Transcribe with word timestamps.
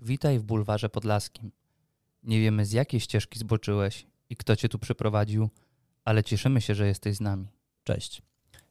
Witaj 0.00 0.38
w 0.38 0.42
bulwarze 0.42 0.88
podlaskim. 0.88 1.50
Nie 2.22 2.40
wiemy 2.40 2.66
z 2.66 2.72
jakiej 2.72 3.00
ścieżki 3.00 3.38
zboczyłeś 3.38 4.06
i 4.30 4.36
kto 4.36 4.56
cię 4.56 4.68
tu 4.68 4.78
przyprowadził, 4.78 5.48
ale 6.04 6.24
cieszymy 6.24 6.60
się, 6.60 6.74
że 6.74 6.86
jesteś 6.86 7.16
z 7.16 7.20
nami. 7.20 7.46
Cześć. 7.84 8.22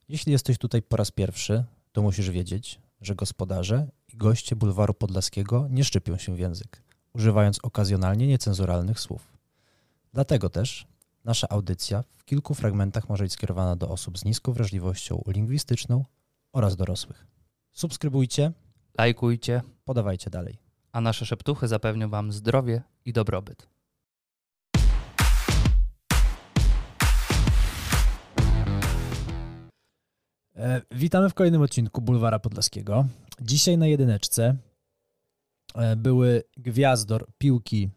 Jeśli 0.09 0.31
jesteś 0.31 0.57
tutaj 0.57 0.81
po 0.81 0.97
raz 0.97 1.11
pierwszy, 1.11 1.63
to 1.91 2.01
musisz 2.01 2.29
wiedzieć, 2.29 2.79
że 3.01 3.15
gospodarze 3.15 3.87
i 4.13 4.17
goście 4.17 4.55
bulwaru 4.55 4.93
podlaskiego 4.93 5.67
nie 5.69 5.83
szczypią 5.83 6.17
się 6.17 6.35
w 6.35 6.39
język, 6.39 6.81
używając 7.13 7.59
okazjonalnie 7.63 8.27
niecenzuralnych 8.27 8.99
słów. 8.99 9.37
Dlatego 10.13 10.49
też 10.49 10.87
nasza 11.25 11.49
audycja 11.49 12.03
w 12.17 12.25
kilku 12.25 12.53
fragmentach 12.53 13.09
może 13.09 13.23
być 13.23 13.33
skierowana 13.33 13.75
do 13.75 13.89
osób 13.89 14.17
z 14.19 14.25
niską 14.25 14.53
wrażliwością 14.53 15.23
lingwistyczną 15.27 16.05
oraz 16.53 16.75
dorosłych. 16.75 17.27
Subskrybujcie, 17.71 18.51
Lajkujcie, 18.97 19.61
podawajcie 19.85 20.29
dalej. 20.29 20.66
A 20.91 21.01
nasze 21.01 21.25
szeptuchy 21.25 21.67
zapewnią 21.67 22.09
wam 22.09 22.31
zdrowie 22.31 22.81
i 23.05 23.13
dobrobyt. 23.13 23.67
E, 30.55 30.81
witamy 30.91 31.29
w 31.29 31.33
kolejnym 31.33 31.61
odcinku 31.61 32.01
Bulwara 32.01 32.39
Podlaskiego. 32.39 33.05
Dzisiaj 33.41 33.77
na 33.77 33.87
jedyneczce 33.87 34.55
e, 35.75 35.95
były 35.95 36.43
gwiazdor 36.57 37.27
piłki 37.37 37.89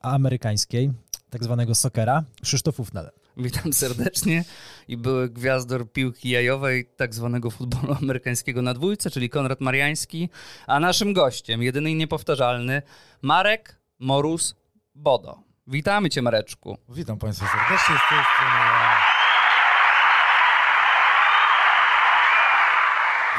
amerykańskiej, 0.00 0.92
tak 1.30 1.44
zwanego 1.44 1.74
soccera, 1.74 2.24
Krzysztof 2.42 2.80
Ufnel. 2.80 3.10
Witam 3.38 3.72
serdecznie 3.72 4.44
i 4.88 4.96
były 4.96 5.28
gwiazdor 5.28 5.92
piłki 5.92 6.30
jajowej 6.30 6.86
tak 6.96 7.14
zwanego 7.14 7.50
futbolu 7.50 7.96
amerykańskiego 8.02 8.62
na 8.62 8.74
dwójce, 8.74 9.10
czyli 9.10 9.30
Konrad 9.30 9.60
Mariański, 9.60 10.28
a 10.66 10.80
naszym 10.80 11.12
gościem, 11.12 11.62
jedyny 11.62 11.90
i 11.90 11.94
niepowtarzalny, 11.94 12.82
Marek 13.22 13.80
Morus 13.98 14.54
Bodo. 14.94 15.38
Witamy 15.66 16.10
cię, 16.10 16.22
Mareczku. 16.22 16.78
Witam 16.88 17.18
Państwa 17.18 17.46
serdecznie 17.46 17.96
z 17.96 18.08
tej 18.08 18.18
strony. 18.34 19.17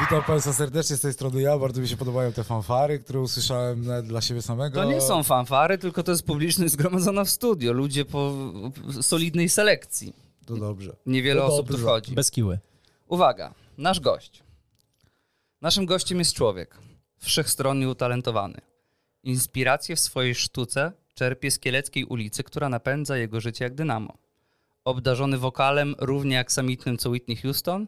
Witam 0.02 0.23
Państwa 0.23 0.53
serdecznie 0.53 0.95
z 0.95 1.02
tej 1.02 1.14
strony 1.14 1.42
ja. 1.42 1.58
Bardzo 1.58 1.81
mi 1.81 1.88
się 1.88 1.97
podobają 1.97 2.33
te 2.33 2.44
fanfary, 2.44 3.00
które 3.00 3.19
usłyszałem 3.19 3.86
dla 4.03 4.22
siebie 4.22 4.41
samego. 4.41 4.81
To 4.83 4.91
nie 4.91 5.02
są 5.02 5.23
fanfary, 5.23 5.78
tylko 5.78 6.03
to 6.03 6.11
jest 6.11 6.25
publiczność 6.25 6.73
zgromadzona 6.73 7.23
w 7.23 7.30
studio, 7.30 7.73
ludzie 7.73 8.06
po 8.06 8.33
solidnej 9.02 9.50
selekcji. 9.50 10.14
To 10.45 10.56
dobrze. 10.58 10.95
Niewiele 11.06 11.41
No 11.41 11.47
osób 11.47 11.67
tu 11.67 11.73
dobrze. 11.73 11.86
wchodzi. 11.88 12.11
Bez 12.16 12.31
kiły. 12.31 12.59
Uwaga, 13.08 13.53
nasz 13.78 14.00
gość. 14.00 14.44
Naszym 15.61 15.86
gościem 15.86 16.19
jest 16.19 16.34
człowiek 16.34 16.78
wszechstronnie 17.17 17.89
utalentowany. 17.89 18.61
Inspirację 19.23 19.95
w 19.95 20.00
swojej 20.00 20.36
sztuce 20.36 20.91
czerpie 21.13 21.52
z 21.52 21.59
Kieleckiej 21.59 22.06
ulicy, 22.06 22.44
która 22.44 22.69
napędza 22.69 23.17
jego 23.17 23.41
życie 23.41 23.63
jak 23.63 23.75
dynamo. 23.75 24.13
Obdarzony 24.86 25.38
wokalem 25.38 25.95
równie 26.00 26.39
aksamitnym 26.39 26.97
co 26.97 27.09
Whitney 27.09 27.38
Houston, 27.38 27.88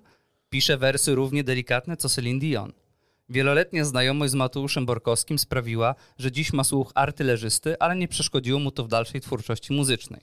pisze 0.52 0.78
wersy 0.78 1.16
równie 1.16 1.44
delikatne 1.44 1.98
co 1.98 2.10
Celine 2.10 2.40
Dion. 2.40 2.74
Wieloletnia 3.30 3.86
znajomość 3.86 4.32
z 4.32 4.36
Mateuszem 4.36 4.86
Borkowskim 4.86 5.40
sprawiła, 5.40 5.96
że 6.18 6.32
dziś 6.32 6.54
ma 6.54 6.64
słuch 6.64 6.92
artylerzysty, 6.96 7.80
ale 7.80 7.96
nie 7.96 8.08
przeszkodziło 8.08 8.60
mu 8.60 8.72
to 8.72 8.84
w 8.84 8.88
dalszej 8.88 9.22
twórczości 9.22 9.74
muzycznej. 9.74 10.22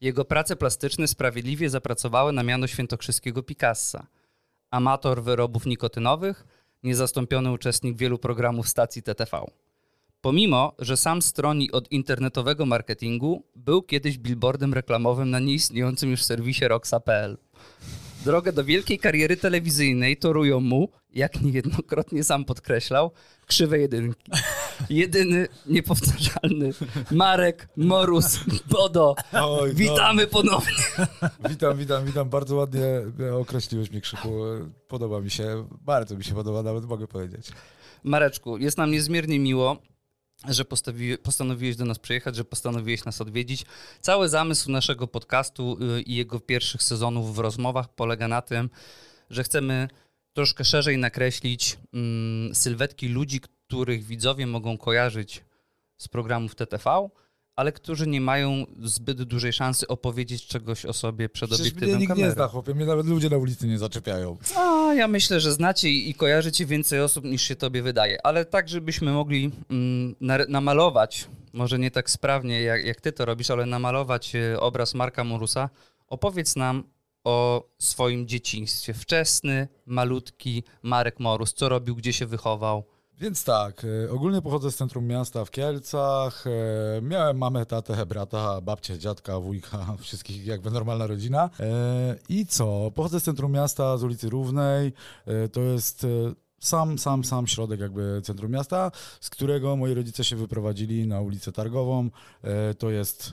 Jego 0.00 0.24
prace 0.24 0.56
plastyczne 0.56 1.08
sprawiedliwie 1.08 1.70
zapracowały 1.70 2.32
na 2.32 2.42
miano 2.42 2.66
świętokrzyskiego 2.66 3.42
Picassa. 3.42 4.06
Amator 4.70 5.22
wyrobów 5.22 5.66
nikotynowych, 5.66 6.46
niezastąpiony 6.82 7.52
uczestnik 7.52 7.96
wielu 7.96 8.18
programów 8.18 8.68
stacji 8.68 9.02
TTV. 9.02 9.44
Pomimo, 10.20 10.72
że 10.78 10.96
sam 10.96 11.22
stroni 11.22 11.72
od 11.72 11.92
internetowego 11.92 12.66
marketingu, 12.66 13.42
był 13.54 13.82
kiedyś 13.82 14.18
billboardem 14.18 14.74
reklamowym 14.74 15.30
na 15.30 15.38
nieistniejącym 15.38 16.10
już 16.10 16.22
serwisie 16.22 16.68
roxa.pl. 16.68 17.38
Drogę 18.26 18.52
do 18.52 18.64
wielkiej 18.64 18.98
kariery 18.98 19.36
telewizyjnej 19.36 20.16
torują 20.16 20.60
mu, 20.60 20.88
jak 21.14 21.40
niejednokrotnie 21.40 22.24
sam 22.24 22.44
podkreślał, 22.44 23.10
krzywe 23.46 23.78
jedynki. 23.78 24.30
Jedyny, 24.90 25.48
niepowtarzalny 25.66 26.70
Marek 27.10 27.68
Morus 27.76 28.40
Bodo. 28.70 29.14
Oj, 29.32 29.68
no. 29.68 29.74
Witamy 29.74 30.26
ponownie. 30.26 30.74
Witam, 31.48 31.78
witam, 31.78 32.04
witam. 32.04 32.28
Bardzo 32.28 32.56
ładnie 32.56 32.84
określiłeś 33.40 33.90
mnie, 33.90 34.00
Krzyku. 34.00 34.40
Podoba 34.88 35.20
mi 35.20 35.30
się, 35.30 35.68
bardzo 35.80 36.16
mi 36.16 36.24
się 36.24 36.34
podoba, 36.34 36.62
nawet 36.62 36.84
mogę 36.84 37.06
powiedzieć. 37.06 37.48
Mareczku, 38.04 38.58
jest 38.58 38.78
nam 38.78 38.90
niezmiernie 38.90 39.38
miło, 39.38 39.76
że 40.48 40.64
postawi, 40.64 41.18
postanowiłeś 41.18 41.76
do 41.76 41.84
nas 41.84 41.98
przyjechać, 41.98 42.36
że 42.36 42.44
postanowiłeś 42.44 43.04
nas 43.04 43.20
odwiedzić. 43.20 43.64
Cały 44.00 44.28
zamysł 44.28 44.70
naszego 44.70 45.06
podcastu 45.06 45.78
y, 45.98 46.02
i 46.02 46.14
jego 46.14 46.40
pierwszych 46.40 46.82
sezonów 46.82 47.36
w 47.36 47.38
rozmowach 47.38 47.94
polega 47.94 48.28
na 48.28 48.42
tym, 48.42 48.70
że 49.30 49.44
chcemy 49.44 49.88
troszkę 50.32 50.64
szerzej 50.64 50.98
nakreślić 50.98 51.78
mm, 51.94 52.54
sylwetki 52.54 53.08
ludzi, 53.08 53.40
których 53.40 54.04
widzowie 54.04 54.46
mogą 54.46 54.78
kojarzyć 54.78 55.44
z 55.96 56.08
programów 56.08 56.54
TTV, 56.54 57.08
ale 57.56 57.72
którzy 57.72 58.06
nie 58.06 58.20
mają 58.20 58.66
zbyt 58.82 59.22
dużej 59.22 59.52
szansy 59.52 59.88
opowiedzieć 59.88 60.46
czegoś 60.46 60.84
o 60.86 60.92
sobie 60.92 61.28
przed 61.28 61.50
Przecież 61.50 61.66
mnie 61.66 61.72
obiektywem 61.76 62.00
nikt 62.00 62.08
kamery. 62.10 62.28
nie 62.28 62.32
zna, 62.34 62.48
chłopie. 62.48 62.74
Mnie 62.74 62.86
nawet 62.86 63.06
ludzie 63.06 63.30
na 63.30 63.36
ulicy 63.36 63.66
nie 63.66 63.78
zaczepiają. 63.78 64.36
A, 64.56 64.94
ja 64.94 65.08
myślę, 65.08 65.40
że 65.40 65.52
znacie 65.52 65.90
i 65.90 66.14
kojarzycie 66.14 66.66
więcej 66.66 67.00
osób 67.00 67.24
niż 67.24 67.42
się 67.42 67.56
tobie 67.56 67.82
wydaje, 67.82 68.26
ale 68.26 68.44
tak, 68.44 68.68
żebyśmy 68.68 69.12
mogli 69.12 69.50
mm, 69.70 70.14
nar- 70.20 70.48
namalować, 70.48 71.28
może 71.52 71.78
nie 71.78 71.90
tak 71.90 72.10
sprawnie 72.10 72.62
jak, 72.62 72.84
jak 72.84 73.00
ty 73.00 73.12
to 73.12 73.24
robisz, 73.24 73.50
ale 73.50 73.66
namalować 73.66 74.34
e, 74.34 74.60
obraz 74.60 74.94
Marka 74.94 75.24
Morusa, 75.24 75.70
opowiedz 76.08 76.56
nam 76.56 76.84
o 77.24 77.68
swoim 77.78 78.28
dzieciństwie. 78.28 78.94
Wczesny, 78.94 79.68
malutki 79.86 80.62
Marek 80.82 81.20
Morus, 81.20 81.54
co 81.54 81.68
robił, 81.68 81.96
gdzie 81.96 82.12
się 82.12 82.26
wychował. 82.26 82.84
Więc 83.20 83.44
tak, 83.44 83.86
e, 84.04 84.10
ogólnie 84.10 84.42
pochodzę 84.42 84.70
z 84.70 84.76
centrum 84.76 85.06
miasta 85.06 85.44
w 85.44 85.50
Kielcach. 85.50 86.44
e, 86.46 87.02
Miałem 87.02 87.38
mamę, 87.38 87.66
tatę, 87.66 88.06
brata, 88.06 88.60
babcię, 88.60 88.98
dziadka, 88.98 89.40
wujka, 89.40 89.86
wszystkich 90.00 90.46
jakby 90.46 90.70
normalna 90.70 91.06
rodzina. 91.06 91.50
E, 91.60 92.16
I 92.28 92.46
co? 92.46 92.90
Pochodzę 92.94 93.20
z 93.20 93.22
centrum 93.24 93.52
miasta, 93.52 93.96
z 93.98 94.04
ulicy 94.04 94.28
Równej. 94.30 94.92
To 95.52 95.60
jest 95.60 96.06
sam, 96.60 96.98
sam, 96.98 97.24
sam 97.24 97.46
środek 97.46 97.80
jakby 97.80 98.20
centrum 98.24 98.52
miasta, 98.52 98.90
z 99.20 99.30
którego 99.30 99.76
moi 99.76 99.94
rodzice 99.94 100.24
się 100.24 100.36
wyprowadzili 100.36 101.06
na 101.06 101.20
ulicę 101.20 101.52
Targową. 101.52 102.10
To 102.78 102.90
jest 102.90 103.32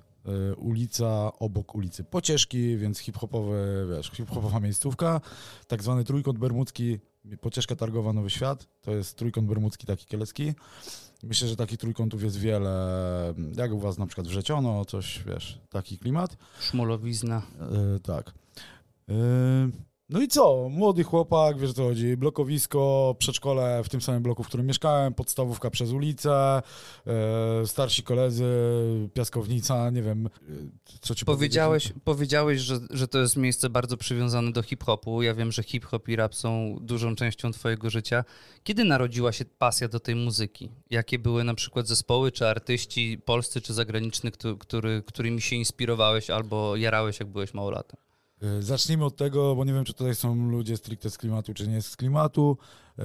ulica 0.58 1.32
obok 1.40 1.76
ulicy 1.76 2.04
Pocieszki, 2.04 2.78
więc 2.78 3.00
hip-hopowe, 3.00 3.56
wiesz, 3.90 4.12
hip-hopowa 4.12 4.60
miejscówka. 4.60 5.22
Tak 5.68 5.84
zwany 5.84 6.04
trójkąt 6.04 6.40
bermudzki, 6.40 7.00
Pocieszka 7.42 7.76
Targowa, 7.76 8.14
Nowy 8.14 8.30
Świat. 8.30 8.68
To 8.82 8.92
jest 8.92 9.18
trójkąt 9.18 9.48
bermudzki, 9.48 9.88
taki 9.88 10.06
kielecki. 10.06 10.54
Myślę, 11.24 11.48
że 11.48 11.56
takich 11.56 11.80
trójkątów 11.80 12.24
jest 12.24 12.40
wiele. 12.40 13.34
Jak 13.56 13.72
u 13.72 13.80
was 13.80 13.98
na 13.98 14.06
przykład 14.06 14.28
wrzeciono, 14.28 14.86
coś, 14.86 15.24
wiesz, 15.28 15.60
taki 15.70 15.98
klimat. 15.98 16.38
Szmulowizna. 16.60 17.42
E, 17.96 18.00
tak. 18.00 18.34
E, 19.10 19.14
no 20.10 20.22
i 20.22 20.28
co? 20.28 20.68
Młody 20.70 21.04
chłopak, 21.04 21.60
wiesz 21.60 21.70
o 21.70 21.74
co 21.74 21.84
chodzi, 21.84 22.18
blokowisko, 22.18 23.16
przedszkole 23.20 23.84
w 23.84 23.90
tym 23.90 24.02
samym 24.02 24.24
bloku, 24.24 24.44
w 24.44 24.48
którym 24.48 24.66
mieszkałem, 24.66 25.14
podstawówka 25.14 25.70
przez 25.70 25.92
ulicę, 25.92 26.62
e, 27.08 27.68
starsi 27.68 28.04
koledzy, 28.04 28.46
piaskownica, 29.14 29.90
nie 29.90 30.02
wiem, 30.02 30.28
e, 30.28 30.30
co 31.02 31.16
ci 31.16 31.26
Powiedziałeś, 31.26 31.94
powiedziałeś 32.04 32.60
że, 32.60 32.80
że 32.90 33.08
to 33.08 33.20
jest 33.20 33.38
miejsce 33.38 33.70
bardzo 33.70 33.98
przywiązane 33.98 34.52
do 34.52 34.64
hip-hopu. 34.64 35.22
Ja 35.22 35.34
wiem, 35.34 35.52
że 35.52 35.64
hip-hop 35.64 36.10
i 36.10 36.16
rap 36.16 36.36
są 36.36 36.78
dużą 36.82 37.16
częścią 37.16 37.52
twojego 37.52 37.90
życia. 37.90 38.24
Kiedy 38.64 38.84
narodziła 38.84 39.32
się 39.32 39.46
pasja 39.46 39.88
do 39.88 40.00
tej 40.00 40.16
muzyki? 40.16 40.70
Jakie 40.90 41.20
były 41.20 41.44
na 41.44 41.54
przykład 41.54 41.88
zespoły 41.88 42.32
czy 42.32 42.48
artyści 42.48 43.18
polscy 43.26 43.62
czy 43.62 43.74
zagraniczni, 43.74 44.32
któ- 44.32 44.58
który, 44.58 45.04
którymi 45.08 45.42
się 45.42 45.56
inspirowałeś 45.56 46.30
albo 46.30 46.76
jarałeś, 46.76 47.20
jak 47.20 47.30
byłeś 47.30 47.54
małolatem? 47.54 47.98
E, 48.44 48.62
Zacznijmy 48.62 49.06
od 49.06 49.16
tego, 49.16 49.56
bo 49.56 49.66
nie 49.66 49.74
wiem, 49.74 49.86
czy 49.86 49.94
tutaj 49.94 50.16
są 50.16 50.50
ludzie 50.50 50.78
stricte 50.78 51.10
z 51.10 51.18
klimatu, 51.18 51.54
czy 51.54 51.68
nie 51.68 51.82
z 51.82 51.98
klimatu. 51.98 52.58
E, 53.00 53.04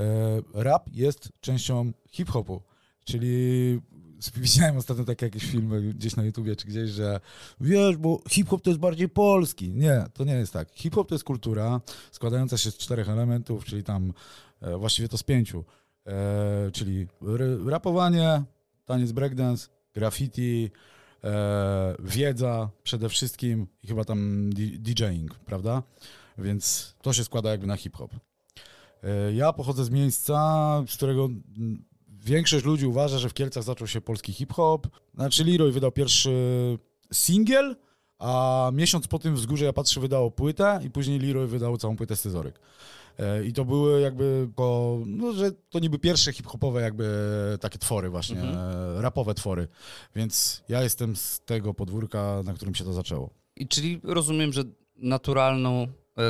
Rap 0.55 0.88
jest 0.93 1.29
częścią 1.40 1.93
hip-hopu, 2.08 2.62
czyli 3.05 3.81
widziałem 4.37 4.76
ostatnio 4.76 5.05
takie 5.05 5.26
jakieś 5.26 5.44
filmy 5.44 5.82
gdzieś 5.82 6.17
na 6.17 6.25
YouTubie, 6.25 6.56
czy 6.56 6.67
gdzieś, 6.67 6.90
że 6.90 7.20
wiesz, 7.61 7.96
bo 7.96 8.20
hip-hop 8.29 8.62
to 8.62 8.70
jest 8.70 8.81
bardziej 8.81 9.08
polski. 9.08 9.75
Nie, 9.75 10.05
to 10.12 10.25
nie 10.25 10.35
jest 10.35 10.52
tak. 10.52 10.69
Hip-hop 10.73 11.08
to 11.08 11.14
jest 11.14 11.25
kultura 11.25 11.81
składająca 12.12 12.58
się 12.58 12.70
z 12.70 12.76
czterech 12.76 13.08
elementów, 13.08 13.64
czyli 13.64 13.85
tam 13.85 14.12
e, 14.61 14.79
właściwie 14.79 15.08
to 15.08 15.19
z 15.19 15.23
pięciu, 15.23 15.64
czyli 16.73 17.06
rapowanie, 17.67 18.43
taniec 18.85 19.12
breakdance, 19.12 19.69
graffiti, 19.94 20.70
e, 21.25 21.97
wiedza 21.99 22.70
przede 22.82 23.09
wszystkim 23.09 23.67
i 23.82 23.87
chyba 23.87 24.05
tam 24.05 24.50
DJing, 24.79 25.35
prawda? 25.35 25.82
Więc 26.38 26.94
to 27.03 27.12
się 27.12 27.25
składa 27.25 27.50
jakby 27.50 27.67
na 27.67 27.76
hip-hop. 27.76 28.15
E, 29.03 29.32
ja 29.32 29.53
pochodzę 29.53 29.85
z 29.85 29.91
miejsca, 29.91 30.38
z 30.88 30.97
którego 30.97 31.29
większość 32.09 32.65
ludzi 32.65 32.87
uważa, 32.87 33.19
że 33.19 33.29
w 33.29 33.35
Kielcach 33.35 33.62
zaczął 33.62 33.87
się 33.87 34.00
polski 34.00 34.32
hip-hop. 34.32 34.88
Znaczy 35.15 35.44
Leroy 35.44 35.73
wydał 35.73 35.93
pierwszy 35.93 36.31
singiel, 37.12 37.76
a 38.19 38.71
miesiąc 38.75 39.06
po 39.06 39.19
tym 39.19 39.35
Wzgórze 39.35 39.64
Ja 39.64 39.73
Patrzę 39.73 40.00
wydało 40.00 40.31
płytę 40.31 40.81
i 40.85 40.91
później 40.91 41.19
Leroy 41.19 41.47
wydał 41.47 41.76
całą 41.76 41.97
płytę 41.97 42.17
Scyzoryk. 42.17 42.61
E, 43.19 43.44
I 43.44 43.53
to 43.53 43.65
były 43.65 44.00
jakby, 44.00 44.49
po, 44.56 44.99
no, 45.06 45.32
że 45.32 45.53
to 45.53 45.79
niby 45.79 45.99
pierwsze 45.99 46.32
hip-hopowe 46.32 46.81
jakby 46.82 47.09
takie 47.61 47.79
twory 47.79 48.11
właśnie, 48.11 48.41
Mhm. 48.41 48.56
e, 48.99 49.03
rapowe 49.03 49.35
twory. 49.35 49.69
Więc 50.17 50.65
ja 50.69 50.82
jestem 50.82 51.17
z 51.17 51.41
tego 51.41 51.75
podwórka, 51.75 52.43
na 52.44 52.53
którym 52.55 52.75
się 52.75 52.85
to 52.85 52.93
zaczęło. 52.93 53.31
I 53.56 53.69
czyli 53.69 54.00
rozumiem, 54.05 54.53
że 54.53 54.62
naturalną 54.97 55.87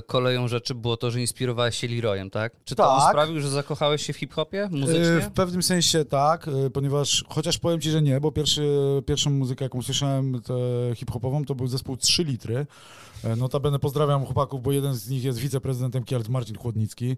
koleją 0.06 0.49
rzeczy 0.49 0.75
było 0.75 0.96
to, 0.96 1.11
że 1.11 1.20
inspirowałeś 1.20 1.76
się 1.76 1.88
Leroyem, 1.88 2.31
tak? 2.31 2.52
Czy 2.64 2.75
to 2.75 2.90
on 2.93 3.00
Tak. 3.00 3.11
sprawił, 3.11 3.40
że 3.40 3.50
zakochałeś 3.50 4.06
się 4.06 4.12
w 4.12 4.17
hip-hopie 4.17 4.62
E, 4.64 4.69
muzycznie? 4.69 5.20
W 5.20 5.31
pewnym 5.31 5.62
sensie 5.62 6.05
tak, 6.05 6.49
e, 6.49 6.70
ponieważ 6.70 7.25
chociaż 7.29 7.58
powiem 7.58 7.81
ci, 7.81 7.90
że 7.90 8.02
nie, 8.02 8.20
bo 8.20 8.32
pierwszy, 8.32 8.69
pierwszą 9.06 9.31
muzykę, 9.31 9.64
jaką 9.64 9.82
słyszałem 9.82 10.40
hip-hopową, 10.94 11.44
to 11.44 11.55
był 11.55 11.67
zespół 11.67 11.96
3 11.96 12.25
litry. 12.25 12.67
E, 13.25 13.37
Notabene 13.37 13.79
pozdrawiam 13.79 14.25
chłopaków, 14.25 14.62
bo 14.62 14.73
jeden 14.73 14.94
z 14.94 15.08
nich 15.08 15.25
jest 15.25 15.38
wiceprezydentem 15.38 16.05
Kielc, 16.05 16.29
Marcin 16.29 16.56
Chłodnicki. 16.58 17.17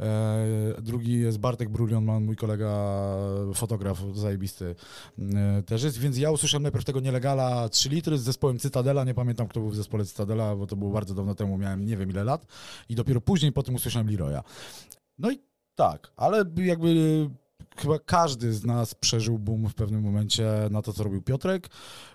E, 0.00 0.82
Drugi 0.82 1.20
jest 1.20 1.38
Bartek 1.38 1.68
Brulionman, 1.68 2.24
mój 2.24 2.36
kolega, 2.36 2.96
fotograf 3.54 4.02
zajebisty 4.14 4.74
e, 5.18 5.62
też 5.62 5.82
jest, 5.82 5.98
więc 5.98 6.18
ja 6.18 6.30
usłyszałem 6.30 6.62
najpierw 6.62 6.84
tego 6.84 7.00
Nielegala 7.00 7.68
3 7.68 7.88
litry 7.88 8.18
z 8.18 8.22
zespołem 8.22 8.58
Cytadela, 8.58 9.04
nie 9.04 9.14
pamiętam 9.14 9.48
kto 9.48 9.60
był 9.60 9.70
w 9.70 9.76
zespole 9.76 10.04
Cytadela, 10.04 10.56
bo 10.56 10.66
to 10.66 10.76
było 10.76 10.92
bardzo 10.92 11.14
dawno 11.14 11.34
temu, 11.34 11.58
miałem 11.58 11.84
nie 11.84 11.96
wiem 11.96 12.10
ile 12.10 12.24
lat 12.24 12.46
i 12.88 12.94
dopiero 12.94 13.20
później 13.20 13.52
po 13.52 13.62
tym 13.62 13.74
usłyszałem 13.74 14.10
Leroya. 14.10 14.42
No 15.18 15.30
i 15.30 15.38
tak, 15.74 16.12
ale 16.16 16.44
jakby 16.56 17.30
chyba 17.76 17.98
każdy 17.98 18.52
z 18.52 18.64
nas 18.64 18.94
przeżył 18.94 19.38
boom 19.38 19.68
w 19.68 19.74
pewnym 19.74 20.02
momencie 20.02 20.52
na 20.70 20.82
to, 20.82 20.92
co 20.92 21.04
robił 21.04 21.22
Piotrek, 21.22 21.68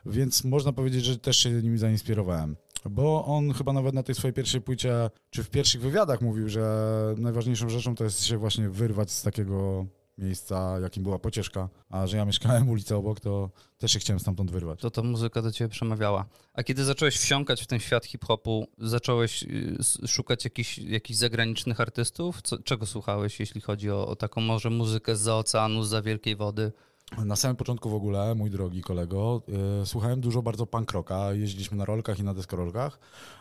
więc 0.05 0.43
można 0.43 0.73
powiedzieć, 0.73 1.05
że 1.05 1.17
też 1.17 1.37
się 1.37 1.49
nim 1.49 1.77
zainspirowałem. 1.77 2.55
Bo 2.89 3.25
on 3.25 3.53
chyba 3.53 3.73
nawet 3.73 3.95
na 3.95 4.03
tej 4.03 4.15
swojej 4.15 4.33
pierwszej 4.33 4.61
płycie, 4.61 5.09
czy 5.29 5.43
w 5.43 5.49
pierwszych 5.49 5.81
wywiadach 5.81 6.21
mówił, 6.21 6.49
że 6.49 7.15
najważniejszą 7.17 7.69
rzeczą 7.69 7.95
to 7.95 8.03
jest 8.03 8.23
się 8.23 8.37
właśnie 8.37 8.69
wyrwać 8.69 9.11
z 9.11 9.21
takiego 9.21 9.85
miejsca, 10.17 10.79
jakim 10.79 11.03
była 11.03 11.19
pocieszka, 11.19 11.69
a 11.89 12.07
że 12.07 12.17
ja 12.17 12.25
mieszkałem 12.25 12.69
ulicę 12.69 12.97
obok, 12.97 13.19
to 13.19 13.49
też 13.77 13.91
się 13.91 13.99
chciałem 13.99 14.19
stamtąd 14.19 14.51
wyrwać. 14.51 14.79
To 14.79 14.91
ta 14.91 15.03
muzyka 15.03 15.41
do 15.41 15.51
ciebie 15.51 15.69
przemawiała. 15.69 16.25
A 16.53 16.63
kiedy 16.63 16.83
zacząłeś 16.83 17.17
wsiąkać 17.17 17.61
w 17.61 17.67
ten 17.67 17.79
świat 17.79 18.05
hip-hopu, 18.05 18.67
zacząłeś 18.77 19.43
y, 19.43 20.07
szukać 20.07 20.43
jakichś, 20.43 20.77
jakichś 20.77 21.19
zagranicznych 21.19 21.81
artystów? 21.81 22.41
Co, 22.41 22.57
czego 22.63 22.85
słuchałeś, 22.85 23.39
jeśli 23.39 23.61
chodzi 23.61 23.91
o, 23.91 24.07
o 24.07 24.15
taką 24.15 24.41
może 24.41 24.69
muzykę 24.69 25.15
z 25.15 25.27
oceanu, 25.27 25.83
za 25.83 26.01
wielkiej 26.01 26.35
wody? 26.35 26.71
Na 27.17 27.35
samym 27.35 27.55
początku 27.57 27.89
w 27.89 27.93
ogóle, 27.93 28.35
mój 28.35 28.49
drogi 28.49 28.81
kolego, 28.81 29.41
yy, 29.79 29.85
słuchałem 29.85 30.21
dużo 30.21 30.41
bardzo 30.41 30.65
punk 30.65 30.91
rocka, 30.91 31.33
jeździliśmy 31.33 31.77
na 31.77 31.85
rolkach 31.85 32.19
i 32.19 32.23
na 32.23 32.33
deskorolkach, 32.33 32.99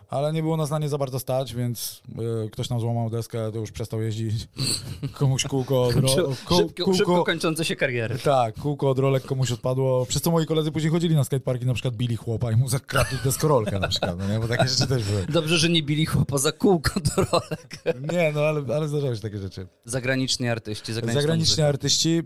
ale 0.09 0.33
nie 0.33 0.43
było 0.43 0.57
nas 0.57 0.71
na 0.71 0.79
nie 0.79 0.89
za 0.89 0.99
bardzo 0.99 1.19
stać, 1.19 1.55
więc 1.55 2.03
yy, 2.19 2.49
ktoś 2.53 2.71
nam 2.71 2.81
złamał 2.81 3.11
deskę, 3.11 3.53
to 3.53 3.59
już 3.59 3.71
przestał 3.73 4.03
jeździć. 4.03 4.49
Komuś 5.19 5.45
kółko 5.45 5.85
od, 5.85 5.95
ro- 5.95 6.09
kół- 6.47 6.57
szybko, 6.59 6.95
szybko 6.95 7.25
kończące 7.25 7.65
się 7.65 7.77
kariery. 7.77 8.19
Tak, 8.19 8.55
kółko 8.55 8.91
od 8.91 8.99
rolek 8.99 9.25
komuś 9.25 9.53
odpadło, 9.53 10.07
przez 10.07 10.23
co 10.23 10.31
moi 10.31 10.47
koledzy 10.47 10.73
później 10.73 10.93
chodzili 10.93 11.15
na 11.15 11.25
skateparki, 11.25 11.67
na 11.67 11.75
przykład 11.75 11.95
bili 11.97 12.17
chłopa 12.17 12.53
i 12.53 12.57
mu 12.57 12.69
zakradli 12.69 13.19
deskorolkę 13.25 13.79
na 13.79 13.89
przykład, 13.89 14.19
no 14.19 14.29
nie? 14.29 14.39
bo 14.41 14.49
takie 14.49 14.69
rzeczy 14.69 14.87
też 14.87 15.05
były. 15.05 15.27
Dobrze, 15.27 15.59
że 15.59 15.69
nie 15.69 15.83
bili 15.83 16.07
chłopa 16.07 16.39
za 16.39 16.53
kółko 16.53 17.01
do 17.01 17.25
rolek. 17.25 17.83
Nie, 18.13 18.33
no 18.35 18.41
ale, 18.41 18.75
ale 18.77 18.89
zdarzały 18.89 19.17
się 19.17 19.23
takie 19.23 19.39
rzeczy. 19.39 19.67
Zagraniczni 19.85 20.49
artyści, 20.49 20.93
Zagraniczni 20.93 21.39
muzyka. 21.39 21.67
artyści. 21.67 22.23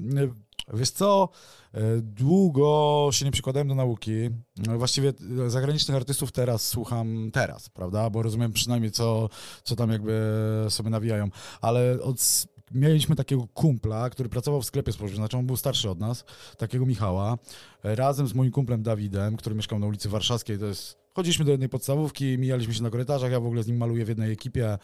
Wiesz 0.73 0.91
co, 0.91 1.29
y, 1.75 1.81
długo 2.03 3.09
się 3.13 3.25
nie 3.25 3.31
przykładałem 3.31 3.69
do 3.69 3.75
nauki. 3.75 4.13
Y, 4.13 4.31
Właściwie 4.79 5.13
y, 5.47 5.51
zagranicznych 5.51 5.97
artystów 5.97 6.33
teraz 6.33 6.69
słucham 6.69 7.31
teraz, 7.33 7.69
prawda? 7.69 8.11
Bo 8.11 8.23
rozumiem 8.23 8.53
przynajmniej, 8.53 8.93
co, 8.93 9.29
co 9.65 9.77
tam 9.77 9.91
jakby 9.91 10.33
sobie 10.69 10.91
nawijają. 10.91 11.29
Ale 11.61 11.99
od, 12.03 12.47
mieliśmy 12.71 13.17
takiego 13.17 13.47
kumpla, 13.55 14.11
który 14.11 14.29
pracował 14.29 14.63
w 14.63 14.67
sklepie 14.67 14.93
spożywczym, 14.93 15.23
znaczy 15.23 15.37
on 15.37 15.47
był 15.47 15.57
starszy 15.57 15.91
od 15.91 16.01
nas, 16.01 16.25
takiego 16.59 16.87
Michała, 16.87 17.39
y, 17.85 17.95
razem 17.95 18.27
z 18.29 18.35
moim 18.35 18.51
kumplem 18.51 18.83
Dawidem, 18.83 19.37
który 19.37 19.55
mieszkał 19.55 19.79
na 19.79 19.87
ulicy 19.87 20.09
Warszawskiej, 20.09 20.59
to 20.59 20.67
jest... 20.67 21.05
Chodziliśmy 21.15 21.45
do 21.45 21.51
jednej 21.51 21.69
podstawówki, 21.69 22.39
mijaliśmy 22.39 22.75
się 22.75 22.83
na 22.83 22.91
korytarzach, 22.91 23.33
ja 23.33 23.41
w 23.41 23.47
ogóle 23.47 23.63
z 23.63 23.67
nim 23.67 23.77
maluję 23.77 24.05
w 24.05 24.09
jednej 24.09 24.33
ekipie. 24.33 24.79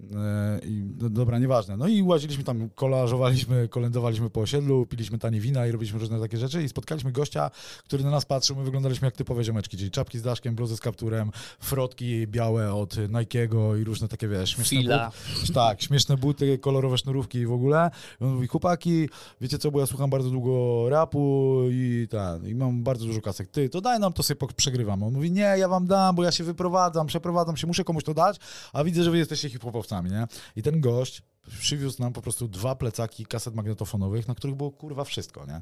E, 0.00 0.60
I, 0.64 0.84
no, 1.00 1.10
dobra, 1.10 1.38
nieważne. 1.38 1.76
No 1.76 1.88
i 1.88 2.02
łaziliśmy 2.02 2.44
tam, 2.44 2.70
kolażowaliśmy, 2.74 3.68
kolędowaliśmy 3.68 4.30
po 4.30 4.40
osiedlu, 4.40 4.86
piliśmy 4.86 5.18
tanie 5.18 5.40
wina 5.40 5.66
i 5.66 5.72
robiliśmy 5.72 5.98
różne 5.98 6.20
takie 6.20 6.36
rzeczy 6.36 6.62
i 6.62 6.68
spotkaliśmy 6.68 7.12
gościa, 7.12 7.50
który 7.84 8.04
na 8.04 8.10
nas 8.10 8.24
patrzył, 8.24 8.56
my 8.56 8.64
wyglądaliśmy 8.64 9.06
jak 9.06 9.16
typowe 9.16 9.44
ziomeczki, 9.44 9.76
czyli 9.76 9.90
czapki 9.90 10.18
z 10.18 10.22
daszkiem, 10.22 10.54
bluzy 10.54 10.76
z 10.76 10.80
kapturem, 10.80 11.30
frotki 11.60 12.26
białe 12.26 12.74
od 12.74 12.94
Nike'ego 12.94 13.80
i 13.80 13.84
różne 13.84 14.08
takie, 14.08 14.28
wiesz, 14.28 14.50
śmieszne 14.50 14.78
Fila. 14.78 15.10
buty. 15.40 15.52
Tak, 15.52 15.82
śmieszne 15.82 16.16
buty, 16.16 16.58
kolorowe 16.58 16.98
sznurówki 16.98 17.38
i 17.38 17.46
w 17.46 17.52
ogóle. 17.52 17.90
I 18.20 18.24
on 18.24 18.34
mówi, 18.34 18.46
chłopaki, 18.46 19.08
wiecie 19.40 19.58
co, 19.58 19.70
bo 19.70 19.80
ja 19.80 19.86
słucham 19.86 20.10
bardzo 20.10 20.30
długo 20.30 20.84
rapu 20.88 21.58
i 21.70 22.06
ten, 22.10 22.48
i 22.48 22.54
mam 22.54 22.82
bardzo 22.82 23.06
dużo 23.06 23.20
kasek. 23.20 23.48
Ty, 23.48 23.68
to 23.68 23.80
daj 23.80 24.00
nam, 24.00 24.12
to 24.12 24.22
sobie 24.22 24.40
przegrywamy. 24.56 25.04
On 25.04 25.12
mówi, 25.12 25.32
nie, 25.32 25.40
ja 25.58 25.68
wam 25.68 25.86
dam, 25.86 26.14
bo 26.14 26.24
ja 26.24 26.32
się 26.32 26.44
wyprowadzam, 26.44 27.06
przeprowadzam 27.06 27.56
się, 27.56 27.66
muszę 27.66 27.84
komuś 27.84 28.04
to 28.04 28.14
dać, 28.14 28.36
a 28.72 28.84
widzę, 28.84 29.04
że 29.04 29.10
wy 29.10 29.18
jesteście 29.18 29.50
nie? 29.90 30.26
I 30.56 30.62
ten 30.62 30.80
gość 30.80 31.22
przywiózł 31.60 32.02
nam 32.02 32.12
po 32.12 32.22
prostu 32.22 32.48
dwa 32.48 32.74
plecaki 32.74 33.26
kaset 33.26 33.54
magnetofonowych, 33.54 34.28
na 34.28 34.34
których 34.34 34.56
było 34.56 34.70
kurwa 34.70 35.04
wszystko, 35.04 35.46
nie? 35.46 35.60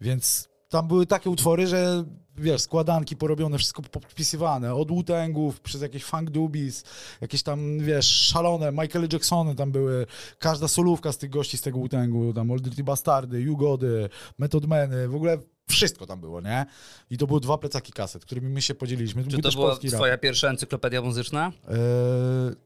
Więc 0.00 0.48
tam 0.68 0.88
były 0.88 1.06
takie 1.06 1.30
utwory, 1.30 1.66
że 1.66 2.04
wiesz, 2.36 2.60
składanki 2.62 3.16
porobione, 3.16 3.58
wszystko 3.58 3.82
podpisywane, 3.82 4.74
od 4.74 4.88
Wu-Tangów 4.88 5.60
przez 5.60 5.82
jakieś 5.82 6.04
funk 6.04 6.30
dubis, 6.30 6.84
jakieś 7.20 7.42
tam, 7.42 7.78
wiesz, 7.78 8.06
szalone, 8.06 8.72
Michael 8.72 9.08
Jacksony 9.12 9.54
tam 9.54 9.72
były, 9.72 10.06
każda 10.38 10.68
solówka 10.68 11.12
z 11.12 11.18
tych 11.18 11.30
gości 11.30 11.58
z 11.58 11.60
tego 11.60 11.78
Wu-Tangu, 11.78 12.32
tam 12.32 12.50
Old 12.50 12.62
Dirty 12.62 12.84
Bastardy, 12.84 13.40
Jugody, 13.40 14.08
Method 14.38 14.66
Many, 14.66 15.08
w 15.08 15.14
ogóle 15.14 15.38
wszystko 15.68 16.06
tam 16.06 16.20
było, 16.20 16.40
nie? 16.40 16.66
I 17.10 17.18
to 17.18 17.26
były 17.26 17.40
dwa 17.40 17.58
plecaki 17.58 17.92
kaset, 17.92 18.24
którymi 18.24 18.48
my 18.48 18.62
się 18.62 18.74
podzieliliśmy. 18.74 19.24
Czy 19.24 19.38
to 19.38 19.50
była 19.50 19.66
polski 19.66 19.90
rap. 19.90 19.96
twoja 19.96 20.18
pierwsza 20.18 20.48
encyklopedia 20.48 21.02
muzyczna? 21.02 21.52
E, 21.68 21.76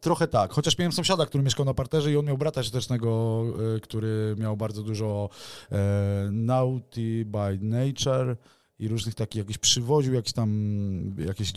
trochę 0.01 0.29
tak, 0.29 0.53
chociaż 0.53 0.79
miałem 0.79 0.93
sąsiada, 0.93 1.27
który 1.27 1.45
mieszkał 1.45 1.67
na 1.67 1.75
parterze 1.75 2.13
i 2.13 2.17
on 2.17 2.25
miał 2.25 2.39
brata 2.39 2.63
siostrzecznego, 2.63 3.45
e, 3.77 3.81
który 3.81 4.37
miał 4.39 4.57
bardzo 4.57 4.83
dużo 4.83 5.29
e, 5.73 6.29
Naughty 6.33 7.25
by 7.25 7.59
Nature 7.61 8.37
i 8.79 8.89
różnych 8.89 9.15
takich, 9.15 9.39
jakiś 9.39 9.59
przywoził 9.59 10.15
jakieś 10.15 10.33
tam, 10.33 10.51
jakieś, 11.27 11.53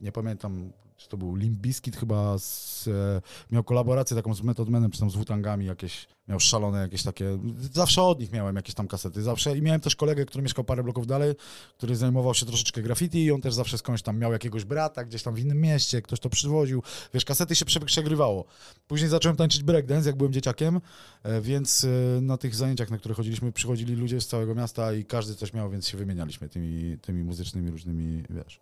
nie 0.00 0.12
pamiętam, 0.12 0.72
czy 0.96 1.08
to 1.08 1.16
był 1.16 1.34
Limp 1.34 1.58
Bizkit 1.58 1.96
chyba, 1.96 2.38
z, 2.38 2.88
e, 2.88 3.22
miał 3.50 3.64
kolaborację 3.64 4.16
taką 4.16 4.34
z 4.34 4.42
Method 4.42 4.68
Manem, 4.68 4.90
czy 4.90 5.00
tam 5.00 5.10
z 5.10 5.16
Wutangami 5.16 5.66
jakieś, 5.66 6.08
miał 6.28 6.40
szalone 6.40 6.78
jakieś 6.78 7.02
takie, 7.02 7.38
zawsze 7.72 8.02
od 8.02 8.20
nich 8.20 8.32
miałem 8.32 8.56
jakieś 8.56 8.74
tam 8.74 8.88
kasety, 8.88 9.22
zawsze 9.22 9.56
i 9.58 9.62
miałem 9.62 9.80
też 9.80 9.96
kolegę, 9.96 10.26
który 10.26 10.42
mieszkał 10.42 10.64
parę 10.64 10.82
bloków 10.82 11.06
dalej, 11.06 11.34
który 11.78 11.96
zajmował 11.96 12.34
się 12.34 12.46
troszeczkę 12.46 12.82
graffiti 12.82 13.24
i 13.24 13.32
on 13.32 13.40
też 13.40 13.54
zawsze 13.54 13.78
skądś 13.78 14.02
tam 14.02 14.18
miał 14.18 14.32
jakiegoś 14.32 14.64
brata 14.64 15.04
gdzieś 15.04 15.22
tam 15.22 15.34
w 15.34 15.38
innym 15.38 15.60
mieście, 15.60 16.02
ktoś 16.02 16.20
to 16.20 16.30
przywoził, 16.30 16.82
wiesz, 17.14 17.24
kasety 17.24 17.54
się 17.54 17.64
prze- 17.64 17.84
przegrywało. 17.84 18.44
Później 18.88 19.10
zacząłem 19.10 19.36
tańczyć 19.36 19.62
breakdance, 19.62 20.08
jak 20.08 20.16
byłem 20.16 20.32
dzieciakiem, 20.32 20.80
e, 21.22 21.40
więc 21.40 21.84
e, 21.84 22.20
na 22.20 22.36
tych 22.36 22.54
zajęciach, 22.54 22.90
na 22.90 22.98
które 22.98 23.14
chodziliśmy, 23.14 23.52
przychodzili 23.52 23.94
ludzie 23.94 24.20
z 24.20 24.26
całego 24.26 24.54
miasta 24.54 24.92
i 24.92 25.04
każdy 25.04 25.34
coś 25.34 25.52
miał, 25.52 25.70
więc 25.70 25.88
się 25.88 25.98
wymienialiśmy 25.98 26.48
tymi, 26.48 26.98
tymi 26.98 27.24
muzycznymi 27.24 27.70
różnymi, 27.70 28.22
wiesz, 28.30 28.60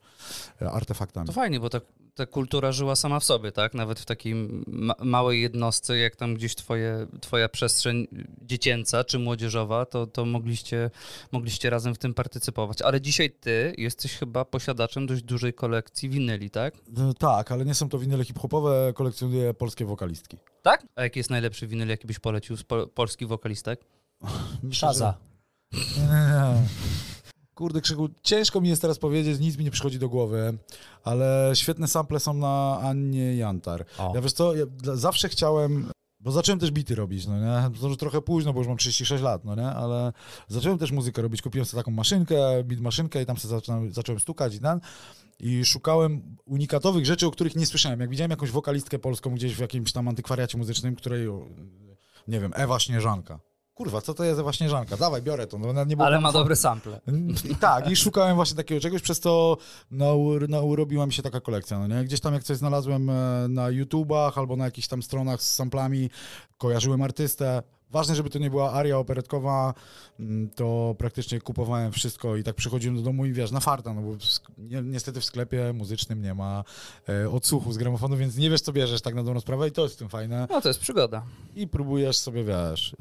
artefaktami. 0.61 1.27
To 1.27 1.33
fajnie, 1.33 1.61
bo 1.61 1.71
ta, 1.71 1.81
ta 2.15 2.27
kultura 2.27 2.73
żyła 2.73 2.97
sama 2.97 3.21
w 3.21 3.25
sobie, 3.25 3.53
tak? 3.53 3.75
Nawet 3.75 4.01
w 4.01 4.05
takiej 4.05 4.35
ma 4.67 4.95
małej 5.03 5.43
jednostce, 5.43 5.99
jak 5.99 6.17
tam 6.17 6.35
gdzieś 6.35 6.55
twoje, 6.55 7.07
twoja 7.21 7.49
przestrzeń 7.49 8.07
dziecięca 8.43 9.05
czy 9.05 9.19
młodzieżowa, 9.19 9.87
to, 9.87 10.07
to 10.07 10.25
mogliście, 10.25 10.91
mogliście 11.33 11.71
razem 11.71 11.95
w 11.95 11.99
tym 11.99 12.15
partycypować. 12.15 12.83
Ale 12.83 13.01
dzisiaj 13.01 13.31
ty 13.31 13.75
jesteś 13.79 14.13
chyba 14.13 14.45
posiadaczem 14.45 15.07
dość 15.07 15.23
dużej 15.23 15.55
kolekcji 15.55 16.09
winyli, 16.09 16.51
tak? 16.51 16.75
No, 16.89 17.15
tak, 17.15 17.53
ale 17.53 17.65
nie 17.65 17.75
są 17.75 17.89
to 17.89 17.99
winyle 17.99 18.25
hip-hopowe, 18.25 18.93
kolekcjonuję 18.95 19.55
polskie 19.55 19.85
wokalistki. 19.85 20.37
Tak? 20.63 20.87
A 20.97 21.03
jaki 21.03 21.21
jest 21.21 21.31
najlepszy 21.31 21.67
winyl, 21.67 21.89
jaki 21.89 22.07
byś 22.07 22.19
polecił 22.19 22.57
z 22.57 22.63
po 22.63 22.87
polskich 22.87 23.29
wokalistek? 23.29 23.81
Szaza. 24.71 25.15
Kurde, 27.55 27.81
Krzyku, 27.81 28.09
ciężko 28.23 28.61
mi 28.61 28.69
jest 28.69 28.83
teraz 28.83 28.99
powiedzieć, 28.99 29.41
nic 29.41 29.59
mi 29.59 29.65
nie 29.65 29.71
przychodzi 29.71 29.99
do 29.99 30.09
głowy, 30.09 30.59
ale 31.05 31.51
świetne 31.55 31.89
sample 31.89 32.21
są 32.21 32.35
na 32.35 32.79
Annie 32.83 33.37
Jantar. 33.37 33.85
O. 33.99 34.13
Ja 34.15 34.21
wiesz 34.21 34.33
co, 34.33 34.55
ja 34.55 34.65
zawsze 34.95 35.29
chciałem, 35.29 35.91
bo 36.21 36.33
zacząłem 36.33 36.59
też 36.59 36.71
bity 36.71 36.95
robić, 36.95 37.27
no 37.27 37.41
nie? 37.41 37.79
To 37.81 37.89
już 37.89 37.97
trochę 37.97 38.23
późno, 38.23 38.53
bo 38.53 38.61
już 38.61 38.69
mam 38.69 38.77
36 38.77 39.23
lat, 39.23 39.45
no 39.45 39.55
nie? 39.55 39.67
Ale 39.67 40.13
zacząłem 40.49 40.79
też 40.79 40.93
muzykę 40.93 41.23
robić, 41.23 41.43
kupiłem 41.43 41.67
sobie 41.67 41.81
taką 41.81 41.91
maszynkę, 41.91 42.65
beat 42.65 42.81
maszynkę 42.81 43.23
i 43.23 43.27
tam 43.27 43.37
sobie 43.37 43.55
zacząłem, 43.55 43.93
zacząłem 43.93 44.21
stukać 44.21 44.55
i 44.55 44.61
ten. 44.61 44.81
I 45.41 45.65
szukałem 45.65 46.37
unikatowych 46.45 47.07
rzeczy, 47.07 47.27
o 47.27 47.31
których 47.31 47.57
nie 47.57 47.67
słyszałem. 47.67 48.01
Jak 48.01 48.11
widziałem 48.11 48.31
jakąś 48.31 48.51
wokalistkę 48.51 48.99
polską 48.99 49.35
gdzieś 49.35 49.55
w 49.55 49.61
jakimś 49.61 49.93
tam 49.93 50.09
antykwariacie 50.09 50.59
muzycznym, 50.59 50.97
której, 50.97 51.29
nie 52.29 52.41
wiem, 52.41 52.53
Ewa 52.55 52.79
Śnieżanka. 52.79 53.41
Kurwa, 53.75 54.01
co 54.01 54.15
to 54.15 54.25
jest 54.25 54.41
za 54.45 54.53
śnieżanka? 54.53 54.97
Dawaj, 54.97 55.23
biorę 55.23 55.47
to. 55.47 55.59
No, 55.59 55.85
nie 55.85 55.97
było 55.97 56.07
Ale 56.07 56.21
ma 56.21 56.33
dobre 56.33 56.57
sample. 56.57 57.01
I 57.51 57.57
tak, 57.57 57.91
i 57.91 57.97
szukałem 57.97 58.37
właśnie 58.37 58.57
takiego 58.57 58.81
czegoś, 58.81 59.03
przez 59.03 59.21
to 59.21 59.57
no, 59.91 60.17
no, 60.49 60.63
urobiła 60.63 61.07
mi 61.07 61.13
się 61.13 61.23
taka 61.23 61.41
kolekcja, 61.41 61.79
no 61.79 61.87
nie? 61.87 62.05
Gdzieś 62.05 62.21
tam 62.21 62.35
jak 62.35 62.45
coś 62.45 62.57
znalazłem 62.57 63.11
e, 63.11 63.47
na 63.49 63.71
YouTubach 63.71 64.39
albo 64.39 64.57
na 64.57 64.65
jakichś 64.65 64.89
tam 64.89 65.03
stronach 65.03 65.43
z 65.43 65.55
samplami, 65.55 66.11
kojarzyłem 66.59 67.03
artystę. 67.03 67.63
Ważne, 67.95 68.15
żeby 68.15 68.31
to 68.31 68.39
nie 68.39 68.51
była 68.51 68.73
aria 68.73 68.99
operetkowa, 68.99 69.75
mm, 70.21 70.51
to 70.51 70.95
praktycznie 70.99 71.41
kupowałem 71.41 71.93
wszystko 71.93 72.37
i 72.37 72.43
tak 72.43 72.55
przychodziłem 72.55 72.97
do 72.97 73.03
domu 73.03 73.27
i 73.27 73.33
wiesz, 73.33 73.51
na 73.51 73.61
farta, 73.61 73.95
no 73.95 74.03
bo 74.03 74.17
niestety 74.83 75.21
w 75.21 75.25
sklepie 75.25 75.73
muzycznym 75.73 76.23
nie 76.23 76.35
ma 76.35 76.65
e, 77.09 77.31
odsłuchu 77.31 77.73
z 77.73 77.77
gramofonu, 77.79 78.17
więc 78.17 78.37
nie 78.37 78.51
wiesz, 78.51 78.61
co 78.61 78.73
bierzesz 78.73 79.01
tak 79.01 79.15
na 79.15 79.23
dobrą 79.23 79.41
sprawę 79.41 79.69
i 79.69 79.73
to 79.73 79.83
jest 79.83 79.95
w 79.95 79.99
tym 79.99 80.09
fajne. 80.09 80.47
No 80.51 80.61
to 80.61 80.69
jest 80.69 80.81
przygoda. 80.81 81.23
I 81.55 81.69
próbujesz 81.69 82.17
sobie, 82.17 82.45
wiesz, 82.45 82.97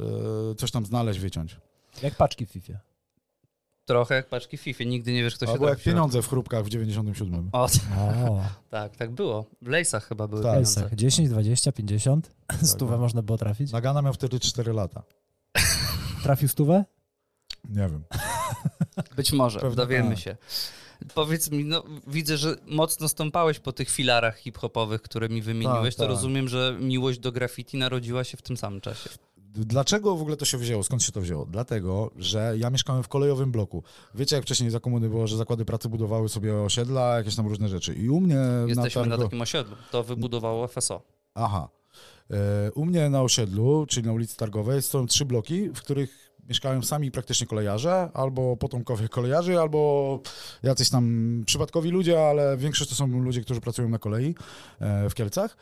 e, 0.51 0.55
coś 0.55 0.71
tam 0.71 0.85
znaleźć, 0.85 1.19
wyciąć. 1.19 1.57
Jak 2.03 2.15
paczki 2.15 2.45
w 2.45 2.49
FIFA. 2.49 2.92
Trochę 3.85 4.15
jak 4.15 4.27
paczki 4.29 4.57
FIFA, 4.57 4.83
nigdy 4.83 5.13
nie 5.13 5.23
wiesz, 5.23 5.35
kto 5.35 5.45
się 5.45 5.51
Albo 5.51 5.67
jak 5.67 5.75
trafi. 5.77 5.89
pieniądze 5.89 6.21
w 6.21 6.27
chrupkach 6.29 6.63
w 6.65 6.69
97. 6.69 7.49
O, 7.51 7.67
O, 7.97 8.41
tak, 8.69 8.95
tak 8.95 9.11
było. 9.11 9.45
W 9.61 9.67
Lejsach 9.67 10.07
chyba 10.07 10.27
były 10.27 10.41
Tak. 10.43 10.51
pieniądze. 10.51 10.81
Lejsach. 10.81 10.95
10, 10.97 11.29
20, 11.29 11.71
50. 11.71 12.31
Stówę 12.63 12.91
no. 12.91 12.97
można 12.97 13.21
było 13.21 13.37
trafić. 13.37 13.71
Nagana 13.71 14.01
miał 14.01 14.13
wtedy 14.13 14.39
4 14.39 14.73
lata. 14.73 15.03
Trafił 16.23 16.47
stówę? 16.47 16.85
Nie 17.69 17.81
wiem. 17.89 18.03
Być 19.15 19.31
może, 19.31 19.59
Pewnie 19.59 19.75
dowiemy 19.75 20.09
tak. 20.15 20.19
się. 20.19 20.37
Powiedz 21.13 21.51
mi, 21.51 21.65
no 21.65 21.83
widzę, 22.07 22.37
że 22.37 22.55
mocno 22.67 23.09
stąpałeś 23.09 23.59
po 23.59 23.73
tych 23.73 23.89
filarach 23.89 24.37
hip-hopowych, 24.37 25.01
które 25.01 25.29
mi 25.29 25.41
wymieniłeś, 25.41 25.95
Tak, 25.95 25.97
to 25.97 26.03
tak. 26.03 26.09
rozumiem, 26.09 26.47
że 26.49 26.77
miłość 26.79 27.19
do 27.19 27.31
graffiti 27.31 27.77
narodziła 27.77 28.23
się 28.23 28.37
w 28.37 28.41
tym 28.41 28.57
samym 28.57 28.81
czasie. 28.81 29.09
Dlaczego 29.55 30.15
w 30.15 30.21
ogóle 30.21 30.37
to 30.37 30.45
się 30.45 30.57
wzięło? 30.57 30.83
Skąd 30.83 31.03
się 31.03 31.11
to 31.11 31.21
wzięło? 31.21 31.45
Dlatego, 31.45 32.11
że 32.15 32.53
ja 32.57 32.69
mieszkałem 32.69 33.03
w 33.03 33.07
kolejowym 33.07 33.51
bloku. 33.51 33.83
Wiecie, 34.15 34.35
jak 34.35 34.45
wcześniej 34.45 34.69
za 34.69 34.79
komuny 34.79 35.09
było, 35.09 35.27
że 35.27 35.37
zakłady 35.37 35.65
pracy 35.65 35.89
budowały 35.89 36.29
sobie 36.29 36.55
osiedla, 36.55 37.17
jakieś 37.17 37.35
tam 37.35 37.47
różne 37.47 37.69
rzeczy. 37.69 37.93
I 37.93 38.09
u 38.09 38.19
mnie 38.19 38.37
Jesteśmy 38.67 39.01
na 39.01 39.07
na 39.07 39.11
targo... 39.11 39.23
takim 39.23 39.41
osiedlu. 39.41 39.75
To 39.91 40.03
wybudowało 40.03 40.67
FSO. 40.67 41.01
Aha. 41.35 41.69
E, 42.31 42.71
U 42.71 42.85
mnie 42.85 43.09
na 43.09 43.21
osiedlu, 43.21 43.85
czyli 43.89 44.07
na 44.07 44.13
ulicy 44.13 44.37
Targowej, 44.37 44.81
są 44.81 45.07
trzy 45.07 45.25
bloki, 45.25 45.69
w 45.69 45.79
których 45.81 46.33
mieszkają 46.49 46.81
sami 46.81 47.11
praktycznie 47.11 47.47
kolejarze, 47.47 48.09
albo 48.13 48.57
potomkowie 48.57 49.09
kolejarzy, 49.09 49.59
albo 49.59 50.19
jacyś 50.63 50.89
tam 50.89 51.43
przypadkowi 51.45 51.89
ludzie, 51.89 52.27
ale 52.29 52.57
większość 52.57 52.89
to 52.89 52.95
są 52.95 53.07
ludzie, 53.07 53.41
którzy 53.41 53.61
pracują 53.61 53.89
na 53.89 53.99
kolei 53.99 54.35
e, 54.79 55.09
w 55.09 55.13
Kielcach. 55.13 55.57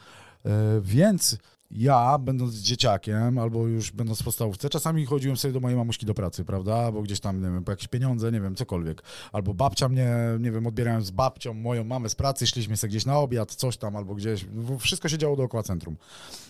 E, 0.45 0.81
Więc 0.81 1.38
ja, 1.71 2.17
będąc 2.17 2.55
dzieciakiem, 2.55 3.37
albo 3.37 3.67
już 3.67 3.91
będąc 3.91 4.21
w 4.21 4.23
podstawówce, 4.25 4.69
czasami 4.69 5.05
chodziłem 5.05 5.37
sobie 5.37 5.53
do 5.53 5.59
mojej 5.59 5.77
mamuśki 5.77 6.05
do 6.05 6.13
pracy, 6.13 6.45
prawda? 6.45 6.91
Bo 6.91 7.01
gdzieś 7.01 7.19
tam, 7.19 7.37
nie 7.41 7.49
wiem, 7.51 7.63
po 7.63 7.71
jakieś 7.71 7.87
pieniądze, 7.87 8.31
nie 8.31 8.41
wiem, 8.41 8.55
cokolwiek. 8.55 9.03
Albo 9.31 9.53
babcia 9.53 9.89
mnie, 9.89 10.09
nie 10.39 10.51
wiem, 10.51 10.67
odbierałem 10.67 11.01
z 11.01 11.11
babcią, 11.11 11.53
moją 11.53 11.83
mamę 11.83 12.09
z 12.09 12.15
pracy, 12.15 12.47
szliśmy 12.47 12.77
sobie 12.77 12.89
gdzieś 12.89 13.05
na 13.05 13.17
obiad, 13.19 13.55
coś 13.55 13.77
tam, 13.77 13.95
albo 13.95 14.15
gdzieś. 14.15 14.45
Wszystko 14.79 15.09
się 15.09 15.17
działo 15.17 15.35
dookoła 15.35 15.63
centrum. 15.63 15.97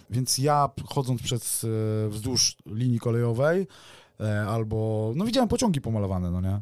Więc 0.10 0.38
ja 0.38 0.70
chodząc 0.86 1.22
przez, 1.22 1.64
e, 2.06 2.10
wzdłuż 2.10 2.56
linii 2.66 3.00
kolejowej, 3.00 3.68
e, 4.20 4.42
albo, 4.42 5.12
no 5.16 5.26
widziałem 5.26 5.50
pociągi 5.50 5.82
pomalowane, 5.82 6.32
no 6.32 6.42
nie? 6.42 6.62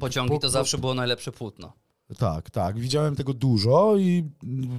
Pociągi 0.00 0.28
Po- 0.30 0.36
to 0.38 0.40
po- 0.46 0.50
zawsze 0.50 0.78
było 0.78 0.94
najlepsze 0.94 1.32
płótno. 1.32 1.72
tak, 2.18 2.50
tak. 2.50 2.78
Widziałem 2.78 3.16
tego 3.16 3.34
dużo 3.34 3.96
i 3.96 4.24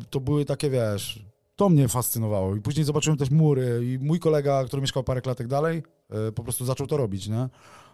to 0.10 0.20
były 0.20 0.46
takie, 0.46 0.70
wiesz, 0.70 1.26
to 1.62 1.70
mnie 1.70 1.88
fascynowało. 1.88 2.56
I 2.56 2.62
później 2.62 2.86
zobaczyłem 2.86 3.18
też 3.18 3.30
mury 3.30 3.82
i 3.86 4.00
mój 4.00 4.20
kolega, 4.20 4.64
który 4.66 4.82
mieszkał 4.82 5.04
parę 5.04 5.22
klatek 5.22 5.48
dalej, 5.48 5.84
e, 6.10 6.32
po 6.32 6.44
prostu 6.44 6.66
zaczął 6.66 6.88
to 6.88 6.98
robić, 6.98 7.28
nie? 7.28 7.50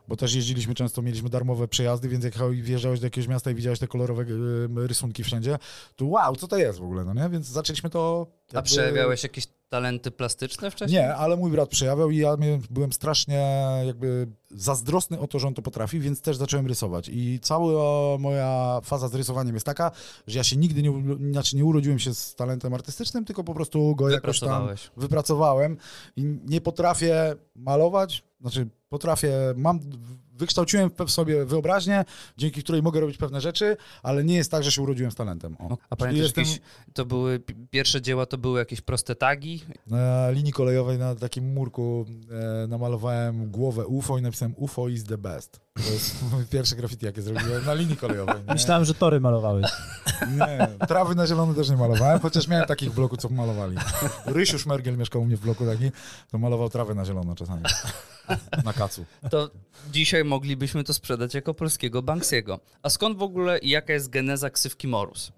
Bo 0.08 0.16
też 0.16 0.36
jeździliśmy 0.36 0.74
często, 0.74 1.02
mieliśmy 1.02 1.30
darmowe 1.30 1.68
przejazdy, 1.68 2.10
więc 2.10 2.24
jak 2.24 2.34
wjeżdżałeś 2.52 3.00
do 3.00 3.06
jakiegoś 3.06 3.28
miasta 3.28 3.52
i 3.52 3.56
widziałeś 3.56 3.80
te 3.80 3.88
kolorowe 3.88 4.24
e, 4.24 4.88
rysunki 4.88 5.24
wszędzie, 5.24 5.58
to 5.96 6.06
wow, 6.06 6.36
co 6.36 6.48
to 6.48 6.58
jest 6.58 6.80
w 6.80 6.84
ogóle, 6.84 7.06
no 7.06 7.14
nie? 7.14 7.30
Więc 7.30 7.48
zaczęliśmy 7.48 7.90
to... 7.90 8.28
A 8.52 8.56
jakby- 8.56 8.70
przejawiałeś 8.70 9.24
jakieś 9.24 9.48
talenty 9.70 10.12
plastyczne 10.12 10.72
wcześniej? 10.72 11.02
nie, 11.02 11.16
ale 11.16 11.38
mój 11.38 11.52
brat 11.52 11.70
przejawiał 11.70 12.10
i 12.10 12.18
ja 12.18 12.38
byłem 12.70 12.94
strasznie 12.94 13.68
jakby 13.86 14.28
zazdrosny 14.50 15.20
o 15.20 15.28
to, 15.28 15.40
że 15.40 15.48
on 15.48 15.54
to 15.54 15.62
potrafi, 15.62 16.00
więc 16.00 16.22
też 16.22 16.38
zacząłem 16.38 16.68
rysować. 16.68 17.10
I 17.10 17.40
cała 17.42 18.18
moja 18.18 18.80
faza 18.84 19.08
z 19.08 19.16
rysowaniem 19.16 19.54
jest 19.54 19.66
taka, 19.66 19.92
że 20.28 20.38
ja 20.38 20.44
się 20.44 20.56
nigdy 20.58 20.84
nie, 20.84 20.94
znaczy 21.32 21.56
nie 21.56 21.66
urodziłem 21.66 22.00
się 22.00 22.14
z 22.14 22.36
talentem 22.36 22.74
artystycznym, 22.74 23.26
tylko 23.26 23.44
po 23.44 23.54
prostu 23.54 23.96
go 23.96 24.10
jakoś 24.10 24.40
tam 24.40 24.68
wypracowałem 24.98 25.78
i 26.16 26.24
nie 26.46 26.62
potrafię 26.62 27.36
malować, 27.56 28.24
znaczy 28.42 28.68
potrafię, 28.90 29.34
mam, 29.56 29.80
wykształciłem 30.34 30.92
w 31.08 31.12
sobie 31.12 31.46
wyobraźnię, 31.46 32.06
dzięki 32.38 32.64
której 32.64 32.84
mogę 32.84 33.00
robić 33.00 33.18
pewne 33.18 33.42
rzeczy, 33.42 33.78
ale 34.04 34.24
nie 34.24 34.36
jest 34.36 34.52
tak, 34.52 34.64
że 34.64 34.72
się 34.72 34.82
urodziłem 34.82 35.12
z 35.12 35.16
talentem. 35.16 35.56
O. 35.60 35.64
A 35.90 35.96
Czyli 35.96 36.00
pamiętasz 36.00 36.24
jestem 36.24 36.44
jakieś, 36.44 36.62
to 36.94 37.06
były, 37.06 37.40
pi- 37.40 37.56
pierwsze 37.70 38.02
dzieła 38.02 38.26
to 38.26 38.38
były 38.38 38.60
jakieś 38.60 38.82
proste 38.82 39.16
tagi? 39.16 39.64
na 39.88 40.32
linii 40.32 40.52
kolejowej 40.54 40.98
na 40.98 41.16
takim 41.16 41.54
murku 41.54 42.06
e, 42.64 42.68
namalowałem 42.68 43.52
głowę 43.52 43.88
UFO 43.88 44.18
i 44.18 44.22
napisałem 44.22 44.37
UFO 44.58 44.88
is 44.88 45.04
the 45.04 45.18
best. 45.18 45.60
To 45.86 45.92
jest 45.94 46.16
mój 46.32 46.46
pierwszy 46.46 46.76
graffiti, 46.76 47.06
jakie 47.06 47.22
zrobiłem 47.22 47.66
na 47.66 47.74
linii 47.74 47.98
kolejowej. 47.98 48.36
Nie? 48.48 48.54
Myślałem, 48.54 48.86
że 48.86 48.94
tory 48.94 49.20
malowałeś. 49.20 49.72
nie, 50.38 50.68
trawy 50.88 51.16
na 51.16 51.28
zielono 51.28 51.54
też 51.54 51.70
nie 51.70 51.78
malowałem, 51.78 52.20
chociaż 52.20 52.48
miałem 52.48 52.66
takich 52.66 52.92
w 52.92 52.96
bloku, 52.96 53.18
co 53.18 53.30
malowali. 53.30 53.78
Rysiu 54.26 54.60
Szmergiel 54.60 54.98
mieszkał 54.98 55.22
u 55.22 55.26
mnie 55.26 55.38
w 55.38 55.42
bloku 55.42 55.66
taki, 55.66 55.92
to 56.32 56.38
malował 56.38 56.70
trawę 56.70 56.96
na 56.96 57.06
zielono 57.06 57.36
czasami. 57.36 57.64
Na 58.66 58.74
kacu. 58.74 59.06
To 59.30 59.50
dzisiaj 59.92 60.24
moglibyśmy 60.24 60.84
to 60.84 60.94
sprzedać 60.94 61.34
jako 61.34 61.54
polskiego 61.54 62.02
Banksiego. 62.02 62.60
A 62.84 62.90
skąd 62.90 63.18
w 63.18 63.22
ogóle 63.22 63.60
i 63.60 63.70
jaka 63.70 63.94
jest 63.94 64.10
geneza 64.10 64.50
ksywki 64.50 64.88
Morus? 64.88 65.32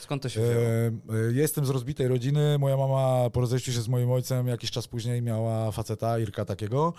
Skąd 0.00 0.22
to 0.22 0.28
się 0.28 0.40
wzięło? 0.40 0.62
E, 0.62 0.86
e, 1.28 1.32
Jestem 1.32 1.66
z 1.66 1.70
rozbitej 1.70 2.08
rodziny. 2.08 2.58
Moja 2.58 2.76
mama 2.76 3.30
po 3.30 3.40
rozejściu 3.40 3.72
się 3.72 3.80
z 3.80 3.88
moim 3.88 4.10
ojcem 4.10 4.48
jakiś 4.48 4.70
czas 4.70 4.88
później 4.88 5.22
miała 5.22 5.70
faceta, 5.72 6.18
Irka 6.18 6.44
takiego. 6.44 6.94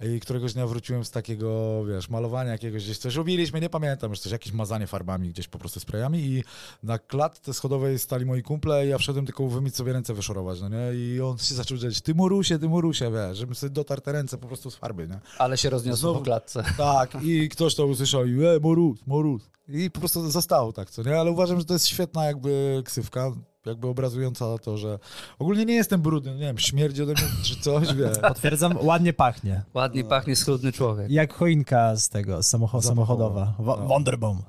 I 0.00 0.20
któregoś 0.20 0.52
dnia 0.54 0.66
wróciłem 0.66 1.04
z 1.04 1.10
takiego, 1.10 1.84
wiesz, 1.84 2.08
malowania 2.08 2.52
jakiegoś 2.52 2.84
gdzieś 2.84 2.98
coś 2.98 3.14
robiliśmy, 3.14 3.60
nie 3.60 3.70
pamiętam 3.70 4.10
już 4.10 4.20
coś, 4.20 4.32
jakieś 4.32 4.52
mazanie 4.52 4.86
farbami 4.86 5.28
gdzieś 5.30 5.48
po 5.48 5.58
prostu 5.58 5.80
sprayami 5.80 6.18
i 6.18 6.44
na 6.82 6.98
klatce 6.98 7.54
schodowej 7.54 7.98
stali 7.98 8.26
moi 8.26 8.42
kumple 8.42 8.86
i 8.86 8.88
ja 8.88 8.98
wszedłem 8.98 9.26
tylko 9.26 9.48
wymyć 9.48 9.76
sobie 9.76 9.92
ręce 9.92 10.14
wyszorować, 10.14 10.60
no 10.60 10.68
nie? 10.68 10.94
I 10.94 11.20
on 11.20 11.38
się 11.38 11.54
zaczął 11.54 11.76
drzeć, 11.78 12.00
ty 12.00 12.14
Morusie, 12.14 12.58
ty 12.58 12.68
Morusie, 12.68 13.10
wiesz, 13.12 13.38
żebym 13.38 13.54
sobie 13.54 13.70
dotarł 13.70 14.00
te 14.00 14.12
ręce 14.12 14.38
po 14.38 14.46
prostu 14.46 14.70
z 14.70 14.76
farby, 14.76 15.08
nie? 15.08 15.20
Ale 15.38 15.56
się 15.58 15.70
rozniosło 15.70 16.10
znowu- 16.10 16.18
po 16.18 16.24
klatce. 16.24 16.64
Tak, 16.76 17.16
i 17.22 17.48
ktoś 17.48 17.74
to 17.74 17.86
usłyszał 17.86 18.26
i 18.26 18.44
e, 18.44 18.60
Morus, 18.60 18.98
Morus. 19.06 19.50
I 19.68 19.90
po 19.90 19.98
prostu 20.00 20.30
zostało 20.30 20.72
tak, 20.72 20.90
co 20.90 21.02
nie? 21.02 21.18
Ale 21.20 21.30
uważam, 21.30 21.58
że 21.58 21.64
to 21.64 21.72
jest 21.72 21.86
świetna 21.86 22.24
jakby 22.24 22.82
ksywka, 22.84 23.32
jakby 23.66 23.88
obrazująca 23.88 24.58
to, 24.58 24.78
że 24.78 24.98
ogólnie 25.38 25.64
nie 25.64 25.74
jestem 25.74 26.02
brudny, 26.02 26.32
nie 26.34 26.38
wiem, 26.40 26.58
śmierdzi 26.58 27.02
ode 27.02 27.12
mnie 27.12 27.22
czy 27.44 27.56
coś, 27.60 27.94
wie. 27.96 28.08
Potwierdzam, 28.08 28.78
ładnie 28.82 29.12
pachnie. 29.12 29.62
Ładnie 29.74 30.04
pachnie 30.04 30.36
schludny 30.36 30.72
człowiek. 30.72 31.10
Jak 31.10 31.34
choinka 31.34 31.96
z 31.96 32.08
tego, 32.08 32.38
samocho- 32.38 32.82
samochodowa. 32.82 33.54
Wo- 33.58 33.76
No. 33.76 33.86
Wonderbaum. 33.86 34.42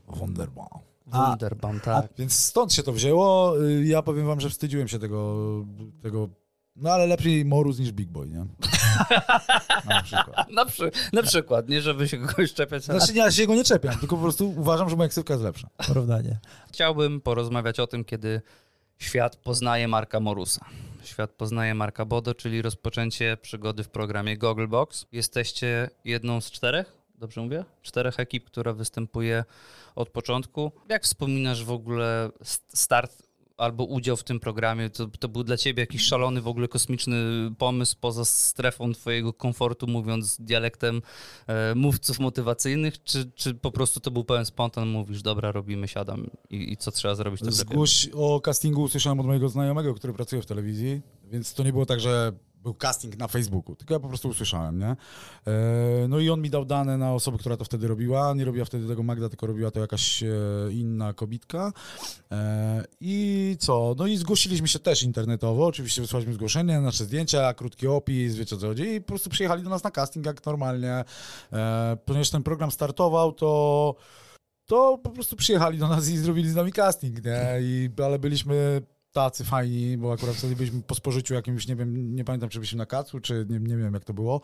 A- 1.11 1.29
Wunderbaum, 1.29 1.79
tak. 1.79 2.07
Więc 2.17 2.33
stąd 2.33 2.73
się 2.73 2.83
to 2.83 2.93
wzięło. 2.93 3.55
Y, 3.65 3.85
Ja 3.85 4.01
powiem 4.01 4.27
wam, 4.27 4.39
że 4.41 4.49
wstydziłem 4.49 4.87
się 4.87 4.99
tego, 4.99 5.35
tego 6.01 6.29
no 6.75 6.89
ale 6.89 7.07
lepiej 7.07 7.45
Morus 7.45 7.79
niż 7.79 7.91
Big 7.91 8.09
Boy, 8.09 8.27
nie? 8.27 8.45
Na 9.89 10.01
przykład. 10.03 10.51
Na, 10.51 10.65
przy, 10.65 10.91
na 11.13 11.23
przykład, 11.23 11.69
nie 11.69 11.81
żeby 11.81 12.07
się 12.07 12.17
kogoś 12.17 12.53
czepiać. 12.53 12.89
ale 12.89 12.99
Znaczy 12.99 13.13
nie, 13.13 13.19
ja 13.19 13.31
się 13.31 13.47
go 13.47 13.55
nie 13.55 13.63
czepiam, 13.63 13.99
tylko 13.99 14.15
po 14.15 14.21
prostu 14.21 14.49
uważam, 14.57 14.89
że 14.89 14.95
moja 14.95 15.09
ksywka 15.09 15.33
jest 15.33 15.43
lepsza. 15.43 15.67
Porównanie. 15.87 16.39
Chciałbym 16.71 17.21
porozmawiać 17.21 17.79
o 17.79 17.87
tym, 17.87 18.03
kiedy 18.05 18.41
świat 19.01 19.35
poznaje 19.35 19.87
Marka 19.87 20.19
Morusa. 20.19 20.65
Świat 21.03 21.31
poznaje 21.31 21.75
Marka 21.75 22.05
Bodo, 22.05 22.33
czyli 22.33 22.61
rozpoczęcie 22.61 23.37
przygody 23.41 23.83
w 23.83 23.89
programie 23.89 24.37
Gogglebox. 24.37 25.05
Jesteście 25.11 25.89
jedną 26.05 26.41
z 26.41 26.51
czterech, 26.51 26.93
dobrze 27.15 27.41
mówię? 27.41 27.65
Czterech 27.81 28.19
ekip, 28.19 28.45
która 28.45 28.73
występuje 28.73 29.43
od 29.95 30.09
początku. 30.09 30.71
Jak 30.89 31.03
wspominasz 31.03 31.63
w 31.63 31.71
ogóle 31.71 32.29
st- 32.43 32.79
start 32.79 33.23
albo 33.61 33.83
udział 33.83 34.17
w 34.17 34.23
tym 34.23 34.39
programie? 34.39 34.89
To, 34.89 35.07
to 35.19 35.29
był 35.29 35.43
dla 35.43 35.57
ciebie 35.57 35.83
jakiś 35.83 36.01
szalony, 36.01 36.41
w 36.41 36.47
ogóle 36.47 36.67
kosmiczny 36.67 37.15
pomysł 37.57 37.95
poza 37.99 38.25
strefą 38.25 38.93
twojego 38.93 39.33
komfortu, 39.33 39.87
mówiąc 39.87 40.37
dialektem 40.41 41.01
e, 41.47 41.75
mówców 41.75 42.19
motywacyjnych, 42.19 43.03
czy, 43.03 43.31
czy 43.35 43.53
po 43.53 43.71
prostu 43.71 43.99
to 43.99 44.11
był 44.11 44.23
pełen 44.23 44.45
spontan, 44.45 44.89
mówisz, 44.89 45.21
dobra, 45.21 45.51
robimy, 45.51 45.87
siadam 45.87 46.29
i, 46.49 46.71
i 46.71 46.77
co 46.77 46.91
trzeba 46.91 47.15
zrobić? 47.15 47.41
Zgłoś 47.45 48.09
o 48.13 48.41
castingu 48.41 48.81
usłyszałem 48.81 49.19
od 49.19 49.25
mojego 49.25 49.49
znajomego, 49.49 49.93
który 49.93 50.13
pracuje 50.13 50.41
w 50.41 50.45
telewizji, 50.45 51.01
więc 51.31 51.53
to 51.53 51.63
nie 51.63 51.71
było 51.71 51.85
tak, 51.85 51.99
że 51.99 52.33
był 52.63 52.73
casting 52.73 53.17
na 53.17 53.27
Facebooku, 53.27 53.75
tylko 53.75 53.93
ja 53.93 53.99
po 53.99 54.07
prostu 54.07 54.29
usłyszałem, 54.29 54.79
nie? 54.79 54.95
E, 55.47 56.07
no 56.09 56.19
i 56.19 56.29
on 56.29 56.41
mi 56.41 56.49
dał 56.49 56.65
dane 56.65 56.97
na 56.97 57.13
osobę, 57.13 57.37
która 57.37 57.57
to 57.57 57.65
wtedy 57.65 57.87
robiła. 57.87 58.33
Nie 58.33 58.45
robiła 58.45 58.65
wtedy 58.65 58.87
tego 58.87 59.03
Magda, 59.03 59.29
tylko 59.29 59.47
robiła 59.47 59.71
to 59.71 59.79
jakaś 59.79 60.23
e, 60.23 60.27
inna 60.71 61.13
kobitka. 61.13 61.73
E, 62.31 62.83
I 63.01 63.55
co? 63.59 63.95
No 63.97 64.07
i 64.07 64.17
zgłosiliśmy 64.17 64.67
się 64.67 64.79
też 64.79 65.03
internetowo. 65.03 65.65
Oczywiście 65.65 66.01
wysłaliśmy 66.01 66.33
zgłoszenie, 66.33 66.81
nasze 66.81 67.03
zdjęcia, 67.03 67.53
krótki 67.53 67.87
opis, 67.87 68.35
wiecie 68.35 68.57
co 68.57 68.67
chodzi. 68.67 68.83
I 68.83 69.01
po 69.01 69.07
prostu 69.07 69.29
przyjechali 69.29 69.63
do 69.63 69.69
nas 69.69 69.83
na 69.83 69.91
casting 69.91 70.25
jak 70.25 70.45
normalnie. 70.45 71.03
Ponieważ 72.05 72.29
ten 72.29 72.43
program 72.43 72.71
startował, 72.71 73.31
to 73.31 73.95
to 74.65 74.97
po 74.97 75.09
prostu 75.09 75.35
przyjechali 75.35 75.77
do 75.77 75.87
nas 75.87 76.09
i 76.09 76.17
zrobili 76.17 76.49
z 76.49 76.55
nami 76.55 76.71
casting, 76.71 77.25
nie? 77.25 77.57
I, 77.61 77.89
ale 78.03 78.19
byliśmy 78.19 78.81
tacy 79.11 79.43
fajni, 79.43 79.97
bo 79.97 80.13
akurat 80.13 80.35
wtedy 80.35 80.55
byliśmy 80.55 80.81
po 80.81 80.95
spożyciu 80.95 81.33
jakimś, 81.33 81.67
nie 81.67 81.75
wiem, 81.75 82.15
nie 82.15 82.23
pamiętam, 82.23 82.49
czy 82.49 82.59
byliśmy 82.59 82.77
na 82.77 82.85
kacu, 82.85 83.19
czy 83.19 83.45
nie, 83.49 83.59
nie 83.59 83.77
wiem, 83.77 83.93
jak 83.93 84.05
to 84.05 84.13
było, 84.13 84.41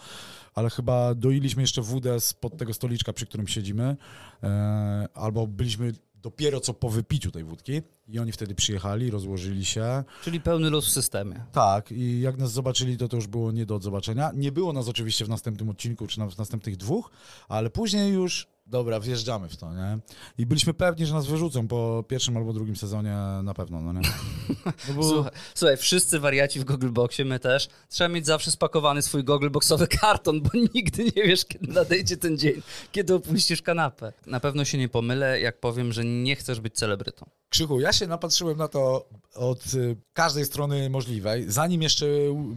ale 0.53 0.69
chyba 0.69 1.15
doiliśmy 1.15 1.63
jeszcze 1.63 1.81
wódę 1.81 2.19
spod 2.19 2.57
tego 2.57 2.73
stoliczka, 2.73 3.13
przy 3.13 3.25
którym 3.25 3.47
siedzimy, 3.47 3.97
e, 4.43 5.07
albo 5.13 5.47
byliśmy 5.47 5.93
dopiero 6.15 6.59
co 6.59 6.73
po 6.73 6.89
wypiciu 6.89 7.31
tej 7.31 7.43
wódki 7.43 7.81
i 8.07 8.19
oni 8.19 8.31
wtedy 8.31 8.55
przyjechali, 8.55 9.11
rozłożyli 9.11 9.65
się. 9.65 10.03
Czyli 10.23 10.41
pełny 10.41 10.69
luz 10.69 10.87
w 10.87 10.91
systemie. 10.91 11.45
Tak, 11.51 11.91
i 11.91 12.21
jak 12.21 12.37
nas 12.37 12.51
zobaczyli, 12.51 12.97
to 12.97 13.07
to 13.07 13.15
już 13.15 13.27
było 13.27 13.51
nie 13.51 13.65
do 13.65 13.79
zobaczenia. 13.79 14.31
Nie 14.35 14.51
było 14.51 14.73
nas 14.73 14.87
oczywiście 14.87 15.25
w 15.25 15.29
następnym 15.29 15.69
odcinku, 15.69 16.07
czy 16.07 16.21
w 16.21 16.37
następnych 16.37 16.77
dwóch, 16.77 17.11
ale 17.47 17.69
później 17.69 18.13
już 18.13 18.47
dobra, 18.67 18.99
wjeżdżamy 18.99 19.49
w 19.49 19.57
to, 19.57 19.73
nie? 19.73 19.99
I 20.37 20.45
byliśmy 20.45 20.73
pewni, 20.73 21.05
że 21.05 21.13
nas 21.13 21.27
wyrzucą 21.27 21.67
po 21.67 22.03
pierwszym 22.07 22.37
albo 22.37 22.53
drugim 22.53 22.75
sezonie 22.75 23.17
na 23.43 23.53
pewno, 23.53 23.81
no 23.81 23.93
nie? 23.93 24.01
No 24.87 24.93
bo... 24.95 25.03
słuchaj, 25.09 25.31
słuchaj, 25.55 25.77
wszyscy 25.77 26.19
wariaci 26.19 26.59
w 26.59 26.63
Googleboxie, 26.63 27.25
my 27.25 27.39
też. 27.39 27.67
Trzeba 27.89 28.07
mieć 28.07 28.25
zawsze 28.25 28.51
spakowany 28.51 29.01
swój 29.01 29.23
Googleboxowy 29.23 29.87
karton, 30.01 30.41
bo 30.41 30.49
nigdy 30.73 31.03
nie 31.03 31.23
wiesz, 31.23 31.45
kiedy 31.45 31.73
nadejdzie 31.73 32.17
ten 32.17 32.37
dzień, 32.37 32.61
kiedy 32.91 33.15
opuścisz 33.15 33.61
kanapę. 33.61 34.13
Na 34.25 34.39
pewno 34.39 34.65
się 34.65 34.77
nie 34.77 34.89
pomylę, 34.89 35.39
jak 35.39 35.59
powiem, 35.59 35.93
że 35.93 36.05
nie 36.05 36.35
chcesz 36.35 36.59
być 36.59 36.75
celebrytą. 36.75 37.25
Krzychu, 37.49 37.79
ja 37.79 37.93
się 37.93 38.07
napatrzyłem 38.07 38.57
na 38.57 38.67
to 38.67 39.09
od 39.35 39.73
y, 39.73 39.95
każdej 40.13 40.45
strony 40.45 40.89
możliwej, 40.89 41.51
zanim 41.51 41.81
jeszcze 41.81 42.05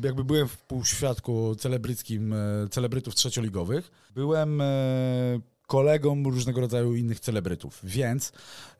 jakby 0.04 0.24
byłem 0.24 0.48
w 0.48 0.58
półświadku 0.58 1.54
celebryckim, 1.54 2.32
y, 2.32 2.68
celebrytów 2.70 3.14
trzecioligowych. 3.14 3.90
Byłem 4.14 4.60
y, 4.60 5.40
kolegom 5.70 6.26
różnego 6.26 6.60
rodzaju 6.60 6.94
innych 6.94 7.20
celebrytów, 7.20 7.80
więc 7.84 8.32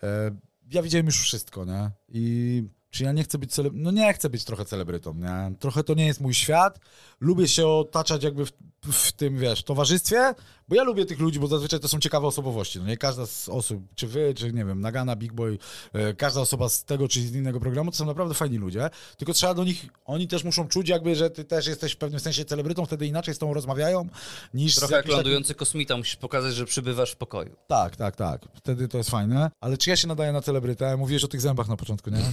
e, 0.03 0.31
ja 0.73 0.83
widziałem 0.83 1.07
już 1.07 1.21
wszystko, 1.21 1.65
nie? 1.65 1.91
I 2.09 2.65
czy 2.91 3.05
ja 3.05 3.13
nie 3.13 3.23
chcę 3.23 3.39
być 3.39 3.53
celebrytą? 3.53 3.85
No 3.85 3.91
nie 3.91 4.13
chcę 4.13 4.31
być 4.31 4.45
trochę 4.45 4.65
celebrytą, 4.65 5.15
nie? 5.15 5.57
Trochę 5.59 5.85
to 5.85 5.95
nie 5.95 6.07
jest 6.07 6.21
mój 6.21 6.35
świat. 6.35 6.81
Lubię 7.21 7.49
się 7.49 7.67
otaczać 7.67 8.25
jakby 8.25 8.47
w, 8.47 8.53
w 8.85 9.13
tym, 9.13 9.39
wiesz, 9.39 9.63
towarzystwie, 9.63 10.35
bo 10.69 10.77
ja 10.77 10.85
lubię 10.85 11.07
tych 11.07 11.21
ludzi, 11.21 11.41
bo 11.41 11.47
zazwyczaj 11.47 11.81
to 11.81 11.89
są 11.89 12.01
ciekawe 12.01 12.27
osobowości. 12.27 12.79
No 12.79 12.87
nie 12.87 12.97
każda 12.97 13.27
z 13.27 13.49
osób, 13.49 13.83
czy 13.95 14.07
wy, 14.07 14.35
czy 14.35 14.53
nie 14.53 14.65
wiem, 14.65 14.81
Nagana, 14.81 15.17
Big 15.17 15.33
Boy, 15.33 15.59
e, 15.93 16.15
każda 16.15 16.41
osoba 16.41 16.69
z 16.69 16.85
tego 16.85 17.09
czy 17.09 17.21
z 17.21 17.35
innego 17.35 17.61
programu, 17.61 17.91
to 17.91 17.97
są 17.97 18.07
naprawdę 18.07 18.35
fajni 18.35 18.59
ludzie. 18.59 18.91
Tylko 19.17 19.33
trzeba 19.33 19.55
do 19.55 19.65
nich, 19.65 19.87
oni 20.05 20.29
też 20.29 20.45
muszą 20.45 20.69
czuć 20.69 20.89
jakby, 20.89 21.17
że 21.17 21.31
ty 21.31 21.45
też 21.45 21.67
jesteś 21.67 21.93
w 21.93 21.97
pewnym 21.97 22.21
sensie 22.21 22.45
celebrytą, 22.45 22.87
wtedy 22.87 23.07
inaczej 23.07 23.35
z 23.35 23.39
tobą 23.39 23.55
rozmawiają 23.55 24.09
niż... 24.55 24.75
Trochę 24.75 24.97
jak 24.97 25.09
lądujący 25.09 25.49
taki... 25.49 25.59
kosmita, 25.59 25.97
musisz 25.97 26.17
pokazać, 26.17 26.55
że 26.55 26.65
przybywasz 26.65 27.13
w 27.13 27.17
pokoju. 27.17 27.57
Tak, 27.67 27.97
tak, 27.97 28.17
tak. 28.17 28.43
Wtedy 28.55 28.89
to 28.89 28.99
jest 28.99 29.11
fajne. 29.11 29.51
Ale 29.61 29.77
czy 29.77 29.91
ja 29.91 29.97
się 29.97 30.09
nadaję 30.09 30.33
na 30.33 30.41
celebrytę? 30.41 30.97
Mówiłeś 30.97 31.25
o 31.25 31.29
tych 31.29 31.41
zębach 31.41 31.69
na 31.69 31.77
początku, 31.77 32.11
nie? 32.11 32.23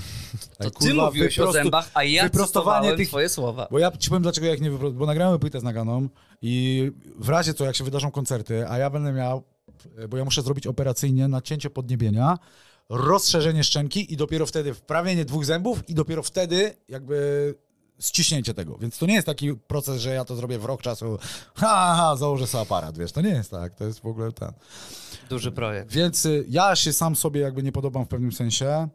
To 0.58 0.72
ty 0.72 0.94
mówiłeś 0.94 1.38
wyprostu... 1.38 1.60
o 1.60 1.64
zębach, 1.64 1.90
a 1.94 2.04
ja 2.04 2.24
wyprostowanie 2.24 2.96
tych... 2.96 3.08
twoje 3.08 3.30
słowa. 3.30 3.68
Bo 3.72 3.80
ja 3.80 3.92
ci 3.92 4.10
powiem, 4.10 4.24
dlaczego 4.24 4.48
ja 4.48 4.54
ich 4.54 4.62
nie 4.62 4.72
wyprostuję. 4.72 5.00
Bo 5.00 5.06
nagrałem 5.06 5.40
płytę 5.40 5.60
z 5.60 5.64
Naganą 5.64 6.10
i 6.42 6.92
w 7.16 7.30
razie 7.30 7.54
co, 7.54 7.66
jak 7.66 7.76
się 7.76 7.84
wydarzą 7.84 8.12
koncerty, 8.12 8.68
a 8.70 8.78
ja 8.78 8.90
będę 8.90 9.14
miał, 9.14 9.44
bo 10.10 10.18
ja 10.18 10.26
muszę 10.26 10.42
zrobić 10.42 10.68
operacyjnie 10.68 11.28
nacięcie 11.28 11.70
podniebienia, 11.70 12.38
rozszerzenie 12.90 13.64
szczęki 13.64 14.14
i 14.14 14.18
dopiero 14.18 14.46
wtedy 14.46 14.74
wprawienie 14.74 15.26
dwóch 15.26 15.46
zębów 15.46 15.90
i 15.90 15.94
dopiero 15.94 16.24
wtedy 16.24 16.76
jakby 16.90 17.56
ściśnięcie 18.00 18.54
tego. 18.54 18.78
Więc 18.78 18.98
to 18.98 19.06
nie 19.06 19.14
jest 19.14 19.26
taki 19.26 19.56
proces, 19.56 20.02
że 20.02 20.14
ja 20.14 20.26
to 20.26 20.36
zrobię 20.36 20.60
w 20.60 20.66
rok 20.66 20.82
czasu, 20.82 21.18
ha, 21.56 21.96
ha, 21.98 22.16
założę 22.16 22.48
sobie 22.48 22.62
aparat, 22.62 22.98
wiesz, 22.98 23.12
to 23.12 23.22
nie 23.22 23.30
jest 23.30 23.52
tak, 23.52 23.76
to 23.76 23.84
jest 23.84 24.00
w 24.00 24.06
ogóle 24.06 24.32
ten... 24.32 24.52
Duży 25.30 25.52
projekt. 25.52 25.92
Więc 25.92 26.26
y, 26.26 26.46
ja 26.50 26.76
się 26.76 26.94
sam 26.94 27.16
sobie 27.16 27.42
jakby 27.42 27.64
nie 27.64 27.72
podobam 27.72 28.06
w 28.06 28.08
pewnym 28.08 28.32
sensie, 28.32 28.88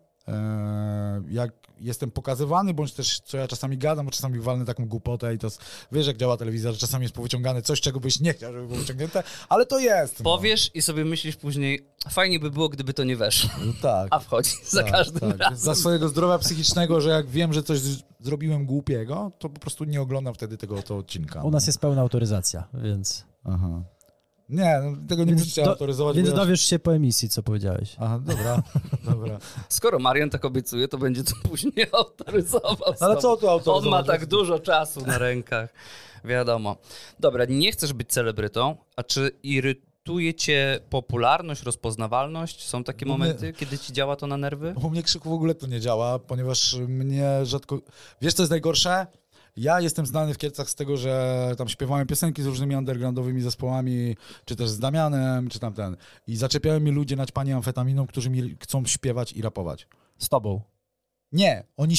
jak 1.30 1.52
jestem 1.80 2.10
pokazywany, 2.10 2.74
bądź 2.74 2.92
też 2.92 3.20
co 3.20 3.36
ja 3.36 3.48
czasami 3.48 3.78
gadam, 3.78 4.06
bo 4.06 4.12
czasami 4.12 4.40
walnę 4.40 4.64
taką 4.64 4.88
głupotę 4.88 5.34
i 5.34 5.38
to 5.38 5.48
wiesz 5.92 6.06
jak 6.06 6.16
działa 6.16 6.36
telewizja, 6.36 6.72
że 6.72 6.78
czasami 6.78 7.02
jest 7.02 7.14
powyciągane 7.14 7.62
coś, 7.62 7.80
czego 7.80 8.00
byś 8.00 8.20
nie 8.20 8.34
chciał, 8.34 8.52
żeby 8.52 8.66
było 8.66 8.78
wyciągnięte, 8.78 9.22
ale 9.48 9.66
to 9.66 9.78
jest. 9.78 10.18
No. 10.18 10.24
Powiesz 10.24 10.70
i 10.74 10.82
sobie 10.82 11.04
myślisz 11.04 11.36
później, 11.36 11.88
fajnie 12.10 12.40
by 12.40 12.50
było, 12.50 12.68
gdyby 12.68 12.94
to 12.94 13.04
nie 13.04 13.16
weszło. 13.16 13.50
No 13.66 13.72
tak. 13.82 14.08
A 14.10 14.18
wchodzi 14.18 14.50
za 14.64 14.82
tak, 14.82 14.92
każdym 14.92 15.30
tak. 15.30 15.38
razem. 15.38 15.58
Za 15.58 15.74
swojego 15.74 16.08
zdrowia 16.08 16.38
psychicznego, 16.38 17.00
że 17.00 17.10
jak 17.10 17.26
wiem, 17.26 17.52
że 17.52 17.62
coś 17.62 17.80
zrobiłem 18.20 18.66
głupiego, 18.66 19.32
to 19.38 19.48
po 19.48 19.60
prostu 19.60 19.84
nie 19.84 20.00
oglądam 20.00 20.34
wtedy 20.34 20.56
tego 20.56 20.82
to 20.82 20.96
odcinka. 20.96 21.42
U 21.42 21.50
nas 21.50 21.66
jest 21.66 21.78
pełna 21.78 22.00
autoryzacja, 22.00 22.68
więc... 22.74 23.24
Aha. 23.44 23.82
Nie, 24.52 24.80
no, 24.84 25.08
tego 25.08 25.24
nie 25.24 25.32
musicie 25.32 25.66
autoryzować. 25.66 26.16
Więc 26.16 26.32
dowiesz 26.32 26.60
się 26.60 26.78
po 26.78 26.94
emisji, 26.94 27.28
co 27.28 27.42
powiedziałeś. 27.42 27.96
Aha, 28.00 28.20
dobra, 28.26 28.62
dobra. 29.10 29.38
Skoro 29.68 29.98
Marian 29.98 30.30
tak 30.30 30.44
obiecuje, 30.44 30.88
to 30.88 30.98
będzie 30.98 31.24
to 31.24 31.32
później 31.48 31.86
autoryzował. 31.92 32.94
Ale 33.00 33.16
co 33.16 33.36
tu 33.36 33.48
autoryzować? 33.48 33.84
On 33.84 33.90
ma 33.90 34.02
tak 34.02 34.26
dużo 34.26 34.58
czasu 34.58 35.06
na 35.06 35.18
rękach. 35.18 35.74
Wiadomo. 36.24 36.76
Dobra, 37.20 37.44
nie 37.48 37.72
chcesz 37.72 37.92
być 37.92 38.08
celebrytą, 38.12 38.76
a 38.96 39.02
czy 39.02 39.30
irytuje 39.42 40.34
cię 40.34 40.80
popularność, 40.90 41.62
rozpoznawalność? 41.62 42.68
Są 42.68 42.84
takie 42.84 43.06
momenty, 43.06 43.52
kiedy 43.52 43.78
ci 43.78 43.92
działa 43.92 44.16
to 44.16 44.26
na 44.26 44.36
nerwy? 44.36 44.74
U 44.82 44.90
mnie 44.90 45.02
krzyku 45.02 45.30
w 45.30 45.32
ogóle 45.32 45.54
to 45.54 45.66
nie 45.66 45.80
działa, 45.80 46.18
ponieważ 46.18 46.74
mnie 46.74 47.46
rzadko... 47.46 47.78
Wiesz, 48.22 48.34
co 48.34 48.42
jest 48.42 48.50
najgorsze? 48.50 49.06
Ja 49.56 49.80
jestem 49.80 50.06
znany 50.06 50.34
w 50.34 50.38
Kielcach 50.38 50.70
z 50.70 50.74
tego, 50.74 50.96
że 50.96 51.54
tam 51.58 51.68
śpiewałem 51.68 52.06
piosenki 52.06 52.42
z 52.42 52.46
różnymi 52.46 52.76
undergroundowymi 52.76 53.40
zespołami, 53.40 54.16
czy 54.44 54.56
też 54.56 54.70
z 54.70 54.78
Damianem, 54.78 55.48
czy 55.48 55.58
tam 55.58 55.72
ten. 55.72 55.96
I 56.26 56.36
zaczepiają 56.36 56.80
mi 56.80 56.90
ludzie 56.90 57.16
naćpani 57.16 57.52
amfetaminą, 57.52 58.06
którzy 58.06 58.30
mi 58.30 58.56
chcą 58.60 58.84
śpiewać 58.86 59.32
i 59.32 59.42
rapować. 59.42 59.88
Z 60.18 60.28
tobą? 60.28 60.60
Nie, 61.32 61.64
oni 61.76 61.94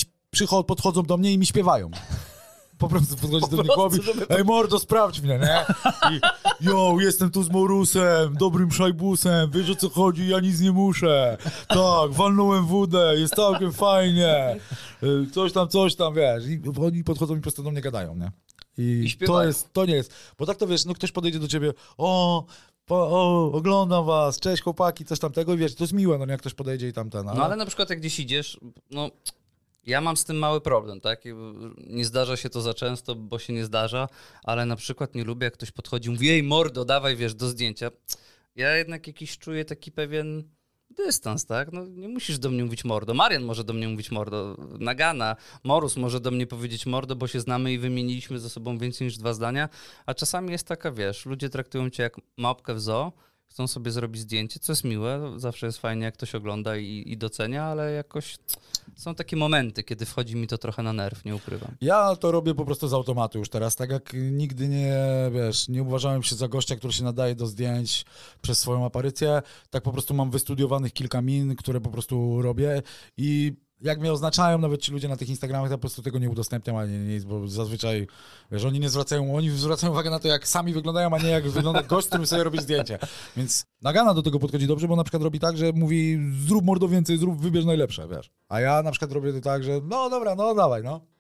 podchodzą 0.68 1.04
do 1.04 1.18
mnie 1.18 1.34
i 1.34 1.38
mi 1.38 1.46
śpiewają 1.46 1.92
po 2.84 2.90
prostu 2.90 3.16
podchodzi 3.16 3.56
do 3.56 3.64
mnie 3.64 3.74
chłopi, 3.74 3.98
ej 4.30 4.44
mordo, 4.44 4.80
sprawdź 4.80 5.22
mnie, 5.22 5.40
nie? 5.40 5.66
I 6.12 6.20
jo, 6.62 6.98
jestem 7.00 7.32
tu 7.32 7.44
z 7.44 7.50
Morusem, 7.50 8.36
dobrym 8.40 8.72
szajbusem, 8.72 9.52
wiesz 9.52 9.70
o 9.70 9.76
co 9.76 9.90
chodzi, 9.90 10.28
ja 10.28 10.40
nic 10.40 10.60
nie 10.60 10.72
muszę. 10.72 11.38
Tak, 11.68 12.12
walnąłem 12.12 12.66
wódę, 12.66 13.14
jest 13.18 13.36
całkiem 13.36 13.74
fajnie. 13.74 14.60
Y, 15.04 15.32
coś 15.32 15.52
tam, 15.52 15.68
coś 15.68 15.96
tam, 15.96 16.14
wiesz. 16.14 16.44
I 16.48 16.62
oni 16.82 17.04
podchodzą 17.04 17.34
i 17.34 17.38
po 17.38 17.42
prostu 17.44 17.64
do 17.64 17.72
mnie 17.72 17.82
gadają, 17.82 18.16
nie? 18.16 18.32
I, 18.78 19.16
I 19.22 19.28
to 19.28 19.44
jest, 19.44 19.74
to 19.74 19.86
nie 19.86 19.96
jest, 19.96 20.14
bo 20.40 20.46
tak 20.46 20.58
to 20.58 20.68
wiesz, 20.68 20.86
no 20.86 20.94
ktoś 20.94 21.12
podejdzie 21.12 21.40
do 21.40 21.48
ciebie, 21.48 21.74
o, 21.98 22.46
po, 22.86 22.96
o, 22.96 23.52
oglądam 23.54 24.06
was, 24.06 24.40
cześć 24.40 24.64
chłopaki, 24.64 25.06
coś 25.06 25.20
tamtego 25.20 25.54
i 25.54 25.58
wiesz, 25.58 25.76
to 25.76 25.84
jest 25.84 25.94
miłe, 25.94 26.18
no 26.18 26.26
jak 26.26 26.40
ktoś 26.40 26.54
podejdzie 26.54 26.88
i 26.88 26.94
tamten. 26.94 27.30
Ale... 27.30 27.40
No 27.40 27.46
ale 27.46 27.56
na 27.56 27.66
przykład 27.66 27.90
jak 27.90 28.00
gdzieś 28.00 28.20
idziesz, 28.20 28.60
no 28.92 29.10
ja 29.86 30.02
mam 30.02 30.18
z 30.18 30.24
tym 30.24 30.38
mały 30.38 30.62
problem, 30.62 31.02
tak? 31.02 31.24
Nie 31.78 32.06
zdarza 32.06 32.38
się 32.38 32.50
to 32.50 32.62
za 32.62 32.74
często, 32.74 33.16
bo 33.16 33.40
się 33.40 33.54
nie 33.54 33.66
zdarza, 33.66 34.10
ale 34.44 34.66
na 34.66 34.76
przykład 34.76 35.16
nie 35.16 35.24
lubię, 35.24 35.46
jak 35.46 35.54
ktoś 35.54 35.72
podchodzi 35.72 36.10
i 36.10 36.12
mówi, 36.12 36.28
jej 36.28 36.44
mordo, 36.44 36.86
dawaj, 36.86 37.16
wiesz, 37.16 37.36
do 37.36 37.48
zdjęcia. 37.48 37.92
Ja 38.56 38.78
jednak 38.78 39.08
jakiś 39.08 39.38
czuję 39.38 39.66
taki 39.66 39.92
pewien 39.92 40.44
dystans, 40.90 41.46
tak? 41.46 41.72
No 41.72 41.88
nie 41.88 42.08
musisz 42.08 42.40
do 42.40 42.50
mnie 42.50 42.64
mówić 42.64 42.86
mordo. 42.86 43.14
Marian 43.14 43.44
może 43.44 43.64
do 43.64 43.74
mnie 43.74 43.88
mówić 43.88 44.12
mordo. 44.12 44.58
Nagana, 44.80 45.36
Morus 45.64 45.98
może 45.98 46.20
do 46.20 46.32
mnie 46.32 46.48
powiedzieć 46.48 46.86
mordo, 46.86 47.16
bo 47.16 47.28
się 47.28 47.40
znamy 47.40 47.74
i 47.74 47.78
wymieniliśmy 47.78 48.40
ze 48.40 48.50
sobą 48.50 48.78
więcej 48.78 49.08
niż 49.08 49.18
dwa 49.18 49.34
zdania, 49.34 49.70
a 50.06 50.14
czasami 50.14 50.52
jest 50.52 50.68
taka, 50.68 50.92
wiesz, 50.92 51.26
ludzie 51.26 51.50
traktują 51.50 51.90
cię 51.90 52.04
jak 52.04 52.16
małpkę 52.38 52.74
w 52.74 52.82
zoo, 52.82 53.12
chcą 53.48 53.68
sobie 53.68 53.92
zrobić 53.92 54.22
zdjęcie, 54.22 54.60
co 54.60 54.72
jest 54.72 54.84
miłe, 54.84 55.34
zawsze 55.36 55.66
jest 55.66 55.78
fajnie, 55.78 56.06
jak 56.06 56.14
ktoś 56.14 56.36
ogląda 56.36 56.78
i, 56.78 57.04
i 57.06 57.18
docenia, 57.18 57.64
ale 57.64 57.92
jakoś 57.92 58.36
są 58.96 59.16
takie 59.16 59.36
momenty, 59.36 59.84
kiedy 59.84 60.06
wchodzi 60.06 60.36
mi 60.36 60.48
to 60.48 60.58
trochę 60.58 60.84
na 60.84 60.94
nerw, 60.94 61.26
nie 61.26 61.36
ukrywam. 61.36 61.76
Ja 61.82 62.16
to 62.16 62.32
robię 62.32 62.56
po 62.56 62.66
prostu 62.66 62.88
z 62.88 62.94
automatu 62.94 63.40
już 63.40 63.50
teraz, 63.50 63.76
tak 63.76 63.90
jak 63.90 64.14
nigdy 64.14 64.68
nie, 64.68 64.98
wiesz, 65.32 65.70
nie 65.70 65.84
uważałem 65.84 66.24
się 66.24 66.36
za 66.36 66.48
gościa, 66.48 66.76
który 66.76 66.94
się 66.94 67.04
nadaje 67.04 67.36
do 67.36 67.48
zdjęć 67.48 68.06
przez 68.42 68.60
swoją 68.60 68.86
aparycję, 68.86 69.42
tak 69.70 69.84
po 69.84 69.92
prostu 69.92 70.14
mam 70.14 70.32
wystudiowanych 70.32 70.94
kilka 70.94 71.22
min, 71.22 71.56
które 71.56 71.82
po 71.82 71.90
prostu 71.90 72.42
robię 72.42 72.82
i 73.18 73.54
jak 73.84 74.00
mnie 74.00 74.12
oznaczają 74.12 74.58
nawet 74.58 74.82
ci 74.82 74.92
ludzie 74.92 75.08
na 75.08 75.18
tych 75.18 75.30
Instagramach, 75.30 75.70
to 75.70 75.78
po 75.78 75.82
prostu 75.82 76.02
tego 76.02 76.20
nie 76.20 76.30
udostępniam 76.30 76.76
ani 76.76 76.98
nic, 76.98 77.24
bo 77.24 77.48
zazwyczaj, 77.48 78.08
wiesz, 78.52 78.66
oni 78.66 78.80
nie 78.80 78.90
zwracają, 78.90 79.36
oni 79.36 79.50
zwracają 79.50 79.94
uwagę 79.94 80.10
na 80.10 80.20
to, 80.20 80.28
jak 80.28 80.48
sami 80.48 80.74
wyglądają, 80.74 81.14
a 81.14 81.18
nie 81.18 81.30
jak 81.30 81.50
wygląda 81.50 81.84
gość, 81.84 82.08
którym 82.08 82.28
sobie 82.28 82.44
robisz 82.44 82.62
zdjęcie. 82.62 83.00
Więc 83.38 83.66
Nagana 83.82 84.14
do 84.14 84.22
tego 84.22 84.40
podchodzi 84.40 84.68
dobrze, 84.68 84.88
bo 84.88 84.96
na 84.96 85.04
przykład 85.04 85.24
robi 85.24 85.40
tak, 85.40 85.58
że 85.58 85.72
mówi 85.74 86.20
zrób 86.48 86.66
mordo 86.66 86.88
więcej, 86.88 87.18
zrób, 87.18 87.42
wybierz 87.42 87.66
najlepsze, 87.66 88.08
wiesz. 88.08 88.32
A 88.50 88.60
ja 88.60 88.84
na 88.84 88.92
przykład 88.92 89.12
robię 89.12 89.34
to 89.34 89.42
tak, 89.42 89.64
że 89.64 89.82
no 89.84 90.10
dobra, 90.10 90.36
no 90.36 90.56
dawaj, 90.56 90.84
no. 90.84 91.13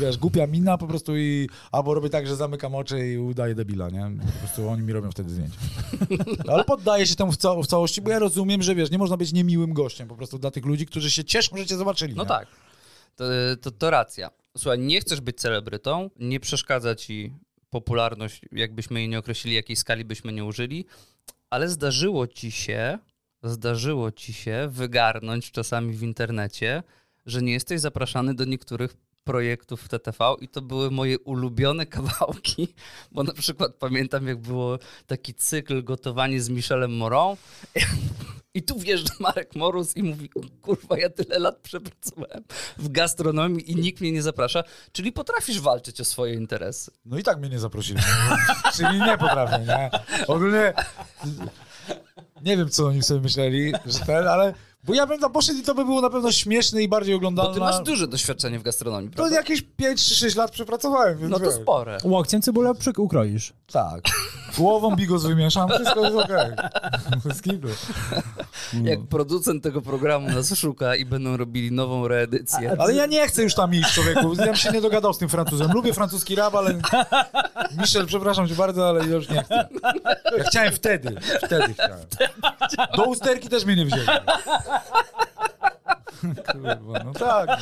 Wiesz, 0.00 0.16
głupia 0.16 0.46
mina 0.46 0.78
po 0.78 0.86
prostu 0.86 1.16
i 1.16 1.48
albo 1.72 1.94
robię 1.94 2.10
tak, 2.10 2.26
że 2.26 2.36
zamykam 2.36 2.74
oczy 2.74 3.08
i 3.12 3.18
udaję 3.18 3.54
debila, 3.54 3.90
nie? 3.90 4.10
Po 4.32 4.38
prostu 4.38 4.68
oni 4.68 4.82
mi 4.82 4.92
robią 4.92 5.10
wtedy 5.10 5.30
zdjęcia. 5.30 5.58
Ale 6.48 6.64
poddaję 6.64 7.06
się 7.06 7.14
temu 7.16 7.32
w, 7.32 7.36
ca- 7.36 7.54
w 7.62 7.66
całości, 7.66 8.02
bo 8.02 8.10
ja 8.10 8.18
rozumiem, 8.18 8.62
że 8.62 8.74
wiesz, 8.74 8.90
nie 8.90 8.98
można 8.98 9.16
być 9.16 9.32
niemiłym 9.32 9.72
gościem 9.72 10.08
po 10.08 10.16
prostu 10.16 10.38
dla 10.38 10.50
tych 10.50 10.66
ludzi, 10.66 10.86
którzy 10.86 11.10
się 11.10 11.24
cieszą, 11.24 11.56
że 11.56 11.66
cię 11.66 11.76
zobaczyli. 11.76 12.14
No 12.14 12.22
nie? 12.22 12.28
tak, 12.28 12.48
to, 13.16 13.24
to, 13.62 13.70
to 13.70 13.90
racja. 13.90 14.30
Słuchaj, 14.58 14.78
nie 14.78 15.00
chcesz 15.00 15.20
być 15.20 15.40
celebrytą, 15.40 16.10
nie 16.18 16.40
przeszkadza 16.40 16.94
ci 16.94 17.32
popularność, 17.70 18.40
jakbyśmy 18.52 19.00
jej 19.00 19.08
nie 19.08 19.18
określili, 19.18 19.56
jakiej 19.56 19.76
skali 19.76 20.04
byśmy 20.04 20.32
nie 20.32 20.44
użyli, 20.44 20.84
ale 21.50 21.68
zdarzyło 21.68 22.26
ci 22.26 22.50
się, 22.50 22.98
zdarzyło 23.42 24.12
ci 24.12 24.32
się 24.32 24.68
wygarnąć 24.70 25.50
czasami 25.50 25.92
w 25.92 26.02
internecie, 26.02 26.82
że 27.26 27.42
nie 27.42 27.52
jesteś 27.52 27.80
zapraszany 27.80 28.34
do 28.34 28.44
niektórych 28.44 28.96
projektów 29.24 29.82
w 29.82 29.88
TTV 29.88 30.34
i 30.40 30.48
to 30.48 30.62
były 30.62 30.90
moje 30.90 31.18
ulubione 31.18 31.86
kawałki, 31.96 32.74
bo 33.12 33.22
na 33.22 33.32
przykład 33.32 33.74
pamiętam 33.74 34.26
jak 34.26 34.38
było 34.38 34.78
taki 35.06 35.34
cykl 35.34 35.84
gotowanie 35.84 36.40
z 36.40 36.48
Michelem 36.48 36.96
Morą 36.96 37.36
i 38.54 38.62
tu 38.62 38.78
wjeżdża 38.78 39.14
Marek 39.20 39.54
Morus 39.54 39.96
i 39.96 40.02
mówi, 40.02 40.30
kurwa, 40.60 40.98
ja 40.98 41.10
tyle 41.10 41.38
lat 41.38 41.58
przepracowałem 41.58 42.44
w 42.76 42.88
gastronomii 42.88 43.70
i 43.70 43.76
nikt 43.76 44.00
mnie 44.00 44.12
nie 44.12 44.22
zaprasza, 44.22 44.64
czyli 44.92 45.12
potrafisz 45.12 45.60
walczyć 45.60 46.00
o 46.00 46.04
swoje 46.04 46.34
interesy. 46.34 46.90
No 47.04 47.18
i 47.18 47.22
tak 47.22 47.38
mnie 47.38 47.48
nie 47.48 47.58
zaprosili. 47.58 48.00
Czyli 48.76 49.00
nie 49.00 49.18
potrafię, 49.18 49.58
nie? 49.58 49.90
Ogólnie 50.26 50.72
nie 52.42 52.56
wiem, 52.56 52.70
co 52.70 52.86
oni 52.86 53.02
sobie 53.02 53.20
myśleli, 53.20 53.72
że 53.86 53.98
ten, 53.98 54.28
ale... 54.28 54.54
Bo 54.84 54.94
ja 54.94 55.06
bym 55.06 55.18
tam 55.20 55.32
poszedł 55.32 55.58
i 55.58 55.62
to 55.62 55.74
by 55.74 55.84
było 55.84 56.00
na 56.00 56.10
pewno 56.10 56.32
śmieszne 56.32 56.82
i 56.82 56.88
bardziej 56.88 57.14
oglądalne. 57.14 57.48
Bo 57.50 57.54
ty 57.54 57.60
masz 57.60 57.80
duże 57.82 58.08
doświadczenie 58.08 58.58
w 58.58 58.62
gastronomii, 58.62 59.10
To 59.10 59.16
prawda? 59.16 59.36
jakieś 59.36 59.62
5 59.62 60.04
czy 60.08 60.14
6 60.14 60.36
lat 60.36 60.50
przepracowałem, 60.50 61.18
więc 61.18 61.30
No 61.30 61.38
to 61.38 61.44
wiesz. 61.44 61.54
spore. 61.54 61.98
Łokciem 62.04 62.42
cebulę 62.42 62.72
ukroisz. 62.98 63.52
Tak. 63.72 64.00
Głową 64.58 64.96
bigos 64.96 65.24
wymieszam, 65.24 65.68
wszystko 65.68 66.04
jest 66.04 66.16
okej. 66.16 66.50
Z 67.34 67.42
kitu. 67.42 67.68
Jak 68.84 69.06
producent 69.08 69.62
tego 69.62 69.82
programu 69.82 70.28
nas 70.30 70.54
szuka 70.58 70.96
i 70.96 71.04
będą 71.04 71.36
robili 71.36 71.72
nową 71.72 72.08
reedycję. 72.08 72.76
Ale 72.78 72.94
ja 72.94 73.06
nie 73.06 73.26
chcę 73.28 73.42
już 73.42 73.54
tam 73.54 73.74
iść, 73.74 73.92
człowieku. 73.94 74.34
Ja 74.38 74.44
bym 74.46 74.56
się 74.56 74.70
nie 74.72 74.80
dogadał 74.80 75.14
z 75.14 75.18
tym 75.18 75.28
Francuzem. 75.28 75.72
Lubię 75.72 75.94
francuski 75.94 76.34
rap, 76.34 76.54
ale... 76.54 76.74
Michel, 77.78 78.06
przepraszam 78.06 78.48
cię 78.48 78.54
bardzo, 78.54 78.88
ale 78.88 79.04
już 79.04 79.28
nie 79.28 79.42
chcę. 79.42 79.68
Ja 80.38 80.44
chciałem 80.44 80.72
wtedy. 80.72 81.16
Wtedy 81.46 81.74
chciałem. 81.74 81.98
Do 82.96 83.04
usterki 83.04 83.48
też 83.48 83.64
mnie 83.64 83.76
nie 83.76 83.86
wzięli. 83.86 84.06
Kurwa, 86.52 87.04
no 87.04 87.12
tak. 87.12 87.60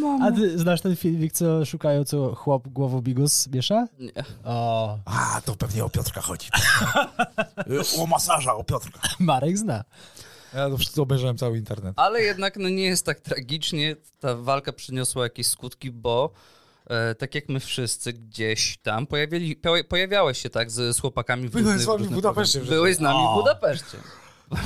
No. 0.00 0.18
A 0.22 0.32
ty 0.32 0.58
znasz 0.58 0.80
ten 0.80 0.96
filmik, 0.96 1.32
co 1.32 1.64
szukają, 1.64 2.04
co 2.04 2.34
chłop 2.34 2.68
głową 2.68 3.00
bigus 3.00 3.48
miesza? 3.48 3.86
Nie. 3.98 4.12
O, 4.44 4.98
A, 5.04 5.40
to 5.44 5.56
pewnie 5.56 5.84
o 5.84 5.88
Piotrka 5.90 6.20
chodzi. 6.20 6.48
O 7.98 8.06
masaża, 8.06 8.54
o 8.54 8.64
Piotrka. 8.64 9.00
Marek 9.18 9.58
zna. 9.58 9.84
Ja 10.54 10.70
to 10.70 10.78
wszystko 10.78 11.02
obejrzałem 11.02 11.36
cały 11.38 11.58
internet. 11.58 11.94
Ale 11.96 12.22
jednak 12.22 12.56
no, 12.56 12.68
nie 12.68 12.84
jest 12.84 13.06
tak 13.06 13.20
tragicznie. 13.20 13.96
Ta 14.20 14.34
walka 14.36 14.72
przyniosła 14.72 15.22
jakieś 15.24 15.46
skutki, 15.46 15.90
bo 15.90 16.30
e, 16.86 17.14
tak 17.14 17.34
jak 17.34 17.48
my 17.48 17.60
wszyscy 17.60 18.12
gdzieś 18.12 18.78
tam 18.82 19.06
pojawili, 19.06 19.56
pojawiałeś 19.88 20.38
się 20.42 20.50
tak 20.50 20.70
z, 20.70 20.96
z 20.96 21.00
chłopakami 21.00 21.48
w 21.48 21.50
Byłem 21.50 21.64
różnych- 21.66 21.82
z 21.82 21.86
wami 21.86 22.04
w 22.04 22.10
Budapeszcie. 22.10 22.60
Byłeś 22.60 22.96
z 22.96 23.00
nami 23.00 23.18
O. 23.18 23.32
w 23.32 23.34
Budapeszcie. 23.38 23.98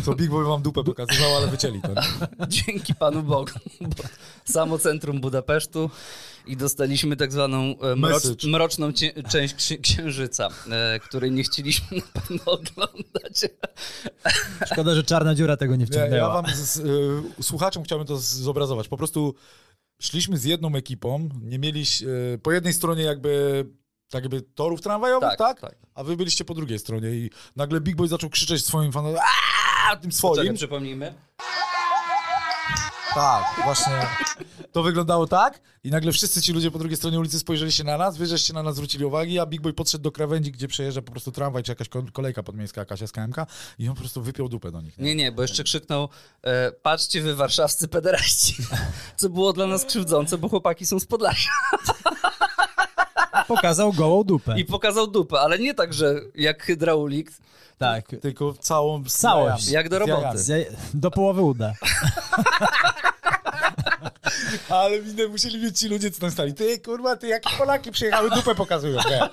To 0.04 0.14
Big 0.14 0.30
Boy 0.30 0.44
wam 0.44 0.62
dupę 0.62 0.84
pokazywał, 0.84 1.36
ale 1.36 1.46
wycięli 1.46 1.80
to. 1.82 1.88
Nie? 1.88 2.46
Dzięki 2.48 2.94
Panu 2.94 3.22
Bogu. 3.22 3.50
Bo 3.80 4.02
samo 4.44 4.78
centrum 4.78 5.20
Budapesztu 5.20 5.90
i 6.46 6.56
dostaliśmy 6.56 7.16
tak 7.16 7.32
zwaną 7.32 7.58
e, 7.80 7.96
mrocz, 7.96 8.44
mroczną 8.44 8.92
cie, 8.92 9.22
część 9.22 9.54
ksi- 9.54 9.80
księżyca, 9.80 10.48
e, 10.70 11.00
której 11.00 11.30
nie 11.30 11.42
chcieliśmy 11.42 11.96
na 12.14 12.20
pewno 12.20 12.52
oglądać. 12.52 13.40
Szkoda, 14.72 14.94
że 14.94 15.02
czarna 15.02 15.34
dziura 15.34 15.56
tego 15.56 15.76
nie 15.76 15.86
wciągnęła. 15.86 16.16
ja 16.16 16.28
wam, 16.28 16.46
z, 16.54 16.58
z, 16.58 16.76
y, 17.38 17.42
słuchaczom 17.42 17.84
chciałbym 17.84 18.06
to 18.06 18.16
zobrazować. 18.18 18.88
Po 18.88 18.96
prostu 18.96 19.34
szliśmy 20.00 20.38
z 20.38 20.44
jedną 20.44 20.74
ekipą, 20.74 21.28
nie 21.42 21.58
mieliś 21.58 22.02
y, 22.02 22.38
po 22.42 22.52
jednej 22.52 22.72
stronie 22.72 23.02
jakby 23.02 23.64
tak 24.10 24.22
jakby 24.24 24.42
torów 24.42 24.80
tramwajowych, 24.80 25.36
tak, 25.38 25.60
tak. 25.60 25.76
A 25.94 26.04
wy 26.04 26.16
byliście 26.16 26.44
po 26.44 26.54
drugiej 26.54 26.78
stronie 26.78 27.08
i 27.10 27.30
nagle 27.56 27.80
Big 27.80 27.96
Boy 27.96 28.08
zaczął 28.08 28.30
krzyczeć 28.30 28.64
swoim 28.64 28.92
fanom, 28.92 29.14
aaa, 29.16 29.61
tym 30.02 30.12
swoim. 30.12 30.36
Czekaj, 30.42 30.56
przypomnijmy. 30.56 31.14
Tak, 33.14 33.44
właśnie. 33.64 34.06
To 34.72 34.82
wyglądało 34.82 35.26
tak 35.26 35.60
i 35.84 35.90
nagle 35.90 36.12
wszyscy 36.12 36.42
ci 36.42 36.52
ludzie 36.52 36.70
po 36.70 36.78
drugiej 36.78 36.96
stronie 36.96 37.18
ulicy 37.18 37.38
spojrzeli 37.38 37.72
się 37.72 37.84
na 37.84 37.98
nas, 37.98 38.16
wy 38.16 38.26
żeście 38.26 38.52
na 38.52 38.62
nas 38.62 38.74
zwrócili 38.74 39.04
uwagi, 39.04 39.38
a 39.38 39.46
Big 39.46 39.60
Boy 39.60 39.72
podszedł 39.72 40.02
do 40.04 40.12
krawędzi, 40.12 40.52
gdzie 40.52 40.68
przejeżdża 40.68 41.02
po 41.02 41.12
prostu 41.12 41.32
tramwaj 41.32 41.62
czy 41.62 41.70
jakaś 41.72 41.88
ko- 41.88 42.02
kolejka 42.12 42.42
podmiejska, 42.42 42.80
jakaś 42.80 43.02
SKMK 43.02 43.36
i 43.78 43.88
on 43.88 43.94
po 43.94 44.00
prostu 44.00 44.22
wypiął 44.22 44.48
dupę 44.48 44.70
do 44.70 44.80
nich. 44.80 44.98
Nie? 44.98 45.04
Nie, 45.04 45.14
nie, 45.14 45.32
bo 45.32 45.42
jeszcze 45.42 45.64
krzyknął 45.64 46.08
e, 46.42 46.72
patrzcie 46.72 47.22
wy 47.22 47.34
warszawscy 47.34 47.88
pederaści, 47.88 48.56
co 49.16 49.28
było 49.28 49.52
dla 49.52 49.66
nas 49.66 49.84
krzywdzące, 49.84 50.38
bo 50.38 50.48
chłopaki 50.48 50.86
są 50.86 51.00
z 51.00 51.06
Podlasia. 51.06 51.50
Pokazał 53.48 53.92
gołą 53.92 54.24
dupę. 54.24 54.54
I 54.56 54.64
pokazał 54.64 55.06
dupę, 55.06 55.40
ale 55.40 55.58
nie 55.58 55.74
tak, 55.74 55.94
że 55.94 56.14
jak 56.34 56.62
hydraulik, 56.62 57.30
Tak. 57.78 58.04
Tylko 58.22 58.54
całą... 58.60 59.04
Całość. 59.04 59.68
jak 59.68 59.88
do 59.88 59.98
roboty. 59.98 60.66
Do 60.94 61.10
połowy 61.10 61.42
uda. 61.42 61.72
Ale 64.68 65.00
minę 65.00 65.28
musieli 65.28 65.58
mieć 65.58 65.78
ci 65.78 65.88
ludzie, 65.88 66.10
co 66.10 66.20
tam 66.20 66.30
stali. 66.30 66.54
Ty, 66.54 66.80
kurwa, 66.80 67.16
ty, 67.16 67.28
jakie 67.28 67.50
Polaki 67.58 67.92
przyjechały, 67.92 68.30
dupę 68.30 68.54
pokazują. 68.54 69.00
Nie. 69.10 69.20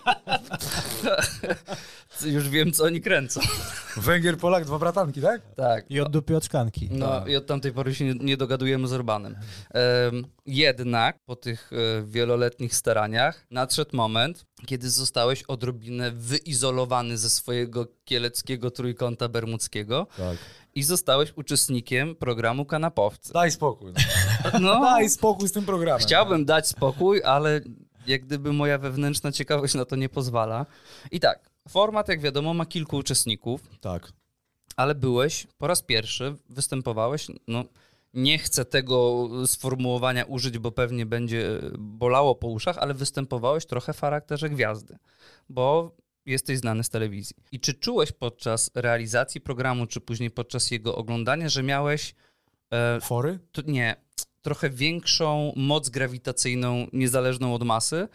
Już 2.25 2.49
wiem, 2.49 2.71
co 2.71 2.83
oni 2.83 3.01
kręcą. 3.01 3.41
Węgier, 3.97 4.37
Polak, 4.37 4.65
dwa 4.65 4.79
bratanki, 4.79 5.21
tak? 5.21 5.41
Tak. 5.55 5.85
I 5.91 5.99
od 5.99 6.11
dupy 6.11 6.37
od 6.37 6.45
szklanki. 6.45 6.89
No 6.91 7.27
i 7.27 7.35
od 7.35 7.45
tamtej 7.45 7.71
pory 7.73 7.95
się 7.95 8.05
nie, 8.05 8.13
nie 8.13 8.37
dogadujemy 8.37 8.87
z 8.87 8.93
Orbanem. 8.93 9.35
Em, 9.71 10.25
jednak 10.45 11.19
po 11.25 11.35
tych 11.35 11.71
e, 11.73 12.03
wieloletnich 12.05 12.75
staraniach 12.75 13.45
nadszedł 13.51 13.95
moment, 13.97 14.45
kiedy 14.65 14.89
zostałeś 14.89 15.43
odrobinę 15.43 16.11
wyizolowany 16.11 17.17
ze 17.17 17.29
swojego 17.29 17.87
kieleckiego 18.05 18.71
trójkąta 18.71 19.29
bermudzkiego 19.29 20.07
Tak. 20.17 20.37
i 20.75 20.83
zostałeś 20.83 21.33
uczestnikiem 21.35 22.15
programu 22.15 22.65
Kanapowcy. 22.65 23.33
Daj 23.33 23.51
spokój. 23.51 23.93
No. 24.53 24.59
No, 24.69 24.79
Daj 24.81 25.09
spokój 25.09 25.47
z 25.47 25.51
tym 25.51 25.65
programem. 25.65 26.01
chciałbym 26.07 26.45
dać 26.45 26.67
spokój, 26.67 27.23
ale 27.23 27.61
jak 28.07 28.25
gdyby 28.25 28.53
moja 28.53 28.77
wewnętrzna 28.77 29.31
ciekawość 29.31 29.73
na 29.73 29.85
to 29.85 29.95
nie 29.95 30.09
pozwala. 30.09 30.65
I 31.11 31.19
tak, 31.19 31.48
format 31.69 32.07
jak 32.07 32.21
wiadomo 32.21 32.53
ma 32.53 32.65
kilku 32.65 32.97
uczestników, 32.97 33.61
Tak. 33.81 34.11
ale 34.75 34.95
byłeś 34.95 35.47
po 35.57 35.67
raz 35.67 35.81
pierwszy, 35.81 36.35
występowałeś, 36.49 37.27
no 37.47 37.63
nie 38.13 38.37
chcę 38.37 38.65
tego 38.65 39.29
sformułowania 39.45 40.25
użyć, 40.25 40.57
bo 40.57 40.71
pewnie 40.71 41.05
będzie 41.05 41.61
bolało 41.79 42.35
po 42.35 42.47
uszach, 42.47 42.77
ale 42.77 42.93
występowałeś 42.93 43.65
trochę 43.65 43.93
w 43.93 43.99
charakterze 43.99 44.49
gwiazdy, 44.49 44.97
bo 45.49 45.95
jesteś 46.25 46.57
znany 46.59 46.83
z 46.83 46.89
telewizji. 46.89 47.35
I 47.51 47.59
czy 47.59 47.73
czułeś 47.73 48.11
podczas 48.11 48.71
realizacji 48.75 49.41
programu, 49.41 49.85
czy 49.87 50.01
później 50.01 50.31
podczas 50.31 50.71
jego 50.71 50.95
oglądania, 50.95 51.49
że 51.49 51.63
miałeś, 51.63 52.15
e, 52.71 53.01
Fory? 53.01 53.39
to 53.51 53.61
nie, 53.61 53.95
trochę 54.41 54.69
większą 54.69 55.53
moc 55.55 55.89
grawitacyjną, 55.89 56.87
niezależną 56.93 57.53
od 57.53 57.63
masy, 57.63 57.97
e, 57.97 58.07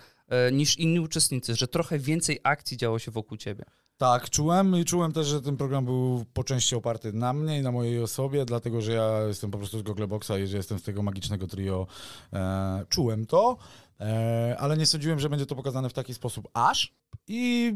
niż 0.53 0.79
inni 0.79 1.01
uczestnicy, 1.01 1.55
że 1.55 1.69
trochę 1.69 1.99
więcej 1.99 2.39
akcji 2.43 2.77
działo 2.77 2.99
się 2.99 3.11
wokół 3.11 3.37
ciebie? 3.37 3.65
Tak, 3.97 4.31
czułem 4.31 4.77
i 4.77 4.85
czułem 4.85 5.13
też, 5.13 5.27
że 5.27 5.43
ten 5.43 5.57
program 5.57 5.85
był 5.85 6.25
po 6.33 6.45
części 6.45 6.77
oparty 6.77 7.13
na 7.13 7.33
mnie 7.33 7.59
i 7.59 7.63
na 7.63 7.73
mojej 7.73 8.03
osobie, 8.03 8.45
dlatego 8.45 8.81
że 8.81 8.93
ja 8.93 9.23
jestem 9.29 9.51
po 9.51 9.59
prostu 9.59 9.79
z 9.79 9.83
Googleboxa 9.83 10.31
i 10.45 10.47
że 10.47 10.57
jestem 10.57 10.79
z 10.79 10.83
tego 10.83 11.03
magicznego 11.03 11.47
trio. 11.47 11.87
E, 12.33 12.85
czułem 12.89 13.27
to, 13.27 13.57
e, 14.01 14.57
ale 14.59 14.77
nie 14.77 14.87
sądziłem, 14.87 15.21
że 15.21 15.29
będzie 15.29 15.47
to 15.47 15.55
pokazane 15.55 15.89
w 15.89 15.93
taki 15.93 16.15
sposób 16.15 16.49
aż 16.53 16.93
i... 17.29 17.73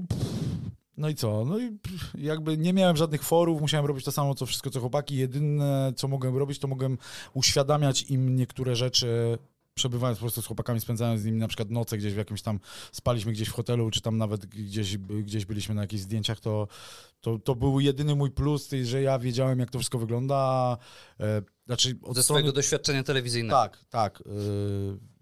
No 0.97 1.09
i 1.09 1.15
co? 1.15 1.45
No 1.45 1.59
i 1.59 1.79
jakby 2.15 2.59
nie 2.59 2.73
miałem 2.73 2.97
żadnych 2.97 3.23
forów, 3.23 3.61
musiałem 3.61 3.87
robić 3.87 4.05
to 4.05 4.13
samo, 4.13 4.35
co 4.35 4.47
wszystko, 4.47 4.71
co 4.71 4.81
chłopaki. 4.81 5.17
Jedyne, 5.17 5.93
co 5.97 6.09
mogłem 6.09 6.37
robić, 6.37 6.59
to 6.59 6.69
mogłem 6.69 6.99
uświadamiać 7.35 8.03
im 8.03 8.37
niektóre 8.37 8.77
rzeczy, 8.77 9.39
przebywając 9.79 10.19
po 10.19 10.23
prostu 10.23 10.43
z 10.43 10.47
chłopakami, 10.47 10.81
spędzając 10.81 11.21
z 11.21 11.25
nimi 11.25 11.39
na 11.39 11.49
przykład 11.49 11.71
noce 11.71 11.99
gdzieś 11.99 12.15
w 12.15 12.17
jakimś 12.17 12.43
tam, 12.43 12.61
spaliśmy 12.93 13.33
gdzieś 13.33 13.49
w 13.49 13.53
hotelu, 13.53 13.91
czy 13.91 14.01
tam 14.01 14.17
nawet 14.19 14.47
gdzieś, 14.47 14.99
gdzieś 14.99 15.45
byliśmy 15.45 15.75
na 15.75 15.81
jakichś 15.83 16.03
zdjęciach, 16.03 16.41
to, 16.41 16.69
to, 17.21 17.39
to 17.39 17.55
był 17.55 17.81
jedyny 17.81 18.15
mój 18.15 18.31
plus, 18.31 18.71
że 18.83 19.03
ja 19.03 19.19
wiedziałem, 19.19 19.59
jak 19.59 19.71
to 19.71 19.79
wszystko 19.79 19.99
wygląda. 19.99 20.77
E, 21.21 21.43
znaczy 21.67 21.89
od 21.89 22.17
Ze 22.17 22.23
strony... 22.23 22.23
swojego 22.23 22.53
doświadczenia 22.53 23.03
telewizyjnego. 23.03 23.57
Tak, 23.57 23.85
tak. 23.91 24.23
e, 24.27 24.31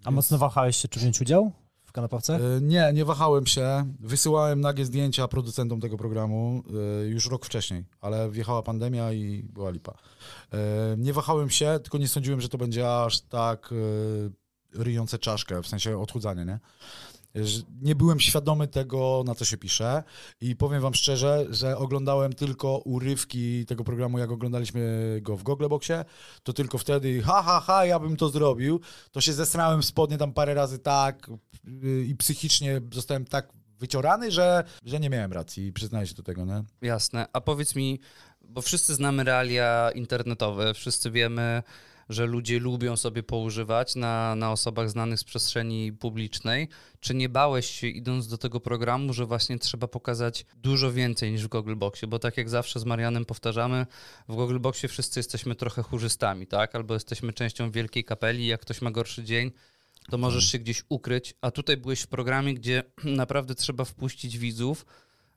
A 0.04 0.10
mocno 0.10 0.38
wahałeś 0.38 0.76
się, 0.76 0.88
czy 0.88 1.00
wziąć 1.00 1.20
udział 1.20 1.52
w 1.84 1.92
kanapowce? 1.92 2.34
E, 2.56 2.60
Nie, 2.60 2.90
nie 2.94 3.04
wahałem 3.04 3.46
się. 3.46 3.92
Wysyłałem 4.00 4.60
nagie 4.60 4.84
zdjęcia 4.84 5.28
producentom 5.28 5.80
tego 5.80 5.96
programu 5.96 6.62
e, 7.02 7.06
już 7.06 7.30
rok 7.30 7.46
wcześniej, 7.46 7.84
ale 8.00 8.30
wjechała 8.30 8.62
pandemia 8.62 9.12
i 9.12 9.42
była 9.42 9.70
lipa. 9.70 9.94
Nie 10.98 11.12
wahałem 11.12 11.50
się, 11.50 11.78
tylko 11.82 11.98
nie 11.98 12.08
sądziłem, 12.08 12.40
że 12.40 12.48
to 12.48 12.58
będzie 12.58 13.02
aż 13.02 13.20
tak 13.20 13.74
ryjące 14.74 15.18
czaszkę, 15.18 15.62
w 15.62 15.66
sensie 15.66 15.98
odchudzanie, 15.98 16.44
nie? 16.44 16.58
Nie 17.82 17.94
byłem 17.94 18.20
świadomy 18.20 18.68
tego, 18.68 19.22
na 19.26 19.34
co 19.34 19.44
się 19.44 19.56
pisze 19.56 20.02
i 20.40 20.56
powiem 20.56 20.82
wam 20.82 20.94
szczerze, 20.94 21.46
że 21.50 21.76
oglądałem 21.78 22.32
tylko 22.32 22.78
urywki 22.78 23.66
tego 23.66 23.84
programu, 23.84 24.18
jak 24.18 24.30
oglądaliśmy 24.30 25.18
go 25.22 25.36
w 25.36 25.42
Googleboxie, 25.42 26.04
to 26.42 26.52
tylko 26.52 26.78
wtedy 26.78 27.22
ha, 27.22 27.42
ha, 27.42 27.60
ha, 27.60 27.84
ja 27.84 27.98
bym 27.98 28.16
to 28.16 28.28
zrobił, 28.28 28.80
to 29.12 29.20
się 29.20 29.32
zesrałem 29.32 29.82
w 29.82 29.84
spodnie 29.84 30.18
tam 30.18 30.32
parę 30.32 30.54
razy 30.54 30.78
tak 30.78 31.30
yy, 31.64 32.04
i 32.04 32.16
psychicznie 32.16 32.80
zostałem 32.92 33.24
tak 33.24 33.52
wyciorany, 33.78 34.30
że, 34.30 34.64
że 34.84 35.00
nie 35.00 35.10
miałem 35.10 35.32
racji 35.32 35.66
i 35.66 35.72
przyznaję 35.72 36.06
się 36.06 36.14
do 36.14 36.22
tego, 36.22 36.44
nie? 36.44 36.64
Jasne. 36.82 37.26
A 37.32 37.40
powiedz 37.40 37.74
mi, 37.74 38.00
bo 38.40 38.62
wszyscy 38.62 38.94
znamy 38.94 39.24
realia 39.24 39.90
internetowe, 39.90 40.74
wszyscy 40.74 41.10
wiemy, 41.10 41.62
że 42.08 42.26
ludzie 42.26 42.58
lubią 42.58 42.96
sobie 42.96 43.22
poużywać 43.22 43.94
na, 43.94 44.34
na 44.34 44.52
osobach 44.52 44.90
znanych 44.90 45.18
z 45.18 45.24
przestrzeni 45.24 45.92
publicznej. 45.92 46.68
Czy 47.00 47.14
nie 47.14 47.28
bałeś 47.28 47.70
się, 47.70 47.86
idąc 47.86 48.28
do 48.28 48.38
tego 48.38 48.60
programu, 48.60 49.12
że 49.12 49.26
właśnie 49.26 49.58
trzeba 49.58 49.88
pokazać 49.88 50.46
dużo 50.56 50.92
więcej 50.92 51.32
niż 51.32 51.44
w 51.44 51.48
Googleboxie? 51.48 52.08
Bo 52.08 52.18
tak 52.18 52.36
jak 52.36 52.48
zawsze 52.48 52.80
z 52.80 52.84
Marianem 52.84 53.24
powtarzamy, 53.24 53.86
w 54.28 54.34
Googleboxie 54.34 54.88
wszyscy 54.88 55.18
jesteśmy 55.20 55.54
trochę 55.54 55.82
chórzystami, 55.82 56.46
tak? 56.46 56.74
Albo 56.74 56.94
jesteśmy 56.94 57.32
częścią 57.32 57.70
wielkiej 57.70 58.04
kapeli, 58.04 58.46
jak 58.46 58.60
ktoś 58.60 58.82
ma 58.82 58.90
gorszy 58.90 59.24
dzień, 59.24 59.52
to 60.10 60.18
możesz 60.18 60.52
się 60.52 60.58
gdzieś 60.58 60.82
ukryć, 60.88 61.34
a 61.40 61.50
tutaj 61.50 61.76
byłeś 61.76 62.00
w 62.00 62.06
programie, 62.06 62.54
gdzie 62.54 62.82
naprawdę 63.04 63.54
trzeba 63.54 63.84
wpuścić 63.84 64.38
widzów, 64.38 64.86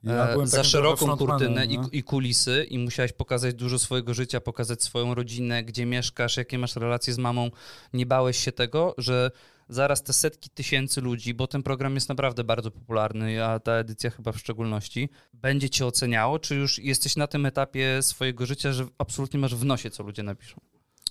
Ja 0.02 0.28
e, 0.28 0.46
za 0.46 0.64
szeroką 0.64 1.16
kurtynę 1.16 1.64
i, 1.64 1.78
no. 1.78 1.88
i 1.92 2.02
kulisy 2.02 2.66
i 2.70 2.78
musiałeś 2.78 3.12
pokazać 3.12 3.54
dużo 3.54 3.78
swojego 3.78 4.14
życia, 4.14 4.40
pokazać 4.40 4.82
swoją 4.82 5.14
rodzinę, 5.14 5.64
gdzie 5.64 5.86
mieszkasz, 5.86 6.36
jakie 6.36 6.58
masz 6.58 6.76
relacje 6.76 7.14
z 7.14 7.18
mamą. 7.18 7.50
Nie 7.92 8.06
bałeś 8.06 8.38
się 8.44 8.52
tego, 8.52 8.94
że 8.98 9.30
zaraz 9.68 10.02
te 10.02 10.12
setki 10.12 10.50
tysięcy 10.50 11.00
ludzi, 11.00 11.34
bo 11.34 11.46
ten 11.46 11.62
program 11.62 11.94
jest 11.94 12.08
naprawdę 12.08 12.44
bardzo 12.44 12.70
popularny, 12.70 13.44
a 13.44 13.58
ta 13.58 13.72
edycja 13.72 14.10
chyba 14.10 14.32
w 14.32 14.38
szczególności, 14.38 15.08
będzie 15.34 15.70
cię 15.70 15.86
oceniało, 15.86 16.38
czy 16.38 16.54
już 16.54 16.78
jesteś 16.78 17.16
na 17.16 17.26
tym 17.26 17.46
etapie 17.46 18.02
swojego 18.02 18.46
życia, 18.46 18.72
że 18.72 18.86
absolutnie 18.98 19.40
masz 19.40 19.54
w 19.54 19.64
nosie, 19.64 19.90
co 19.90 20.02
ludzie 20.02 20.22
napiszą? 20.22 20.60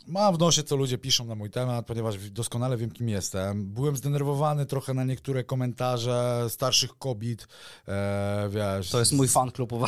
Mam 0.10 0.36
w 0.36 0.40
nosie, 0.40 0.64
co 0.64 0.76
ludzie 0.76 0.98
piszą 0.98 1.26
na 1.26 1.36
mój 1.36 1.50
temat, 1.50 1.86
ponieważ 1.86 2.30
doskonale 2.30 2.78
wiem, 2.78 2.92
kim 2.92 3.10
jestem. 3.10 3.66
Byłem 3.66 3.98
zdenerwowany 3.98 4.66
trochę 4.66 4.94
na 4.94 5.04
niektóre 5.04 5.44
komentarze 5.44 6.46
starszych 6.50 6.98
kobiet, 6.98 7.48
e, 7.88 8.50
wiesz... 8.50 8.90
To 8.90 9.00
jest 9.00 9.12
mój 9.12 9.28
fan 9.28 9.52
klub, 9.52 9.72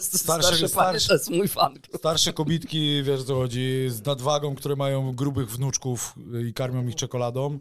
Starszy- 0.00 0.68
starszy- 0.68 1.08
to 1.08 1.14
jest 1.14 1.30
mój 1.30 1.48
fan 1.48 1.74
klub. 1.74 1.96
Starsze 1.98 2.32
kobitki, 2.32 3.02
wiesz 3.02 3.20
o 3.20 3.24
co 3.24 3.34
chodzi, 3.34 3.86
z 3.88 4.06
nadwagą, 4.06 4.54
które 4.54 4.76
mają 4.76 5.12
grubych 5.12 5.50
wnuczków 5.50 6.14
i 6.48 6.54
karmią 6.54 6.86
ich 6.86 6.94
czekoladą, 6.94 7.58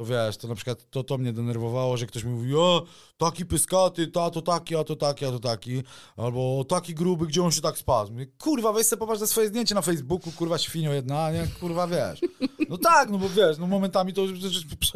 to 0.00 0.04
wiesz, 0.04 0.36
to 0.36 0.48
na 0.48 0.54
przykład 0.54 0.90
to, 0.90 1.04
to 1.04 1.18
mnie 1.18 1.32
denerwowało, 1.32 1.96
że 1.96 2.06
ktoś 2.06 2.24
mi 2.24 2.30
mówi, 2.30 2.54
o, 2.56 2.84
taki 3.18 3.46
pyskaty, 3.46 4.06
ta 4.08 4.30
to 4.30 4.42
taki, 4.42 4.76
a 4.76 4.84
to 4.84 4.96
taki, 4.96 5.24
a 5.26 5.30
to 5.30 5.38
taki, 5.38 5.82
albo 6.16 6.58
"O, 6.60 6.64
taki 6.64 6.94
gruby, 6.94 7.26
gdzie 7.26 7.42
on 7.42 7.50
się 7.52 7.60
tak 7.60 7.78
spadł. 7.78 8.12
Mówię, 8.12 8.26
kurwa, 8.38 8.72
weź 8.72 8.86
sobie 8.86 9.00
popatrz 9.00 9.20
na 9.20 9.26
swoje 9.26 9.48
zdjęcie 9.48 9.74
na 9.74 9.82
Facebooku, 9.82 10.32
kurwa, 10.32 10.58
świnio 10.58 10.92
jedna, 10.92 11.30
nie, 11.32 11.46
kurwa, 11.60 11.86
wiesz. 11.86 12.20
No 12.68 12.78
tak, 12.78 13.10
no 13.10 13.18
bo 13.18 13.28
wiesz, 13.28 13.58
no 13.58 13.66
momentami 13.66 14.12
to 14.12 14.22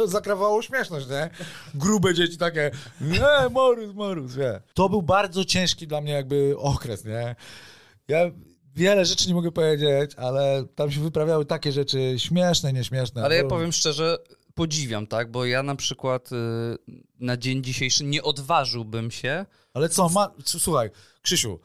zakrawało 0.07 0.63
śmieszność, 0.63 1.07
nie? 1.09 1.31
Grube 1.75 2.15
dzieci 2.15 2.37
takie, 2.39 2.71
nie, 3.01 3.49
morus, 3.51 3.95
morus, 3.95 4.35
wie. 4.35 4.61
To 4.75 4.89
był 4.89 5.03
bardzo 5.03 5.45
ciężki 5.45 5.87
dla 5.87 6.01
mnie 6.01 6.13
jakby 6.13 6.55
okres, 6.59 7.05
nie? 7.05 7.37
Ja 8.09 8.19
wiele 8.77 9.05
rzeczy 9.05 9.29
nie 9.29 9.35
mogę 9.35 9.53
powiedzieć, 9.53 10.15
ale 10.17 10.65
tam 10.75 10.91
się 10.91 11.01
wyprawiały 11.01 11.45
takie 11.45 11.73
rzeczy 11.73 12.15
śmieszne, 12.19 12.73
nieśmieszne. 12.73 13.25
Ale 13.25 13.37
ja 13.37 13.45
powiem 13.45 13.73
szczerze, 13.73 14.19
podziwiam, 14.55 15.07
tak? 15.07 15.31
Bo 15.31 15.45
ja 15.45 15.63
na 15.63 15.77
przykład 15.77 16.33
y, 16.33 16.37
na 17.21 17.37
dzień 17.37 17.65
dzisiejszy 17.65 18.05
nie 18.05 18.23
odważyłbym 18.23 19.11
się. 19.11 19.47
Ale 19.75 19.89
co, 19.89 20.09
ma... 20.09 20.31
słuchaj, 20.45 20.91
Krzysiu, 21.23 21.61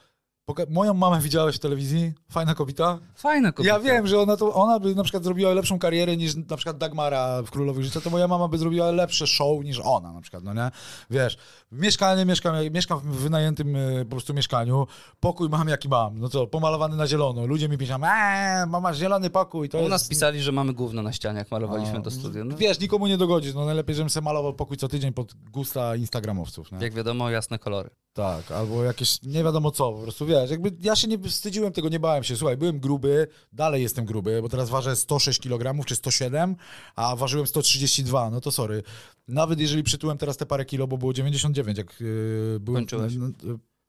moją 0.69 0.93
mamę 0.93 1.19
widziałeś 1.21 1.55
w 1.55 1.59
telewizji? 1.59 2.13
Fajna 2.31 2.55
kobieta? 2.55 2.99
Fajna 3.15 3.51
kobieta. 3.51 3.75
Ja 3.75 3.83
wiem, 3.83 4.07
że 4.07 4.19
ona, 4.19 4.38
to, 4.38 4.53
ona 4.53 4.79
by 4.79 4.95
na 4.95 5.03
przykład 5.03 5.23
zrobiła 5.23 5.53
lepszą 5.53 5.79
karierę 5.79 6.17
niż 6.17 6.35
na 6.35 6.57
przykład 6.57 6.77
Dagmara 6.77 7.41
w 7.41 7.51
Królowych 7.51 7.83
Życia, 7.83 8.01
to 8.01 8.09
moja 8.09 8.27
mama 8.27 8.47
by 8.47 8.57
zrobiła 8.57 8.91
lepsze 8.91 9.27
show 9.27 9.63
niż 9.63 9.81
ona 9.83 10.13
na 10.13 10.21
przykład, 10.21 10.43
no 10.43 10.53
nie? 10.53 10.71
Wiesz, 11.09 11.38
mieszkanie, 11.71 12.25
mieszkam, 12.25 12.55
mieszkam 12.71 12.99
w 12.99 13.03
wynajętym 13.03 13.75
e, 13.75 14.05
po 14.05 14.12
prostu 14.12 14.33
mieszkaniu, 14.33 14.88
pokój 15.19 15.49
mam 15.49 15.67
jaki 15.67 15.89
mam, 15.89 16.19
no 16.19 16.29
co, 16.29 16.47
pomalowany 16.47 16.95
na 16.95 17.07
zielono, 17.07 17.45
ludzie 17.45 17.69
mi 17.69 17.77
piszą, 17.77 17.95
eee, 18.03 18.67
mama, 18.67 18.93
zielony 18.93 19.29
pokój, 19.29 19.69
to 19.69 19.77
U 19.77 19.81
jest... 19.81 19.91
nas 19.91 20.07
pisali, 20.07 20.41
że 20.41 20.51
mamy 20.51 20.73
gówno 20.73 21.01
na 21.01 21.13
ścianie, 21.13 21.39
jak 21.39 21.51
malowaliśmy 21.51 21.97
A, 21.97 22.01
to 22.01 22.12
studio. 22.12 22.45
No, 22.45 22.57
Wiesz, 22.57 22.79
nikomu 22.79 23.07
nie 23.07 23.17
dogodzisz, 23.17 23.53
no 23.53 23.65
najlepiej, 23.65 23.95
żebym 23.95 24.09
sobie 24.09 24.25
malował 24.25 24.53
pokój 24.53 24.77
co 24.77 24.88
tydzień 24.88 25.13
pod 25.13 25.33
gusta 25.33 25.95
instagramowców, 25.95 26.71
nie? 26.71 26.77
jak 26.81 26.93
wiadomo, 26.93 27.29
jasne 27.29 27.59
kolory. 27.59 27.89
Tak, 28.19 28.51
albo 28.51 28.84
jakieś, 28.84 29.21
nie 29.23 29.43
wiadomo 29.43 29.71
co, 29.71 29.91
po 29.91 30.01
prostu 30.01 30.25
wiesz, 30.25 30.51
jakby 30.51 30.71
ja 30.79 30.95
się 30.95 31.08
nie 31.08 31.19
wstydziłem 31.19 31.73
tego, 31.73 31.89
nie 31.89 31.99
bałem 31.99 32.23
się, 32.23 32.36
słuchaj, 32.36 32.58
byłem 32.58 32.79
gruby, 32.79 33.27
dalej 33.53 33.84
jestem 33.84 34.05
gruby, 34.05 34.41
bo 34.41 34.49
teraz 34.49 34.69
ważę 34.69 34.95
106 34.95 35.39
kg 35.39 35.86
czy 35.86 35.95
107, 35.95 36.55
a 36.95 37.15
ważyłem 37.15 37.47
132, 37.47 38.29
no 38.29 38.41
to 38.41 38.51
sorry. 38.51 38.84
Nawet 39.27 39.60
jeżeli 39.60 39.84
przytyłem 39.84 40.17
teraz 40.17 40.38
te 40.38 40.45
parę 40.45 40.65
kilo, 40.65 40.88
bo 40.88 40.97
było 40.97 41.13
99, 41.13 41.77
jak 41.77 41.99
yy, 41.99 42.58
byłem... 42.60 42.82
Kończyłeś. 42.82 43.13
No, 43.15 43.27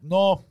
no, 0.00 0.42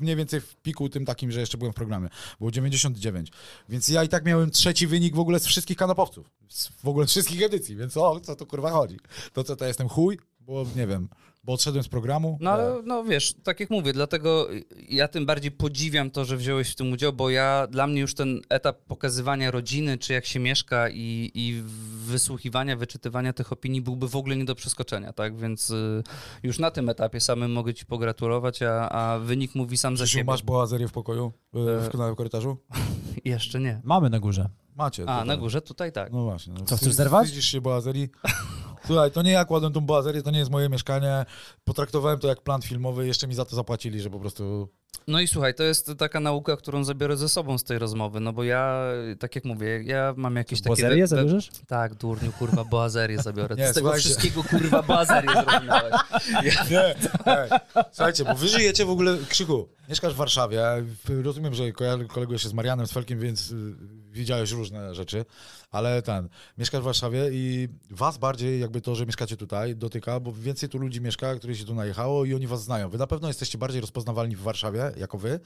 mniej 0.00 0.16
więcej 0.16 0.40
w 0.40 0.56
piku 0.56 0.88
tym 0.88 1.04
takim, 1.04 1.32
że 1.32 1.40
jeszcze 1.40 1.58
byłem 1.58 1.72
w 1.72 1.76
programie, 1.76 2.08
było 2.38 2.50
99, 2.50 3.32
więc 3.68 3.88
ja 3.88 4.04
i 4.04 4.08
tak 4.08 4.24
miałem 4.24 4.50
trzeci 4.50 4.86
wynik 4.86 5.16
w 5.16 5.20
ogóle 5.20 5.40
z 5.40 5.46
wszystkich 5.46 5.76
kanapowców, 5.76 6.30
z, 6.48 6.68
w 6.68 6.88
ogóle 6.88 7.06
z 7.06 7.10
wszystkich 7.10 7.42
edycji, 7.42 7.76
więc 7.76 7.96
o 7.96 8.20
co 8.20 8.36
to 8.36 8.46
kurwa 8.46 8.70
chodzi? 8.70 8.96
To 9.32 9.44
co, 9.44 9.56
to 9.56 9.64
jestem 9.64 9.88
chuj? 9.88 10.18
Bo 10.40 10.66
nie 10.76 10.86
wiem, 10.86 11.08
bo 11.44 11.52
odszedłem 11.52 11.84
z 11.84 11.88
programu? 11.88 12.38
No 12.40 12.50
ale 12.50 12.82
no 12.84 13.04
wiesz, 13.04 13.34
tak 13.42 13.60
jak 13.60 13.70
mówię, 13.70 13.92
dlatego 13.92 14.48
ja 14.88 15.08
tym 15.08 15.26
bardziej 15.26 15.50
podziwiam 15.50 16.10
to, 16.10 16.24
że 16.24 16.36
wziąłeś 16.36 16.70
w 16.70 16.74
tym 16.74 16.92
udział, 16.92 17.12
bo 17.12 17.30
ja 17.30 17.66
dla 17.70 17.86
mnie 17.86 18.00
już 18.00 18.14
ten 18.14 18.40
etap 18.48 18.78
pokazywania 18.84 19.50
rodziny, 19.50 19.98
czy 19.98 20.12
jak 20.12 20.26
się 20.26 20.40
mieszka 20.40 20.88
i, 20.88 21.30
i 21.34 21.62
wysłuchiwania, 22.06 22.76
wyczytywania 22.76 23.32
tych 23.32 23.52
opinii 23.52 23.80
byłby 23.82 24.08
w 24.08 24.16
ogóle 24.16 24.36
nie 24.36 24.44
do 24.44 24.54
przeskoczenia, 24.54 25.12
tak? 25.12 25.36
Więc 25.36 25.70
y, 25.70 26.02
już 26.42 26.58
na 26.58 26.70
tym 26.70 26.88
etapie 26.88 27.20
samym 27.20 27.52
mogę 27.52 27.74
ci 27.74 27.86
pogratulować, 27.86 28.62
a, 28.62 28.88
a 28.88 29.18
wynik 29.18 29.54
mówi 29.54 29.76
sam 29.76 29.96
za 29.96 30.04
Krzysiu, 30.04 30.18
siebie. 30.18 30.24
masz 30.32 30.42
boazerię 30.42 30.88
w 30.88 30.92
pokoju? 30.92 31.32
e, 31.54 31.58
W, 31.58 31.88
w 32.12 32.16
korytarzu? 32.16 32.56
Jeszcze 33.24 33.60
nie. 33.60 33.80
Mamy 33.84 34.10
na 34.10 34.18
górze. 34.20 34.48
Macie. 34.76 35.02
A, 35.02 35.06
tutaj. 35.06 35.26
na 35.26 35.36
górze 35.36 35.62
tutaj 35.62 35.92
tak. 35.92 36.12
No 36.12 36.24
właśnie. 36.24 36.54
No. 36.58 36.64
Co, 36.64 36.76
chcesz 36.76 36.92
zerwać? 36.92 37.24
Wstydzisz 37.26 37.46
się 37.46 37.60
boazerii? 37.60 38.08
Słuchaj, 38.86 39.10
to 39.10 39.22
nie 39.22 39.30
ja 39.32 39.44
kładłem 39.44 39.72
tą 39.72 39.80
boazerię, 39.80 40.22
to 40.22 40.30
nie 40.30 40.38
jest 40.38 40.50
moje 40.50 40.68
mieszkanie. 40.68 41.24
Potraktowałem 41.64 42.18
to 42.18 42.28
jak 42.28 42.40
plan 42.40 42.62
filmowy, 42.62 43.06
jeszcze 43.06 43.28
mi 43.28 43.34
za 43.34 43.44
to 43.44 43.56
zapłacili, 43.56 44.00
że 44.00 44.10
po 44.10 44.20
prostu... 44.20 44.68
No 45.06 45.20
i 45.20 45.28
słuchaj, 45.28 45.54
to 45.54 45.62
jest 45.62 45.92
taka 45.98 46.20
nauka, 46.20 46.56
którą 46.56 46.84
zabiorę 46.84 47.16
ze 47.16 47.28
sobą 47.28 47.58
z 47.58 47.64
tej 47.64 47.78
rozmowy, 47.78 48.20
no 48.20 48.32
bo 48.32 48.44
ja, 48.44 48.82
tak 49.18 49.34
jak 49.34 49.44
mówię, 49.44 49.82
ja 49.82 50.14
mam 50.16 50.36
jakieś 50.36 50.60
takie... 50.60 50.68
Bozerię 50.68 50.94
we- 50.94 51.00
we- 51.00 51.06
zabierzesz? 51.06 51.50
Tak, 51.66 51.94
durniu, 51.94 52.32
kurwa, 52.32 52.64
boazerię 52.64 53.22
zabiorę. 53.22 53.56
Nie, 53.56 53.68
z 53.68 53.74
tego 53.74 53.80
słuchajcie. 53.86 54.04
wszystkiego, 54.08 54.44
kurwa, 54.44 54.82
boazerię 54.82 55.30
zrozumiałeś. 55.32 55.94
Nie, 56.70 56.94
ej, 57.26 57.50
słuchajcie, 57.92 58.24
bo 58.24 58.34
wy 58.34 58.48
żyjecie 58.48 58.84
w 58.84 58.90
ogóle... 58.90 59.16
Krzyku, 59.28 59.68
mieszkasz 59.88 60.14
w 60.14 60.16
Warszawie, 60.16 60.62
rozumiem, 61.22 61.54
że 61.54 61.72
kolegujesz 62.08 62.42
się 62.42 62.48
z 62.48 62.52
Marianem, 62.52 62.86
z 62.86 62.92
Felkiem, 62.92 63.20
więc 63.20 63.50
y, 63.50 63.74
widziałeś 64.10 64.50
różne 64.50 64.94
rzeczy, 64.94 65.24
ale 65.70 66.02
ten, 66.02 66.28
mieszkasz 66.58 66.80
w 66.80 66.84
Warszawie 66.84 67.28
i 67.32 67.68
was 67.90 68.18
bardziej 68.18 68.60
jakby 68.60 68.80
to, 68.80 68.94
że 68.94 69.06
mieszkacie 69.06 69.36
tutaj 69.36 69.76
dotyka, 69.76 70.20
bo 70.20 70.32
więcej 70.32 70.68
tu 70.68 70.78
ludzi 70.78 71.00
mieszka, 71.00 71.34
które 71.34 71.54
się 71.54 71.64
tu 71.64 71.74
najechało 71.74 72.24
i 72.24 72.34
oni 72.34 72.46
was 72.46 72.62
znają. 72.62 72.90
Wy 72.90 72.98
na 72.98 73.06
pewno 73.06 73.28
jesteście 73.28 73.58
bardziej 73.58 73.80
rozpoznawalni 73.80 74.36
w 74.36 74.40
Warszawie, 74.40 74.92
jako 74.96 75.18
wy, 75.18 75.40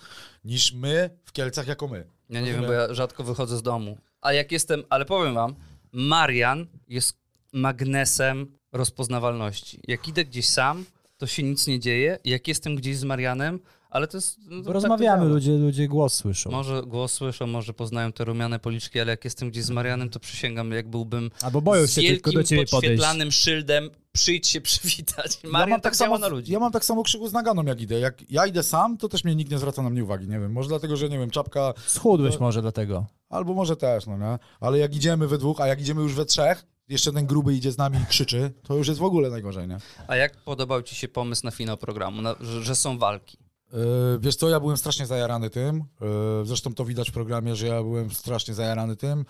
niż 0.44 0.72
my 0.72 1.11
w 1.24 1.33
Kielcach, 1.33 1.66
jako 1.66 1.88
my. 1.88 2.07
Ja 2.31 2.40
nie 2.40 2.46
wiem, 2.46 2.61
Rozumiem. 2.61 2.66
bo 2.66 2.72
ja 2.72 2.94
rzadko 2.94 3.24
wychodzę 3.24 3.57
z 3.57 3.62
domu. 3.62 3.98
A 4.20 4.33
jak 4.33 4.53
jestem, 4.53 4.85
ale 4.90 5.05
powiem 5.05 5.35
wam, 5.35 5.55
Marian 5.92 6.66
jest 6.88 7.16
magnesem 7.53 8.59
rozpoznawalności. 8.72 9.81
Jak 9.88 10.09
idę 10.09 10.24
gdzieś 10.24 10.48
sam, 10.48 10.85
to 11.18 11.27
się 11.27 11.42
nic 11.42 11.66
nie 11.66 11.81
dzieje. 11.81 12.18
Jak 12.24 12.48
jestem 12.48 12.77
gdzieś 12.77 12.96
z 12.96 13.05
Marianem, 13.05 13.61
ale 13.94 14.09
to 14.09 14.16
jest... 14.16 14.38
No, 14.38 14.50
to 14.50 14.57
tak 14.57 14.64
to 14.66 14.72
Rozmawiamy, 14.72 15.22
działa. 15.22 15.35
ludzie, 15.35 15.52
ludzie 15.52 15.88
głos 15.88 16.14
słyszą. 16.14 16.50
Może 16.50 16.83
głos 16.83 17.12
słyszą, 17.12 17.46
może 17.46 17.74
poznają 17.74 18.12
te 18.12 18.24
rumiane 18.24 18.59
policzki, 18.59 19.00
ale 19.00 19.11
jak 19.11 19.24
jestem 19.24 19.50
gdzieś 19.50 19.64
z 19.64 19.70
Marianem, 19.70 20.11
to 20.11 20.20
przysięgam, 20.20 20.72
jak 20.72 20.88
byłbym 20.88 21.30
Albo 21.42 21.61
boją 21.61 21.87
z 21.87 21.90
się 21.94 22.02
tylko 22.02 22.33
do 22.33 22.42
ciebie 22.44 22.61
podejść. 22.61 22.70
podświetlanym 22.72 23.33
szyldem, 23.33 23.90
przyjdź 24.12 24.46
się 24.48 24.61
przywitać. 24.61 25.38
Marian 25.44 25.80
tak, 25.80 25.96
działa 25.96 26.18
na 26.18 26.28
ludzi. 26.28 26.52
Ja 26.52 26.59
mam 26.59 26.72
tak 26.72 26.85
samo 26.85 27.02
krzyku 27.02 27.28
z 27.28 27.33
naganą, 27.33 27.62
jak 27.64 27.80
idę. 27.80 27.98
Jak 28.00 28.30
ja 28.30 28.46
idę 28.46 28.62
sam, 28.62 28.98
to 28.98 29.09
też 29.09 29.24
mnie 29.24 29.35
nikt 29.35 29.50
nie 29.50 29.59
zwraca 29.59 29.83
na 29.83 29.90
mnie 29.90 30.04
uwagi, 30.04 30.28
nie 30.28 30.40
wiem. 30.40 30.52
Może 30.52 30.68
dlatego, 30.68 30.96
że 30.96 31.09
nie 31.09 31.18
wiem, 31.18 31.30
czapka, 31.30 31.74
Schudłeś 31.87 32.40
może 32.40 32.62
dlatego. 32.62 33.07
albo 33.28 33.54
może 33.54 33.76
też, 33.76 34.07
no 34.07 34.18
nie? 34.18 34.38
Ale 34.61 34.78
jak 34.78 34.94
idziemy 34.96 35.28
we 35.28 35.38
dwóch, 35.38 35.61
a 35.61 35.66
jak 35.66 35.80
idziemy 35.80 36.02
już 36.02 36.14
we 36.14 36.24
trzech, 36.24 36.64
jeszcze 36.88 37.12
ten 37.12 37.26
gruby 37.26 37.54
idzie 37.54 37.72
z 37.72 37.78
nami 37.78 37.98
i 37.98 38.07
krzyczy, 38.07 38.52
to 38.62 38.74
już 38.76 38.88
jest 38.88 39.00
w 39.00 39.04
ogóle 39.04 39.30
najgorzej, 39.30 39.68
nie? 39.68 39.78
A 40.09 40.16
jak 40.16 40.37
podobał 40.37 40.83
ci 40.83 40.94
się 40.94 41.09
pomysł 41.09 41.42
na 41.44 41.50
finał 41.50 41.76
programu, 41.76 42.22
na, 42.22 42.35
że, 42.40 42.62
że 42.62 42.76
są 42.76 42.98
walki? 42.98 43.38
Yy, 43.74 44.18
wiesz 44.20 44.37
co, 44.37 44.48
ja 44.48 44.60
byłem 44.60 44.76
strasznie 44.76 45.06
zajarany 45.06 45.50
tym. 45.50 45.84
Yy, 46.00 46.46
zresztą 46.46 46.74
to 46.74 46.84
widać 46.84 47.10
w 47.10 47.12
programie, 47.12 47.56
że 47.56 47.66
ja 47.66 47.82
byłem 47.82 48.10
strasznie 48.10 48.54
zajarany 48.54 48.96
tym, 48.96 49.24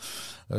yy, 0.50 0.56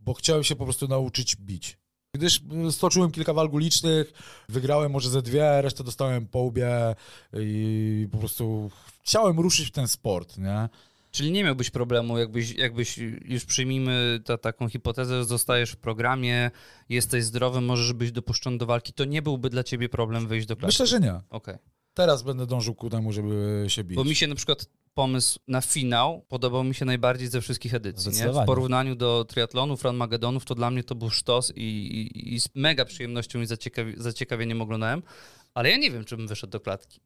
bo 0.00 0.14
chciałem 0.14 0.44
się 0.44 0.56
po 0.56 0.64
prostu 0.64 0.88
nauczyć 0.88 1.36
bić. 1.36 1.78
gdyż 2.14 2.40
stoczyłem 2.70 3.10
kilka 3.10 3.32
walk 3.32 3.52
ulicznych, 3.52 4.12
wygrałem 4.48 4.92
może 4.92 5.10
ze 5.10 5.22
dwie, 5.22 5.62
resztę 5.62 5.84
dostałem 5.84 6.26
po 6.26 6.38
łbie 6.38 6.94
i 7.32 8.08
po 8.12 8.18
prostu 8.18 8.70
chciałem 9.02 9.40
ruszyć 9.40 9.68
w 9.68 9.70
ten 9.70 9.88
sport, 9.88 10.38
nie? 10.38 10.68
Czyli 11.10 11.32
nie 11.32 11.44
miałbyś 11.44 11.70
problemu, 11.70 12.18
jakbyś, 12.18 12.50
jakbyś 12.50 12.98
już 13.24 13.44
przyjmijmy 13.44 14.20
ta, 14.24 14.38
taką 14.38 14.68
hipotezę, 14.68 15.18
że 15.18 15.24
zostajesz 15.24 15.70
w 15.70 15.76
programie, 15.76 16.50
jesteś 16.88 17.24
zdrowy, 17.24 17.60
możesz 17.60 17.92
być 17.92 18.12
dopuszczony 18.12 18.58
do 18.58 18.66
walki, 18.66 18.92
to 18.92 19.04
nie 19.04 19.22
byłby 19.22 19.50
dla 19.50 19.64
ciebie 19.64 19.88
problem 19.88 20.28
wyjść 20.28 20.46
do 20.46 20.56
klatki. 20.56 20.74
Myślę, 20.74 20.86
że 20.86 21.00
nie. 21.00 21.20
Okej. 21.30 21.58
Teraz 22.00 22.22
będę 22.22 22.46
dążył 22.46 22.74
ku 22.74 22.90
temu, 22.90 23.12
żeby 23.12 23.64
się 23.68 23.84
bić. 23.84 23.96
Bo 23.96 24.04
mi 24.04 24.14
się 24.14 24.26
na 24.26 24.34
przykład 24.34 24.66
pomysł 24.94 25.38
na 25.48 25.60
finał 25.60 26.24
podobał 26.28 26.64
mi 26.64 26.74
się 26.74 26.84
najbardziej 26.84 27.28
ze 27.28 27.40
wszystkich 27.40 27.74
edycji. 27.74 28.12
Nie? 28.12 28.32
W 28.32 28.44
porównaniu 28.46 28.94
do 28.94 29.24
triatlonów, 29.28 29.84
run 29.84 29.96
magedonów, 29.96 30.44
to 30.44 30.54
dla 30.54 30.70
mnie 30.70 30.84
to 30.84 30.94
był 30.94 31.10
sztos 31.10 31.52
i, 31.56 31.60
i, 31.60 32.34
i 32.34 32.40
z 32.40 32.48
mega 32.54 32.84
przyjemnością 32.84 33.40
i 33.40 33.46
zaciekawi, 33.46 33.94
zaciekawieniem 33.96 34.62
oglądałem. 34.62 35.02
Ale 35.54 35.70
ja 35.70 35.76
nie 35.76 35.90
wiem, 35.90 36.04
czy 36.04 36.16
bym 36.16 36.28
wyszedł 36.28 36.50
do 36.50 36.60
klatki. 36.60 37.00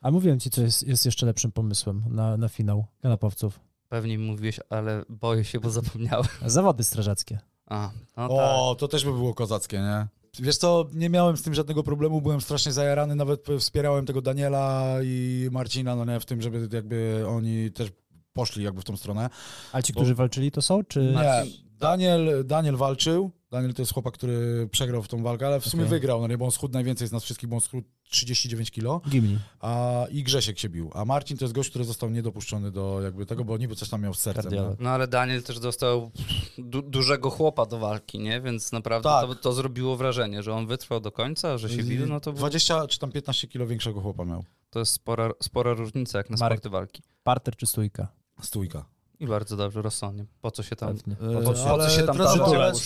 A 0.00 0.10
mówiłem 0.10 0.40
ci, 0.40 0.50
co 0.50 0.62
jest, 0.62 0.86
jest 0.86 1.04
jeszcze 1.04 1.26
lepszym 1.26 1.52
pomysłem 1.52 2.02
na, 2.08 2.36
na 2.36 2.48
finał 2.48 2.84
kanapowców. 3.02 3.60
Pewnie 3.88 4.18
mi 4.18 4.26
mówiłeś, 4.26 4.60
ale 4.70 5.04
boję 5.08 5.44
się, 5.44 5.60
bo 5.60 5.70
zapomniałem. 5.70 6.26
Zawody 6.46 6.84
strażackie. 6.84 7.38
A, 7.66 7.90
no 8.16 8.28
tak. 8.28 8.38
O, 8.38 8.76
to 8.78 8.88
też 8.88 9.04
by 9.04 9.12
było 9.12 9.34
kozackie, 9.34 9.78
nie? 9.78 10.06
Wiesz 10.40 10.56
co, 10.56 10.86
nie 10.94 11.10
miałem 11.10 11.36
z 11.36 11.42
tym 11.42 11.54
żadnego 11.54 11.82
problemu, 11.82 12.20
byłem 12.20 12.40
strasznie 12.40 12.72
zajarany, 12.72 13.14
nawet 13.14 13.46
wspierałem 13.58 14.06
tego 14.06 14.22
Daniela 14.22 14.96
i 15.02 15.48
Marcina, 15.52 15.96
no 15.96 16.04
nie, 16.04 16.20
w 16.20 16.24
tym, 16.24 16.42
żeby 16.42 16.68
jakby 16.72 17.24
oni 17.28 17.70
też 17.70 17.88
poszli 18.32 18.64
jakby 18.64 18.80
w 18.80 18.84
tą 18.84 18.96
stronę. 18.96 19.30
Ale 19.72 19.82
ci, 19.82 19.92
Bo- 19.92 20.00
którzy 20.00 20.14
walczyli, 20.14 20.50
to 20.50 20.62
są? 20.62 20.84
Czy... 20.84 21.00
Nie, 21.00 21.44
Daniel, 21.78 22.44
Daniel 22.46 22.76
walczył, 22.76 23.30
Daniel 23.56 23.74
to 23.74 23.82
jest 23.82 23.92
chłopak, 23.92 24.14
który 24.14 24.68
przegrał 24.70 25.02
w 25.02 25.08
tą 25.08 25.22
walkę, 25.22 25.46
ale 25.46 25.60
w 25.60 25.66
sumie 25.66 25.84
wygrał, 25.84 26.20
no 26.20 26.26
nie, 26.28 26.38
bo 26.38 26.44
on 26.44 26.50
schudł 26.50 26.74
najwięcej 26.74 27.08
z 27.08 27.12
nas 27.12 27.24
wszystkich, 27.24 27.48
bo 27.48 27.56
on 27.56 27.60
schudł 27.60 27.88
39 28.10 28.70
kilo, 28.70 29.00
Gimli. 29.10 29.38
a 29.60 30.04
i 30.10 30.22
Grzesiek 30.22 30.58
się 30.58 30.68
bił, 30.68 30.90
a 30.94 31.04
Marcin 31.04 31.36
to 31.36 31.44
jest 31.44 31.54
gość, 31.54 31.70
który 31.70 31.84
został 31.84 32.10
niedopuszczony 32.10 32.70
do 32.70 33.00
jakby 33.02 33.26
tego, 33.26 33.44
bo 33.44 33.58
niby 33.58 33.76
coś 33.76 33.88
tam 33.88 34.02
miał 34.02 34.14
z 34.14 34.18
sercem. 34.18 34.52
Nie? 34.52 34.62
No 34.78 34.90
ale 34.90 35.08
Daniel 35.08 35.42
też 35.42 35.58
dostał 35.60 36.10
du 36.58 36.82
dużego 36.82 37.30
chłopa 37.30 37.66
do 37.66 37.78
walki, 37.78 38.18
nie? 38.18 38.40
Więc 38.40 38.72
naprawdę 38.72 39.08
Tak. 39.08 39.26
to, 39.28 39.34
to 39.34 39.52
zrobiło 39.52 39.96
wrażenie, 39.96 40.42
że 40.42 40.54
on 40.54 40.66
wytrwał 40.66 41.00
do 41.00 41.12
końca, 41.12 41.58
że 41.58 41.68
się 41.68 41.82
bił, 41.82 42.06
no 42.06 42.20
to, 42.20 42.32
było, 42.32 42.38
20 42.40 42.86
czy 42.86 42.98
tam 42.98 43.12
15 43.12 43.48
kilo 43.48 43.66
większego 43.66 44.00
chłopa 44.00 44.24
miał. 44.24 44.44
to 44.70 44.78
jest 44.78 44.92
spora, 44.92 45.30
spora 45.42 45.74
różnica 45.74 46.18
jak 46.18 46.30
na 46.30 46.36
Marek. 46.36 46.58
sporty 46.58 46.70
walki. 46.70 47.02
Parter 47.22 47.56
czy 47.56 47.66
stójka? 47.66 48.08
Stójka. 48.42 48.84
I 49.20 49.26
bardzo 49.26 49.56
dobrze, 49.56 49.82
rozsądnie. 49.82 50.24
Po 50.40 50.50
co 50.50 50.62
się 50.62 50.76
tam... 50.76 50.96
Pewnie. 50.96 51.14
E, 51.38 51.42
po 51.42 51.54
co- 51.54 51.64
po 51.64 51.70
ale 51.70 51.84
co 51.84 51.90
się 51.90 52.02
tam 52.02 52.16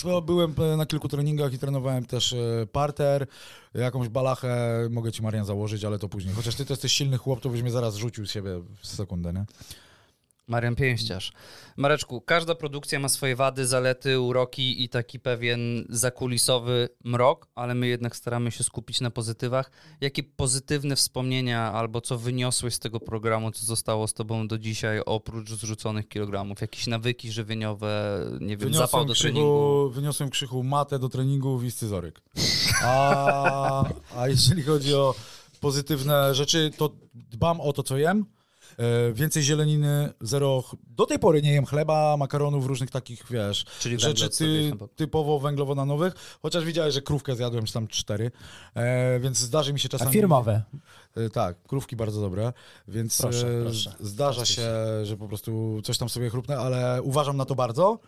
bo 0.03 0.21
byłem 0.21 0.55
na 0.77 0.85
kilku 0.85 1.07
treningach 1.07 1.53
i 1.53 1.59
trenowałem 1.59 2.05
też 2.05 2.33
e, 2.33 2.67
parter, 2.71 3.27
jakąś 3.73 4.09
balachę 4.09 4.87
mogę 4.89 5.11
ci 5.11 5.21
Marian 5.23 5.45
założyć, 5.45 5.85
ale 5.85 5.99
to 5.99 6.09
później. 6.09 6.33
Chociaż 6.35 6.55
ty 6.55 6.65
to 6.65 6.73
jesteś 6.73 6.91
silny 6.91 7.17
chłop, 7.17 7.41
to 7.41 7.49
byś 7.49 7.61
mnie 7.61 7.71
zaraz 7.71 7.95
rzucił 7.95 8.25
z 8.25 8.31
siebie 8.31 8.61
w 8.81 8.87
sekundę, 8.87 9.33
nie? 9.33 9.45
Marian 10.51 10.75
Pięściarz. 10.75 11.31
Mareczku, 11.77 12.21
każda 12.21 12.55
produkcja 12.55 12.99
ma 12.99 13.09
swoje 13.09 13.35
wady, 13.35 13.67
zalety, 13.67 14.19
uroki 14.19 14.83
i 14.83 14.89
taki 14.89 15.19
pewien 15.19 15.85
zakulisowy 15.89 16.89
mrok, 17.03 17.47
ale 17.55 17.75
my 17.75 17.87
jednak 17.87 18.15
staramy 18.15 18.51
się 18.51 18.63
skupić 18.63 19.01
na 19.01 19.11
pozytywach. 19.11 19.71
Jakie 20.01 20.23
pozytywne 20.23 20.95
wspomnienia 20.95 21.71
albo 21.71 22.01
co 22.01 22.17
wyniosłeś 22.17 22.73
z 22.73 22.79
tego 22.79 22.99
programu, 22.99 23.51
co 23.51 23.65
zostało 23.65 24.07
z 24.07 24.13
tobą 24.13 24.47
do 24.47 24.57
dzisiaj, 24.57 25.01
oprócz 25.05 25.49
zrzuconych 25.49 26.07
kilogramów? 26.07 26.61
Jakieś 26.61 26.87
nawyki 26.87 27.31
żywieniowe, 27.31 28.25
nie 28.41 28.57
wiem, 28.57 28.73
zapał 28.73 29.05
do 29.05 29.13
treningu? 29.13 29.41
krzychu, 29.41 29.89
wyniosłem 29.89 30.29
krzychu 30.29 30.63
matę 30.63 30.99
do 30.99 31.09
treningów 31.09 31.63
i 31.63 31.71
scyzoryk. 31.71 32.21
A, 32.83 33.83
a 34.17 34.27
jeżeli 34.27 34.63
chodzi 34.63 34.93
o 34.95 35.15
pozytywne 35.61 36.35
rzeczy, 36.35 36.71
to 36.77 36.89
dbam 37.13 37.61
o 37.61 37.73
to, 37.73 37.83
co 37.83 37.97
jem. 37.97 38.25
E, 38.81 39.13
Więcej 39.13 39.43
zieleniny, 39.43 40.13
zero. 40.21 40.63
Do 40.87 41.05
tej 41.05 41.19
pory 41.19 41.41
nie 41.41 41.53
jem 41.53 41.65
chleba, 41.65 42.17
makaronów, 42.17 42.65
różnych 42.65 42.91
takich, 42.91 43.23
wiesz, 43.29 43.65
Czyli 43.79 43.99
rzeczy 43.99 44.29
ty, 44.29 44.71
typowo 44.95 45.39
węglowodanowych. 45.39 46.13
Chociaż 46.41 46.63
widziałeś, 46.65 46.93
że 46.93 47.01
krówkę 47.01 47.35
zjadłem, 47.35 47.65
czy 47.65 47.73
tam 47.73 47.87
cztery. 47.87 48.31
E, 48.75 49.19
więc 49.19 49.37
zdarzy 49.37 49.73
mi 49.73 49.79
się 49.79 49.87
A 49.89 49.91
czasami. 49.91 50.11
firmowe? 50.11 50.61
E, 51.17 51.29
Tak, 51.29 51.63
krówki 51.67 51.95
bardzo 51.95 52.21
dobre, 52.21 52.53
więc 52.87 53.21
Proszę, 53.21 53.59
proszę. 53.63 53.93
zdarza 53.99 54.45
się, 54.45 54.69
że 55.03 55.17
po 55.17 55.27
prostu 55.27 55.81
coś 55.83 55.97
tam 55.97 56.09
sobie 56.09 56.29
chrupnę, 56.29 56.57
ale 56.57 57.01
uważam 57.01 57.37
na 57.37 57.45
to 57.45 57.55
bardzo. 57.55 57.99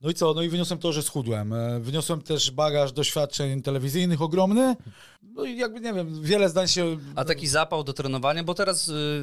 No 0.00 0.10
i 0.10 0.14
co? 0.14 0.34
No 0.34 0.42
i 0.42 0.48
wyniosłem 0.48 0.78
to, 0.80 0.92
że 0.92 1.02
schudłem. 1.02 1.52
E, 1.52 1.80
Wyniosłem 1.80 2.22
też 2.22 2.50
bagaż 2.50 2.92
doświadczeń 2.92 3.62
telewizyjnych 3.62 4.22
ogromny. 4.22 4.76
No 5.22 5.44
i 5.44 5.56
jakby, 5.56 5.80
nie 5.80 5.92
wiem, 5.94 6.22
wiele 6.22 6.48
zdań 6.48 6.68
się... 6.68 6.96
A 7.14 7.24
taki 7.24 7.46
zapał 7.46 7.84
do 7.84 7.92
trenowania, 7.92 8.44
bo 8.44 8.54
teraz 8.54 8.88
y, 8.88 9.22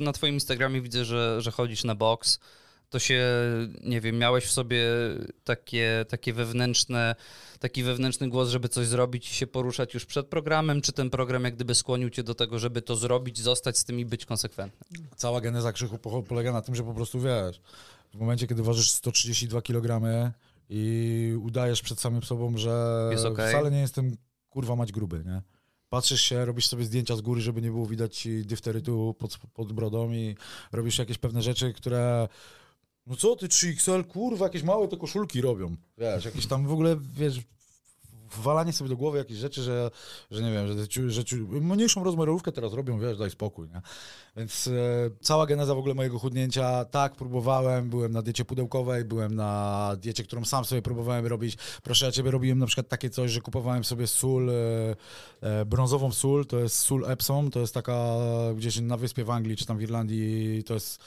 na 0.00 0.12
twoim 0.12 0.34
Instagramie 0.34 0.80
widzę, 0.80 1.04
że, 1.04 1.36
że 1.42 1.50
chodzisz 1.50 1.84
na 1.84 1.94
boks. 1.94 2.38
To 2.90 2.98
się, 2.98 3.24
nie 3.82 4.00
wiem, 4.00 4.18
miałeś 4.18 4.44
w 4.44 4.50
sobie 4.50 4.84
takie, 5.44 6.04
takie 6.08 6.32
wewnętrzne, 6.32 7.14
taki 7.60 7.82
wewnętrzny 7.82 8.28
głos, 8.28 8.48
żeby 8.48 8.68
coś 8.68 8.86
zrobić 8.86 9.30
i 9.30 9.34
się 9.34 9.46
poruszać 9.46 9.94
już 9.94 10.06
przed 10.06 10.26
programem, 10.26 10.80
czy 10.80 10.92
ten 10.92 11.10
program 11.10 11.44
jak 11.44 11.54
gdyby 11.54 11.74
skłonił 11.74 12.10
cię 12.10 12.22
do 12.22 12.34
tego, 12.34 12.58
żeby 12.58 12.82
to 12.82 12.96
zrobić, 12.96 13.38
zostać 13.38 13.78
z 13.78 13.84
tym 13.84 14.00
i 14.00 14.04
być 14.04 14.26
konsekwentnym? 14.26 15.06
Cała 15.16 15.40
geneza 15.40 15.72
krzychu 15.72 15.98
po- 15.98 16.22
polega 16.22 16.52
na 16.52 16.62
tym, 16.62 16.74
że 16.74 16.82
po 16.82 16.94
prostu, 16.94 17.20
wiesz, 17.20 17.60
w 18.14 18.18
momencie, 18.18 18.46
kiedy 18.46 18.62
ważysz 18.62 18.90
132 18.90 19.62
kg 19.62 20.02
i 20.68 21.34
udajesz 21.42 21.82
przed 21.82 22.00
samym 22.00 22.22
sobą, 22.22 22.56
że 22.56 23.10
okej. 23.32 23.48
wcale 23.48 23.70
nie 23.70 23.80
jestem, 23.80 24.16
kurwa, 24.50 24.76
mać 24.76 24.92
gruby, 24.92 25.22
nie? 25.26 25.42
Patrzysz 25.88 26.22
się, 26.22 26.44
robisz 26.44 26.66
sobie 26.66 26.84
zdjęcia 26.84 27.16
z 27.16 27.20
góry, 27.20 27.40
żeby 27.40 27.62
nie 27.62 27.70
było 27.70 27.86
widać 27.86 28.16
ci 28.16 28.46
difterytu 28.46 29.14
pod, 29.18 29.38
pod 29.54 29.72
brodą 29.72 30.12
i 30.12 30.36
robisz 30.72 30.98
jakieś 30.98 31.18
pewne 31.18 31.42
rzeczy, 31.42 31.72
które... 31.72 32.28
No 33.06 33.16
co 33.16 33.36
ty, 33.36 33.48
3XL, 33.48 34.06
kurwa, 34.06 34.46
jakieś 34.46 34.62
małe 34.62 34.88
te 34.88 34.96
koszulki 34.96 35.40
robią. 35.40 35.76
Wiesz, 35.98 36.24
jakieś 36.24 36.46
tam 36.46 36.66
w 36.66 36.72
ogóle, 36.72 36.96
wiesz, 37.16 37.40
wwalanie 38.30 38.72
sobie 38.72 38.90
do 38.90 38.96
głowy 38.96 39.18
jakieś 39.18 39.36
rzeczy, 39.36 39.62
że, 39.62 39.90
że 40.30 40.42
nie 40.42 40.52
wiem, 40.52 40.66
że, 40.66 41.10
że 41.10 41.36
mniejszą 41.60 42.04
rozmiarówkę 42.04 42.52
teraz 42.52 42.72
robią, 42.72 42.98
wiesz, 42.98 43.18
daj 43.18 43.30
spokój, 43.30 43.68
nie? 43.68 43.80
Więc 44.36 44.66
e, 44.66 44.72
cała 45.20 45.46
geneza 45.46 45.74
w 45.74 45.78
ogóle 45.78 45.94
mojego 45.94 46.18
chudnięcia, 46.18 46.84
tak, 46.84 47.16
próbowałem, 47.16 47.90
byłem 47.90 48.12
na 48.12 48.22
diecie 48.22 48.44
pudełkowej, 48.44 49.04
byłem 49.04 49.34
na 49.34 49.92
diecie, 49.98 50.24
którą 50.24 50.44
sam 50.44 50.64
sobie 50.64 50.82
próbowałem 50.82 51.26
robić. 51.26 51.56
Proszę 51.82 52.06
ja 52.06 52.12
ciebie, 52.12 52.30
robiłem 52.30 52.58
na 52.58 52.66
przykład 52.66 52.88
takie 52.88 53.10
coś, 53.10 53.30
że 53.30 53.40
kupowałem 53.40 53.84
sobie 53.84 54.06
sól, 54.06 54.50
e, 54.50 54.54
e, 55.40 55.64
brązową 55.64 56.12
sól, 56.12 56.46
to 56.46 56.58
jest 56.58 56.76
sól 56.76 57.04
Epsom, 57.06 57.50
to 57.50 57.60
jest 57.60 57.74
taka 57.74 58.16
gdzieś 58.56 58.80
na 58.80 58.96
wyspie 58.96 59.24
w 59.24 59.30
Anglii, 59.30 59.56
czy 59.56 59.66
tam 59.66 59.78
w 59.78 59.82
Irlandii, 59.82 60.64
to 60.64 60.74
jest 60.74 61.02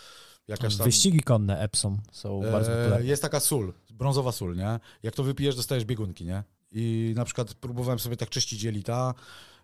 jakaś 0.48 0.76
tam... 0.76 0.86
Wyścigi 0.86 1.20
konne 1.20 1.60
Epsom 1.60 1.98
są 2.12 2.42
bardzo 2.52 2.72
E, 2.72 2.76
popularne. 2.76 3.06
Jest 3.06 3.22
taka 3.22 3.40
sól, 3.40 3.74
brązowa 3.94 4.32
sól, 4.32 4.56
nie? 4.56 4.80
Jak 5.04 5.16
to 5.16 5.24
wypijesz, 5.24 5.56
dostajesz 5.56 5.86
biegunki, 5.86 6.26
nie? 6.26 6.44
I 6.74 7.14
na 7.16 7.26
przykład 7.26 7.54
próbowałem 7.54 8.00
sobie 8.00 8.18
tak 8.18 8.30
czyścić 8.30 8.64
jelita, 8.64 9.14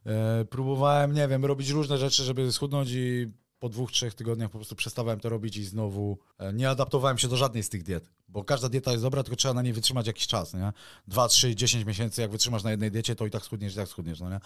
e, 0.05 0.45
próbowałem, 0.45 1.13
nie 1.13 1.27
wiem, 1.27 1.45
robić 1.45 1.69
różne 1.69 1.97
rzeczy, 1.97 2.23
żeby 2.23 2.51
schudnąć 2.51 2.89
i 2.91 3.27
po 3.59 3.69
dwóch, 3.69 3.91
trzech 3.91 4.13
tygodniach 4.13 4.49
po 4.49 4.57
prostu 4.57 4.75
przestawałem 4.75 5.19
to 5.19 5.29
robić 5.29 5.57
i 5.57 5.65
znowu 5.65 6.17
e, 6.37 6.53
nie 6.53 6.69
adaptowałem 6.69 7.17
się 7.17 7.27
do 7.27 7.37
żadnej 7.37 7.63
z 7.63 7.69
tych 7.69 7.83
diet, 7.83 8.09
bo 8.27 8.43
każda 8.43 8.69
dieta 8.69 8.91
jest 8.91 9.03
dobra, 9.03 9.23
tylko 9.23 9.35
trzeba 9.35 9.53
na 9.53 9.61
niej 9.61 9.73
wytrzymać 9.73 10.07
jakiś 10.07 10.27
czas, 10.27 10.53
nie? 10.53 10.73
Dwa, 11.07 11.27
trzy, 11.27 11.55
dziesięć 11.55 11.85
miesięcy, 11.85 12.21
jak 12.21 12.31
wytrzymasz 12.31 12.63
na 12.63 12.71
jednej 12.71 12.91
diecie, 12.91 13.15
to 13.15 13.25
i 13.25 13.29
tak 13.31 13.43
schudniesz, 13.43 13.73
i 13.73 13.75
tak 13.75 13.87
schudniesz, 13.87 14.19
no 14.19 14.29
nie? 14.29 14.39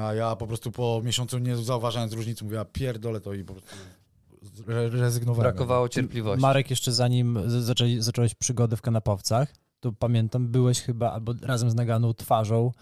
A 0.00 0.14
ja 0.14 0.36
po 0.36 0.46
prostu 0.46 0.72
po 0.72 1.00
miesiącu 1.04 1.38
nie 1.38 1.56
zauważając 1.56 2.12
różnicy, 2.12 2.44
mówię, 2.44 2.60
a 2.60 2.64
pierdolę 2.64 3.20
to 3.20 3.34
i 3.34 3.44
po 3.44 3.52
prostu 3.52 3.76
re- 4.68 4.90
rezygnowałem. 4.90 5.52
Brakowało 5.52 5.88
cierpliwości. 5.88 6.42
Marek, 6.42 6.70
jeszcze 6.70 6.92
zanim 6.92 7.38
zaczęli, 7.62 8.02
zacząłeś 8.02 8.34
przygodę 8.34 8.76
w 8.76 8.82
kanapowcach, 8.82 9.54
to 9.80 9.92
pamiętam, 9.92 10.48
byłeś 10.48 10.80
chyba 10.80 11.12
albo 11.12 11.34
razem 11.42 11.70
z 11.70 11.74
Naganą 11.74 12.14
twarzą 12.14 12.72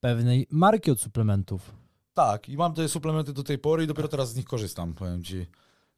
pewnej 0.00 0.46
marki 0.50 0.90
od 0.90 1.00
suplementów. 1.00 1.74
Tak, 2.14 2.48
i 2.48 2.56
mam 2.56 2.74
te 2.74 2.88
suplementy 2.88 3.32
do 3.32 3.42
tej 3.42 3.58
pory 3.58 3.84
i 3.84 3.86
dopiero 3.86 4.08
teraz 4.08 4.32
z 4.32 4.36
nich 4.36 4.46
korzystam, 4.46 4.94
powiem 4.94 5.24
ci. 5.24 5.46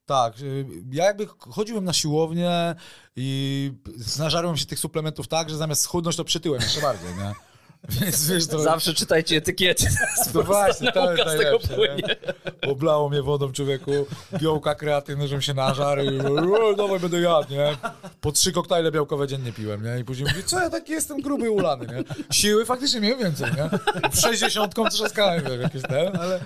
Tak, 0.07 0.41
y, 0.41 0.67
ja 0.93 1.05
jakby 1.05 1.27
chodziłem 1.39 1.85
na 1.85 1.93
siłownię 1.93 2.75
i 3.17 3.73
znażarłem 3.97 4.57
się 4.57 4.67
tych 4.67 4.79
suplementów 4.79 5.29
tak, 5.29 5.51
że 5.51 5.57
zamiast 5.57 5.83
schudnąć 5.83 6.17
to 6.17 6.25
przytyłem 6.25 6.61
jeszcze 6.63 6.81
bardziej, 6.81 7.15
nie? 7.15 7.52
Więc 7.89 8.29
wiesz, 8.29 8.47
to... 8.47 8.59
Zawsze 8.59 8.95
czytajcie 8.95 9.37
etykiety. 9.37 9.87
To 10.33 10.43
właśnie, 10.43 10.93
to 10.93 11.13
jest 11.13 11.27
najlepsze, 11.27 11.69
płynie. 11.69 11.95
nie? 11.97 12.71
Oblało 12.71 13.09
mnie 13.09 13.23
wodą 13.23 13.53
człowieku, 13.53 13.91
białka 14.41 14.75
kreatywne, 14.75 15.29
żebym 15.29 15.43
się 15.43 15.55
nażarł 15.55 16.03
i 16.03 16.19
dawaj 16.77 17.01
będę 17.01 17.21
jadł, 17.21 17.51
nie? 17.51 17.77
Po 18.21 18.33
trzy 18.33 18.53
koktajle 18.53 18.93
białkowe 18.93 19.29
dziennie 19.29 19.53
piłem, 19.53 19.85
nie? 19.85 20.01
I 20.01 20.05
później 20.05 20.29
mówię, 20.29 20.43
co 20.43 20.61
ja 20.61 20.71
taki 20.71 20.93
jestem 20.93 21.21
gruby 21.21 21.47
i 21.47 21.49
ulany, 21.49 21.87
nie? 21.87 22.05
Siły 22.33 22.65
faktycznie 22.65 23.01
miałem 23.01 23.19
więcej, 23.19 23.51
nie? 23.57 23.71
W 24.11 24.21
60 24.21 24.75
trzaskałem, 24.91 25.45
wiesz, 25.45 25.61
jakieś 25.61 25.83
ten, 25.83 26.17
ale 26.17 26.41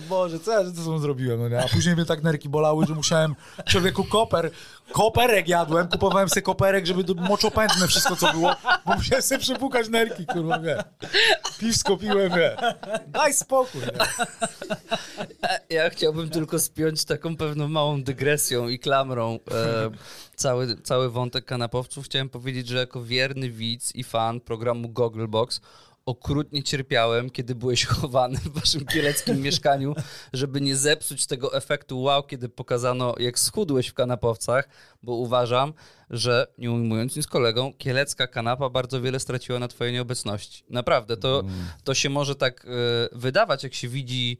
Boże, 0.00 0.40
co 0.40 0.52
ja 0.52 0.64
ze 0.64 0.84
sobą 0.84 0.98
zrobiłem, 0.98 1.40
no 1.40 1.48
nie? 1.48 1.64
A 1.64 1.68
później 1.68 1.94
mnie 1.94 2.04
tak 2.04 2.22
nerki 2.22 2.48
bolały, 2.48 2.86
że 2.86 2.94
musiałem 2.94 3.34
człowieku 3.64 4.04
koper, 4.04 4.50
koperek 4.92 5.48
jadłem, 5.48 5.88
kupowałem 5.88 6.28
sobie 6.28 6.42
koperek, 6.42 6.86
żeby 6.86 7.14
moczopędne 7.14 7.88
wszystko, 7.88 8.16
co 8.16 8.32
było, 8.32 8.54
bo 8.86 8.94
musiałem 8.94 9.22
sobie 9.22 9.38
przepukać 9.38 9.88
nerki, 9.88 10.26
kurwa, 10.26 10.58
wie. 10.58 10.84
Piwsko 11.58 11.96
piłem, 11.96 12.32
wie. 12.32 12.56
Daj 13.06 13.34
spokój, 13.34 13.80
nie? 13.80 14.26
Ja 15.70 15.90
chciałbym 15.90 16.30
tylko 16.30 16.58
spiąć 16.58 17.04
taką 17.04 17.36
pewną 17.36 17.68
małą 17.68 18.02
dygresją 18.02 18.68
i 18.68 18.78
klamrą 18.78 19.38
e, 19.50 19.90
cały, 20.36 20.76
cały 20.76 21.10
wątek 21.10 21.44
kanapowców. 21.44 22.04
Chciałem 22.04 22.28
powiedzieć, 22.28 22.68
że 22.68 22.78
jako 22.78 23.04
wierny 23.04 23.50
widz 23.50 23.94
i 23.94 24.04
fan 24.04 24.40
programu 24.40 24.88
Gogglebox 24.88 25.60
okrutnie 26.06 26.62
cierpiałem, 26.62 27.30
kiedy 27.30 27.54
byłeś 27.54 27.84
chowany 27.84 28.38
w 28.38 28.48
waszym 28.48 28.86
kieleckim 28.86 29.40
mieszkaniu, 29.46 29.94
żeby 30.32 30.60
nie 30.60 30.76
zepsuć 30.76 31.26
tego 31.26 31.56
efektu 31.56 32.02
wow, 32.02 32.22
kiedy 32.22 32.48
pokazano, 32.48 33.14
jak 33.18 33.38
schudłeś 33.38 33.88
w 33.88 33.94
kanapowcach, 33.94 34.68
bo 35.02 35.14
uważam, 35.14 35.72
że 36.10 36.46
nie 36.58 36.72
ujmując 36.72 37.16
nic 37.16 37.26
kolegą, 37.26 37.72
kielecka 37.78 38.26
kanapa 38.26 38.70
bardzo 38.70 39.00
wiele 39.00 39.20
straciła 39.20 39.58
na 39.58 39.68
twojej 39.68 39.92
nieobecności. 39.92 40.64
Naprawdę, 40.70 41.16
to, 41.16 41.42
to 41.84 41.94
się 41.94 42.10
może 42.10 42.34
tak 42.36 42.64
e, 42.64 42.68
wydawać, 43.18 43.64
jak 43.64 43.74
się 43.74 43.88
widzi 43.88 44.38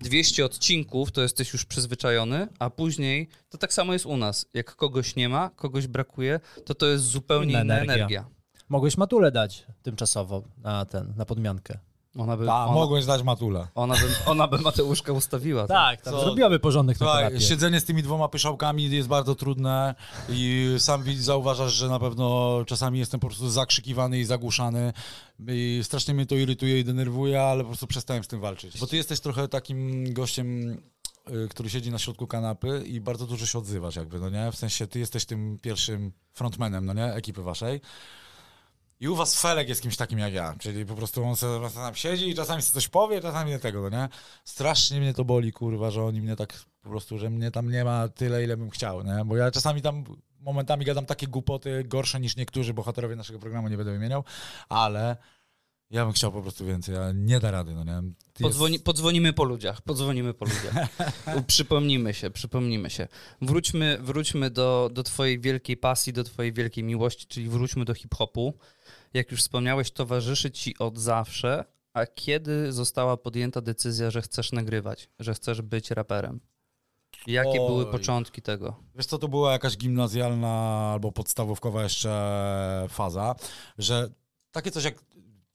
200 0.00 0.44
odcinków, 0.44 1.12
to 1.12 1.22
jesteś 1.22 1.52
już 1.52 1.64
przyzwyczajony, 1.64 2.48
a 2.58 2.70
później 2.70 3.28
to 3.50 3.58
tak 3.58 3.72
samo 3.72 3.92
jest 3.92 4.06
u 4.06 4.16
nas. 4.16 4.46
Jak 4.54 4.76
kogoś 4.76 5.16
nie 5.16 5.28
ma, 5.28 5.50
kogoś 5.50 5.86
brakuje, 5.86 6.40
to 6.64 6.74
to 6.74 6.86
jest 6.86 7.04
zupełnie 7.04 7.52
Inna 7.52 7.62
inna 7.62 7.74
energia. 7.74 7.94
energia. 7.94 8.41
Mogłeś 8.72 8.96
matulę 8.96 9.32
dać 9.32 9.66
tymczasowo 9.82 10.42
na 10.62 10.84
ten, 10.84 11.14
na 11.16 11.24
podmiankę. 11.24 11.78
Ona 12.18 12.36
by, 12.36 12.50
A, 12.50 12.64
ona, 12.66 12.74
mogłeś 12.74 13.06
dać 13.06 13.22
matula. 13.22 13.68
ona, 13.74 13.94
by, 13.94 14.00
ona 14.26 14.48
by 14.48 14.58
Mateuszka 14.58 15.12
ustawiła. 15.12 15.66
Tak, 15.66 16.00
tam 16.02 16.14
Co? 16.14 16.20
zrobiłaby 16.20 16.58
porządek 16.60 17.00
na 17.00 17.06
Słuchaj, 17.06 17.24
kanapie. 17.24 17.40
siedzenie 17.46 17.80
z 17.80 17.84
tymi 17.84 18.02
dwoma 18.02 18.28
pyszałkami 18.28 18.90
jest 18.90 19.08
bardzo 19.08 19.34
trudne 19.34 19.94
i 20.28 20.74
sam 20.78 21.02
widz 21.02 21.20
zauważasz, 21.20 21.72
że 21.72 21.88
na 21.88 21.98
pewno 21.98 22.58
czasami 22.66 22.98
jestem 22.98 23.20
po 23.20 23.26
prostu 23.26 23.50
zakrzykiwany 23.50 24.18
i 24.18 24.24
zagłuszany 24.24 24.92
i 25.48 25.80
strasznie 25.82 26.14
mnie 26.14 26.26
to 26.26 26.34
irytuje 26.34 26.80
i 26.80 26.84
denerwuje, 26.84 27.42
ale 27.42 27.62
po 27.62 27.68
prostu 27.68 27.86
przestałem 27.86 28.24
z 28.24 28.28
tym 28.28 28.40
walczyć. 28.40 28.78
Bo 28.80 28.86
ty 28.86 28.96
jesteś 28.96 29.20
trochę 29.20 29.48
takim 29.48 30.12
gościem, 30.14 30.70
y, 31.30 31.48
który 31.50 31.70
siedzi 31.70 31.90
na 31.90 31.98
środku 31.98 32.26
kanapy 32.26 32.82
i 32.86 33.00
bardzo 33.00 33.26
dużo 33.26 33.46
się 33.46 33.58
odzywasz 33.58 33.96
jakby, 33.96 34.20
no 34.20 34.30
nie? 34.30 34.52
W 34.52 34.56
sensie 34.56 34.86
ty 34.86 34.98
jesteś 34.98 35.24
tym 35.24 35.58
pierwszym 35.62 36.12
frontmanem, 36.32 36.86
no 36.86 36.92
nie? 36.92 37.04
Ekipy 37.14 37.42
waszej. 37.42 37.80
I 39.02 39.08
u 39.08 39.14
was 39.16 39.40
Felek 39.40 39.68
jest 39.68 39.82
kimś 39.82 39.96
takim 39.96 40.18
jak 40.18 40.32
ja, 40.32 40.54
czyli 40.58 40.86
po 40.86 40.94
prostu 40.94 41.24
on 41.24 41.36
sobie 41.36 41.70
tam 41.70 41.94
siedzi 41.94 42.28
i 42.28 42.34
czasami 42.34 42.62
coś 42.62 42.88
powie, 42.88 43.20
czasami 43.20 43.50
nie 43.50 43.58
tego, 43.58 43.88
nie? 43.88 44.08
Strasznie 44.44 45.00
mnie 45.00 45.14
to 45.14 45.24
boli, 45.24 45.52
kurwa, 45.52 45.90
że 45.90 46.04
oni 46.04 46.20
mnie 46.20 46.36
tak 46.36 46.64
po 46.82 46.88
prostu, 46.88 47.18
że 47.18 47.30
mnie 47.30 47.50
tam 47.50 47.70
nie 47.70 47.84
ma 47.84 48.08
tyle, 48.08 48.44
ile 48.44 48.56
bym 48.56 48.70
chciał, 48.70 49.02
nie? 49.02 49.24
Bo 49.24 49.36
ja 49.36 49.50
czasami 49.50 49.82
tam 49.82 50.04
momentami 50.40 50.84
gadam 50.84 51.06
takie 51.06 51.26
głupoty 51.26 51.84
gorsze 51.84 52.20
niż 52.20 52.36
niektórzy 52.36 52.74
bohaterowie 52.74 53.16
naszego 53.16 53.38
programu, 53.38 53.68
nie 53.68 53.76
będę 53.76 53.92
wymieniał, 53.92 54.24
ale 54.68 55.16
ja 55.92 56.04
bym 56.04 56.12
chciał 56.12 56.32
po 56.32 56.42
prostu 56.42 56.64
więcej, 56.66 56.96
a 56.96 57.12
nie 57.12 57.40
da 57.40 57.50
rady, 57.50 57.74
no 57.74 57.84
nie? 57.84 58.12
Podzwoni, 58.42 58.72
jest- 58.72 58.84
podzwonimy 58.84 59.32
po 59.32 59.44
ludziach, 59.44 59.82
podzwonimy 59.82 60.34
po 60.34 60.44
ludziach. 60.44 60.88
Przypomnimy 61.46 62.14
się, 62.14 62.30
przypomnimy 62.30 62.90
się. 62.90 63.08
Wróćmy, 63.42 63.98
wróćmy 64.00 64.50
do, 64.50 64.90
do 64.92 65.02
twojej 65.02 65.40
wielkiej 65.40 65.76
pasji, 65.76 66.12
do 66.12 66.24
twojej 66.24 66.52
wielkiej 66.52 66.84
miłości, 66.84 67.26
czyli 67.26 67.48
wróćmy 67.48 67.84
do 67.84 67.94
hip-hopu. 67.94 68.54
Jak 69.14 69.30
już 69.30 69.40
wspomniałeś, 69.40 69.90
towarzyszy 69.90 70.50
ci 70.50 70.78
od 70.78 70.98
zawsze, 70.98 71.64
a 71.92 72.06
kiedy 72.06 72.72
została 72.72 73.16
podjęta 73.16 73.60
decyzja, 73.60 74.10
że 74.10 74.22
chcesz 74.22 74.52
nagrywać, 74.52 75.08
że 75.18 75.34
chcesz 75.34 75.62
być 75.62 75.90
raperem? 75.90 76.40
Jakie 77.26 77.60
Oj. 77.60 77.68
były 77.68 77.86
początki 77.86 78.42
tego? 78.42 78.76
Wiesz 78.94 79.06
co, 79.06 79.18
to 79.18 79.28
była 79.28 79.52
jakaś 79.52 79.76
gimnazjalna 79.76 80.48
albo 80.92 81.12
podstawówkowa 81.12 81.82
jeszcze 81.82 82.86
faza, 82.88 83.34
że 83.78 84.10
takie 84.52 84.70
coś 84.70 84.84
jak 84.84 84.94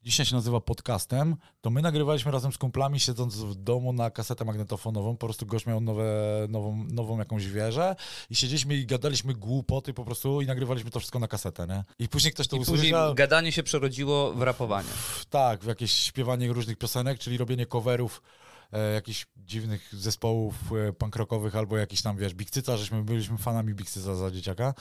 dzisiaj 0.07 0.25
się 0.25 0.35
nazywa 0.35 0.61
podcastem, 0.61 1.35
to 1.61 1.69
my 1.69 1.81
nagrywaliśmy 1.81 2.31
razem 2.31 2.51
z 2.51 2.57
kumplami 2.57 2.99
siedząc 2.99 3.35
w 3.35 3.55
domu 3.55 3.93
na 3.93 4.11
kasetę 4.11 4.45
magnetofonową, 4.45 5.17
po 5.17 5.27
prostu 5.27 5.45
gość 5.45 5.65
miał 5.65 5.81
nowe, 5.81 6.03
nową, 6.49 6.85
nową 6.91 7.19
jakąś 7.19 7.47
wieżę 7.47 7.95
i 8.29 8.35
siedzieliśmy 8.35 8.75
i 8.75 8.85
gadaliśmy 8.85 9.33
głupoty 9.33 9.93
po 9.93 10.05
prostu 10.05 10.41
i 10.41 10.45
nagrywaliśmy 10.45 10.91
to 10.91 10.99
wszystko 10.99 11.19
na 11.19 11.27
kasetę, 11.27 11.67
nie? 11.67 11.83
I 11.99 12.09
później 12.09 12.33
ktoś 12.33 12.47
to 12.47 12.55
I 12.55 12.59
później 12.59 12.77
usłyszał. 12.77 13.15
gadanie 13.15 13.51
się 13.51 13.63
przerodziło 13.63 14.33
w 14.33 14.41
rapowanie. 14.41 14.89
Tak, 15.29 15.63
w 15.63 15.67
jakieś 15.67 15.91
śpiewanie 15.91 16.53
różnych 16.53 16.77
piosenek, 16.77 17.19
czyli 17.19 17.37
robienie 17.37 17.65
coverów 17.65 18.21
e, 18.71 18.93
jakichś 18.93 19.25
dziwnych 19.37 19.95
zespołów 19.95 20.55
e, 20.71 20.93
punk 20.93 21.15
rockowych 21.15 21.55
albo 21.55 21.77
jakiś 21.77 22.01
tam, 22.01 22.17
wiesz, 22.17 22.33
Bikcyca, 22.33 22.77
żeśmy 22.77 23.03
byliśmy 23.03 23.37
fanami 23.37 23.73
Bikcyca 23.73 24.15
za 24.15 24.31
dzieciaka, 24.31 24.73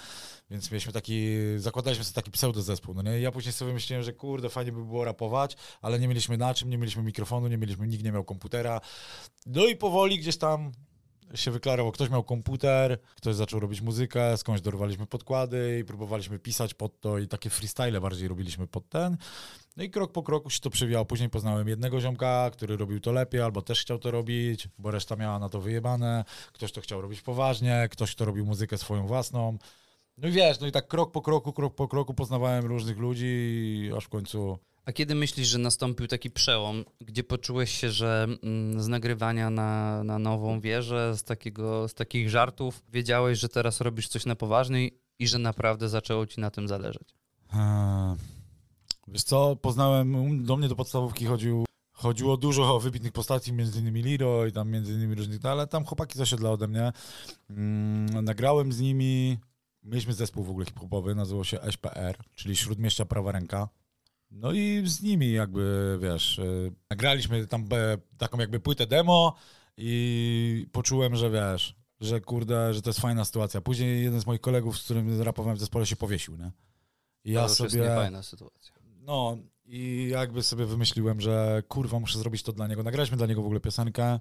więc 0.51 0.71
mieliśmy 0.71 0.93
taki, 0.93 1.37
zakładaliśmy 1.57 2.05
sobie 2.05 2.15
taki 2.15 2.31
pseudo 2.31 2.63
zespół, 2.63 2.95
no 2.95 3.03
nie? 3.03 3.21
Ja 3.21 3.33
później 3.33 3.53
sobie 3.53 3.73
myślałem, 3.73 4.05
że 4.05 4.13
kurde, 4.13 4.49
fajnie 4.49 4.73
by 4.73 4.85
było 4.85 5.05
rapować, 5.05 5.57
ale 5.83 5.99
nie 5.99 6.09
mieliśmy 6.09 6.37
na 6.37 6.55
czym, 6.55 6.71
nie 6.71 6.79
mieliśmy 6.79 7.03
mikrofonu, 7.03 7.49
nie 7.49 7.59
mieliśmy, 7.59 7.87
nikt 7.87 8.05
nie 8.05 8.13
miał 8.13 8.25
komputera. 8.25 8.81
No 9.47 9.67
i 9.67 9.77
powoli 9.77 10.19
gdzieś 10.19 10.37
tam 10.37 10.73
się 11.35 11.51
wyklarował, 11.51 11.93
ktoś 11.93 12.11
miał 12.11 12.25
komputer, 12.25 12.99
ktoś 13.17 13.35
zaczął 13.35 13.61
robić 13.61 13.81
muzykę, 13.81 14.37
skądś 14.37 14.61
dorwaliśmy 14.61 15.07
podkłady 15.07 15.79
i 15.81 15.85
próbowaliśmy 15.85 16.39
pisać 16.39 16.75
pod 16.75 17.01
to 17.01 17.19
i 17.19 17.29
takie 17.29 17.51
freestyle 17.51 18.01
bardziej 18.01 18.29
robiliśmy 18.29 18.67
pod 18.67 18.89
ten. 18.89 19.17
No 19.77 19.85
i 19.85 19.91
krok 19.91 20.13
po 20.13 20.23
kroku 20.23 20.51
się 20.51 20.61
to 20.61 20.71
przewijało. 20.71 21.05
Później 21.05 21.31
poznałem 21.31 21.69
jednego 21.69 22.01
ziomka, 22.01 22.51
który 22.53 22.77
robił 22.77 23.01
to 23.01 23.13
lepiej, 23.13 23.41
albo 23.41 23.63
też 23.63 23.81
chciał 23.81 23.99
to 23.99 24.11
robić, 24.11 24.69
bo 24.79 24.91
reszta 24.91 25.17
miała 25.17 25.39
na 25.39 25.49
to 25.49 25.61
wyjebane. 25.61 26.25
Ktoś 26.53 26.73
to 26.73 26.81
chciał 26.81 27.01
robić 27.01 27.23
poważnie, 27.23 27.89
ktoś 27.91 28.15
to 28.15 28.25
robił 28.25 28.47
muzykę 28.47 28.79
swoją 28.79 29.07
własną. 29.07 29.59
No 30.19 30.29
i 30.29 30.33
wiesz, 30.33 30.61
no 30.61 30.67
i 30.67 30.73
tak 30.73 30.89
krok 30.89 31.13
po 31.13 31.23
kroku, 31.23 31.53
krok 31.53 31.75
po 31.75 31.89
kroku 31.89 32.15
poznawałem 32.15 32.65
różnych 32.65 32.99
ludzi, 32.99 33.91
aż 33.97 34.05
w 34.05 34.09
końcu 34.09 34.59
A 34.87 34.93
kiedy 34.93 35.15
myślisz, 35.15 35.49
że 35.49 35.59
nastąpił 35.59 36.07
taki 36.07 36.31
przełom, 36.31 36.85
gdzie 37.01 37.25
poczułeś 37.25 37.71
się, 37.71 37.91
że 37.91 38.27
mm, 38.43 38.81
z 38.81 38.89
nagrywania 38.89 39.51
na, 39.51 40.05
na 40.05 40.19
nową 40.19 40.61
wieżę, 40.61 41.17
z, 41.17 41.25
takiego, 41.25 41.89
z 41.89 41.95
takich 41.95 42.31
żartów, 42.31 42.83
wiedziałeś, 42.89 43.39
że 43.39 43.49
teraz 43.49 43.81
robisz 43.81 44.09
coś 44.09 44.27
na 44.27 44.37
poważniej 44.37 44.99
i 45.19 45.29
że 45.29 45.39
naprawdę 45.39 45.89
zaczęło 45.89 46.27
ci 46.27 46.41
na 46.41 46.51
tym 46.51 46.69
zależeć? 46.69 47.15
Eee, 47.53 48.17
Wiesz 49.09 49.23
co, 49.23 49.57
poznałem, 49.57 50.45
do 50.45 50.57
mnie 50.57 50.69
do 50.69 50.77
podstawówki 50.77 51.27
chodził, 51.27 51.65
chodziło 51.93 52.37
dużo 52.37 52.81
wybitnych 52.81 53.13
postaci, 53.13 53.53
między 53.53 53.81
innymi 53.81 54.03
Liro 54.03 54.47
i 54.47 54.53
tam 54.53 54.71
między 54.71 54.93
innymi 54.93 55.15
różnych, 55.15 55.43
no 55.43 55.51
ale 55.51 55.67
tam 55.67 55.85
chłopaki 55.85 56.19
z 56.19 56.21
osiedla 56.21 56.51
ode 56.51 56.69
mnie. 56.69 56.93
Mm, 57.51 58.25
nagrałem 58.25 58.73
z 58.73 58.81
nimi, 58.81 59.39
mieliśmy 59.83 60.13
zespół 60.13 60.45
w 60.45 60.51
ogóle 60.51 60.67
hip-hopowy, 60.67 61.15
nazywał 61.15 61.45
się 61.45 61.59
SPR, 61.59 62.17
czyli 62.35 62.57
Śródmieścia 62.57 63.05
Prawa 63.05 63.33
Ręka. 63.33 63.69
No 64.31 64.53
i 64.53 64.83
z 64.85 65.03
nimi 65.03 65.33
jakby, 65.33 65.99
wiesz, 66.03 66.39
y, 66.39 66.73
nagraliśmy 66.91 67.47
tam 67.47 67.69
e, 67.73 67.99
taką 68.19 68.39
jakby 68.39 68.61
płytę 68.61 68.87
demo 68.87 69.35
i 69.77 70.67
poczułem, 70.73 71.17
że 71.17 71.31
wiesz, 71.31 71.77
że 72.01 72.21
kurde, 72.21 72.75
że 72.75 72.83
to 72.83 72.91
jest 72.91 73.01
fajna 73.01 73.25
sytuacja. 73.25 73.61
Później 73.61 74.05
jeden 74.05 74.21
z 74.21 74.27
moich 74.27 74.41
kolegów, 74.41 74.79
z 74.79 74.85
którym 74.85 75.23
rapowałem 75.23 75.57
w 75.57 75.61
zespole 75.61 75.87
się 75.87 75.97
powiesił, 75.97 76.37
nie? 76.37 76.51
I 77.25 77.35
to 77.35 77.41
ja 77.41 77.49
sobie... 77.49 77.67
jest 77.67 77.91
niefajna 77.91 78.23
sytuacja. 78.23 78.73
No 79.01 79.39
i 79.65 80.09
jakby 80.13 80.43
sobie 80.43 80.67
wymyśliłem, 80.67 81.21
że 81.21 81.63
kurwa, 81.69 82.01
muszę 82.01 82.19
zrobić 82.19 82.43
to 82.43 82.53
dla 82.53 82.67
niego. 82.67 82.83
Nagraliśmy 82.83 83.17
dla 83.17 83.27
niego 83.27 83.43
w 83.43 83.45
ogóle 83.45 83.61
piosenkę, 83.61 84.21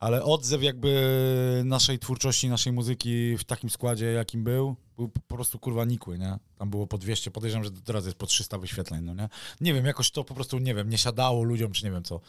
ale 0.00 0.24
odzew 0.24 0.62
jakby 0.62 1.62
naszej 1.64 1.98
twórczości, 1.98 2.48
naszej 2.48 2.72
muzyki 2.72 3.36
w 3.36 3.44
takim 3.44 3.70
składzie, 3.70 4.06
jakim 4.06 4.44
był, 4.44 4.76
był 4.96 5.08
po 5.08 5.34
prostu 5.34 5.58
kurwa 5.58 5.84
nikły, 5.84 6.18
nie? 6.18 6.38
Tam 6.58 6.70
było 6.70 6.86
po 6.86 6.98
200, 6.98 7.30
podejrzewam, 7.30 7.64
że 7.64 7.70
teraz 7.70 8.04
jest 8.04 8.16
po 8.16 8.26
300 8.26 8.58
wyświetleń, 8.58 9.04
no 9.04 9.14
nie? 9.14 9.28
Nie 9.60 9.74
wiem, 9.74 9.86
jakoś 9.86 10.10
to 10.10 10.24
po 10.24 10.34
prostu, 10.34 10.58
nie 10.58 10.74
wiem, 10.74 10.90
nie 10.90 10.98
siadało 10.98 11.42
ludziom, 11.42 11.72
czy 11.72 11.84
nie 11.84 11.90
wiem 11.90 12.02
co. 12.02 12.20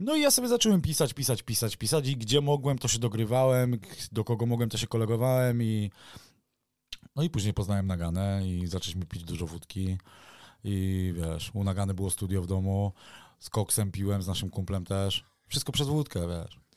No 0.00 0.16
i 0.16 0.20
ja 0.20 0.30
sobie 0.30 0.48
zacząłem 0.48 0.82
pisać, 0.82 1.14
pisać, 1.14 1.42
pisać, 1.42 1.76
pisać 1.76 2.08
i 2.08 2.16
gdzie 2.16 2.40
mogłem, 2.40 2.78
to 2.78 2.88
się 2.88 2.98
dogrywałem, 2.98 3.78
do 4.12 4.24
kogo 4.24 4.46
mogłem, 4.46 4.68
to 4.68 4.78
się 4.78 4.86
kolegowałem 4.86 5.62
i 5.62 5.90
no 7.16 7.22
i 7.22 7.30
później 7.30 7.54
poznałem 7.54 7.86
Naganę 7.86 8.48
i 8.48 8.66
zaczęliśmy 8.66 9.06
pić 9.06 9.24
dużo 9.24 9.46
wódki. 9.46 9.98
I 10.64 11.12
wiesz, 11.16 11.50
u 11.54 11.64
Nagany 11.64 11.94
było 11.94 12.10
studio 12.10 12.42
w 12.42 12.46
domu, 12.46 12.92
z 13.38 13.50
koksem 13.50 13.92
piłem, 13.92 14.22
z 14.22 14.26
naszym 14.26 14.50
kumplem 14.50 14.84
też. 14.84 15.24
Wszystko 15.48 15.72
przez 15.72 15.88
wódkę, 15.88 16.20
wiesz. 16.28 16.67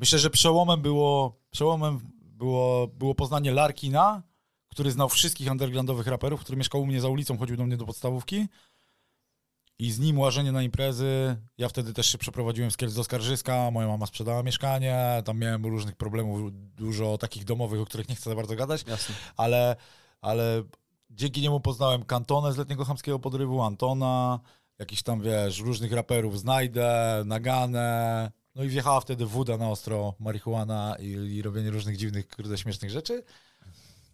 Myślę, 0.00 0.18
że 0.18 0.30
przełomem 0.30 0.82
było, 0.82 1.40
przełomem 1.50 2.00
było, 2.22 2.86
było 2.88 3.14
poznanie 3.14 3.52
Larkina, 3.52 4.22
który 4.68 4.90
znał 4.90 5.08
wszystkich 5.08 5.50
undergroundowych 5.50 6.06
raperów, 6.06 6.40
który 6.40 6.58
mieszkał 6.58 6.80
u 6.80 6.86
mnie 6.86 7.00
za 7.00 7.08
ulicą, 7.08 7.38
chodził 7.38 7.56
do 7.56 7.66
mnie 7.66 7.76
do 7.76 7.86
podstawówki. 7.86 8.46
I 9.78 9.92
z 9.92 9.98
nim 9.98 10.18
łażenie 10.18 10.52
na 10.52 10.62
imprezy. 10.62 11.36
Ja 11.58 11.68
wtedy 11.68 11.92
też 11.92 12.06
się 12.06 12.18
przeprowadziłem 12.18 12.70
z 12.70 12.76
Kielc 12.76 12.94
do 12.94 13.04
Skarżyska, 13.04 13.70
moja 13.70 13.88
mama 13.88 14.06
sprzedała 14.06 14.42
mieszkanie, 14.42 15.22
tam 15.24 15.38
miałem 15.38 15.66
różnych 15.66 15.96
problemów, 15.96 16.50
dużo 16.52 17.18
takich 17.18 17.44
domowych, 17.44 17.80
o 17.80 17.84
których 17.84 18.08
nie 18.08 18.14
chcę 18.14 18.30
za 18.30 18.36
bardzo 18.36 18.56
gadać 18.56 18.84
Jasne. 18.86 19.14
ale, 19.36 19.76
ale 20.20 20.62
dzięki 21.10 21.40
niemu 21.40 21.60
poznałem 21.60 22.04
Kantonę 22.04 22.52
z 22.52 22.56
Letniego 22.56 22.84
Chamskiego 22.84 23.18
Podrywu, 23.18 23.62
Antona, 23.62 24.40
jakiś 24.78 25.02
tam, 25.02 25.20
wiesz, 25.20 25.60
różnych 25.60 25.92
raperów 25.92 26.38
znajdę, 26.38 27.22
Naganę, 27.26 28.30
No 28.54 28.64
i 28.64 28.68
wjechała 28.68 29.00
wtedy 29.00 29.26
woda 29.26 29.56
na 29.56 29.68
ostro, 29.68 30.14
marihuana 30.20 30.96
i, 30.98 31.06
i 31.06 31.42
robienie 31.42 31.70
różnych 31.70 31.96
dziwnych, 31.96 32.28
kurde, 32.28 32.58
śmiesznych 32.58 32.90
rzeczy. 32.90 33.22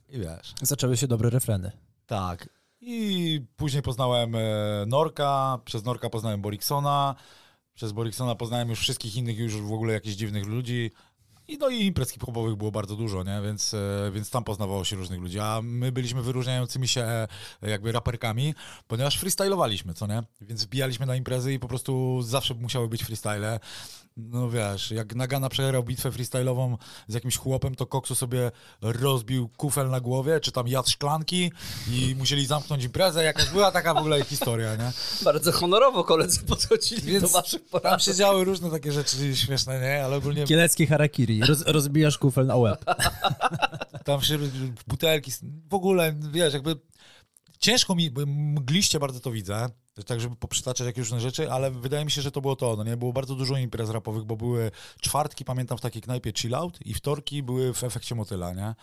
I 0.08 0.18
wiesz. 0.18 0.54
Zaczęły 0.62 0.96
się 0.96 1.06
dobre 1.06 1.30
refreny. 1.30 1.72
Tak. 2.06 2.48
I 2.80 3.40
później 3.56 3.82
poznałem 3.82 4.34
e, 4.34 4.40
Norka, 4.86 5.58
przez 5.64 5.84
Norka 5.84 6.10
poznałem 6.10 6.42
Boriksona, 6.42 7.14
przez 7.74 7.92
Boriksona 7.92 8.34
poznałem 8.34 8.68
już 8.68 8.80
wszystkich 8.80 9.16
innych 9.16 9.38
już 9.38 9.56
w 9.56 9.72
ogóle 9.72 9.92
jakichś 9.92 10.16
dziwnych 10.16 10.46
ludzi. 10.46 10.90
I 11.48 11.58
no 11.58 11.68
i 11.68 11.84
imprez 11.84 12.10
hip-hopowych 12.10 12.56
było 12.56 12.72
bardzo 12.72 12.96
dużo, 12.96 13.24
nie? 13.24 13.40
Więc, 13.42 13.74
e, 13.74 14.10
więc 14.14 14.30
tam 14.30 14.44
poznawało 14.44 14.84
się 14.84 14.96
różnych 14.96 15.20
ludzi. 15.20 15.40
A 15.40 15.60
my 15.62 15.92
byliśmy 15.92 16.22
wyróżniającymi 16.22 16.88
się 16.88 17.00
e, 17.00 17.28
jakby 17.62 17.92
raperkami, 17.92 18.54
ponieważ 18.86 19.18
freestylowaliśmy, 19.18 19.94
co 19.94 20.06
nie? 20.06 20.22
Więc 20.40 20.64
wbijaliśmy 20.64 21.06
na 21.06 21.16
imprezy 21.16 21.52
i 21.52 21.58
po 21.58 21.68
prostu 21.68 22.22
zawsze 22.22 22.54
musiały 22.54 22.88
być 22.88 23.04
freestyle. 23.04 23.60
No 24.16 24.50
wiesz, 24.50 24.90
jak 24.90 25.14
Nagana 25.14 25.48
przegrał 25.48 25.82
bitwę 25.84 26.10
freestyle'ową 26.10 26.76
z 27.08 27.14
jakimś 27.14 27.36
chłopem, 27.36 27.74
to 27.74 27.86
Koksu 27.86 28.14
sobie 28.14 28.50
rozbił 28.82 29.48
kufel 29.56 29.90
na 29.90 30.00
głowie, 30.00 30.40
czy 30.40 30.52
tam 30.52 30.68
jadł 30.68 30.88
szklanki 30.90 31.52
i 31.90 32.14
musieli 32.18 32.46
zamknąć 32.46 32.84
imprezę. 32.84 33.24
Jakaś 33.24 33.48
była 33.48 33.70
taka 33.72 33.94
w 33.94 33.96
ogóle 33.96 34.24
historia, 34.24 34.76
nie? 34.76 34.92
Bardzo 35.24 35.52
honorowo 35.52 36.04
koledzy 36.04 36.42
podchodzili 36.42 37.02
Więc 37.02 37.22
do 37.22 37.28
waszych 37.28 37.60
Tam 37.60 37.80
porad. 37.80 38.02
się 38.02 38.14
działy 38.14 38.44
różne 38.44 38.70
takie 38.70 38.92
rzeczy 38.92 39.36
śmieszne, 39.36 39.80
nie? 39.80 40.04
Ale 40.04 40.16
ogólnie 40.16 40.44
Kielecki 40.44 40.86
harakiri. 40.86 41.40
Roz, 41.40 41.62
rozbijasz 41.66 42.18
kufel 42.18 42.46
na 42.46 42.56
łeb. 42.56 42.84
tam 44.04 44.22
się 44.22 44.38
butelki, 44.86 45.32
w 45.70 45.74
ogóle, 45.74 46.14
wiesz, 46.32 46.54
jakby 46.54 46.76
ciężko 47.58 47.94
mi, 47.94 48.10
mgliście 48.26 49.00
bardzo 49.00 49.20
to 49.20 49.30
widzę, 49.30 49.68
tak 50.06 50.20
żeby 50.20 50.36
poprzytaczać 50.36 50.86
jakieś 50.86 50.98
różne 50.98 51.20
rzeczy, 51.20 51.50
ale 51.52 51.70
wydaje 51.70 52.04
mi 52.04 52.10
się, 52.10 52.22
że 52.22 52.30
to 52.30 52.40
było 52.40 52.56
to, 52.56 52.74
no 52.76 52.84
nie? 52.84 52.96
Było 52.96 53.12
bardzo 53.12 53.34
dużo 53.34 53.56
imprez 53.56 53.90
rapowych, 53.90 54.24
bo 54.24 54.36
były 54.36 54.70
czwartki, 55.00 55.44
pamiętam, 55.44 55.78
w 55.78 55.80
takiej 55.80 56.02
knajpie 56.02 56.32
Chill 56.36 56.54
Out 56.54 56.78
i 56.86 56.94
wtorki 56.94 57.42
były 57.42 57.74
w 57.74 57.84
efekcie 57.84 58.14
motyla, 58.14 58.52
nie? 58.52 58.74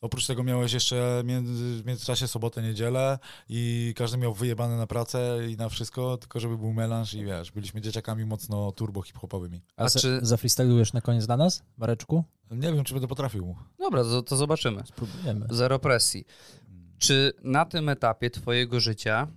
Oprócz 0.00 0.26
tego 0.26 0.42
miałeś 0.44 0.72
jeszcze 0.72 1.22
między, 1.24 1.82
w 1.82 1.86
międzyczasie 1.86 2.28
sobotę, 2.28 2.62
niedzielę 2.62 3.18
i 3.48 3.92
każdy 3.96 4.18
miał 4.18 4.34
wyjebane 4.34 4.76
na 4.76 4.86
pracę 4.86 5.38
i 5.50 5.56
na 5.56 5.68
wszystko, 5.68 6.16
tylko 6.16 6.40
żeby 6.40 6.58
był 6.58 6.72
melanż 6.72 7.14
i 7.14 7.24
wiesz, 7.24 7.50
byliśmy 7.52 7.80
dzieciakami 7.80 8.24
mocno 8.24 8.72
turbo 8.72 9.02
hip-hopowymi. 9.02 9.62
A, 9.76 9.82
A 9.84 9.88
za, 9.88 10.00
czy- 10.00 10.18
zafreestylujesz 10.22 10.92
na 10.92 11.00
koniec 11.00 11.26
dla 11.26 11.36
nas, 11.36 11.62
Mareczku? 11.76 12.24
Nie 12.50 12.72
wiem, 12.72 12.84
czy 12.84 12.94
będę 12.94 13.08
potrafił. 13.08 13.56
Dobra, 13.78 14.02
to, 14.02 14.22
to 14.22 14.36
zobaczymy. 14.36 14.82
Spróbujemy. 14.86 15.46
Zero 15.50 15.78
presji. 15.78 16.24
Czy 17.00 17.32
na 17.42 17.64
tym 17.64 17.88
etapie 17.88 18.30
twojego 18.30 18.80
życia 18.80 19.28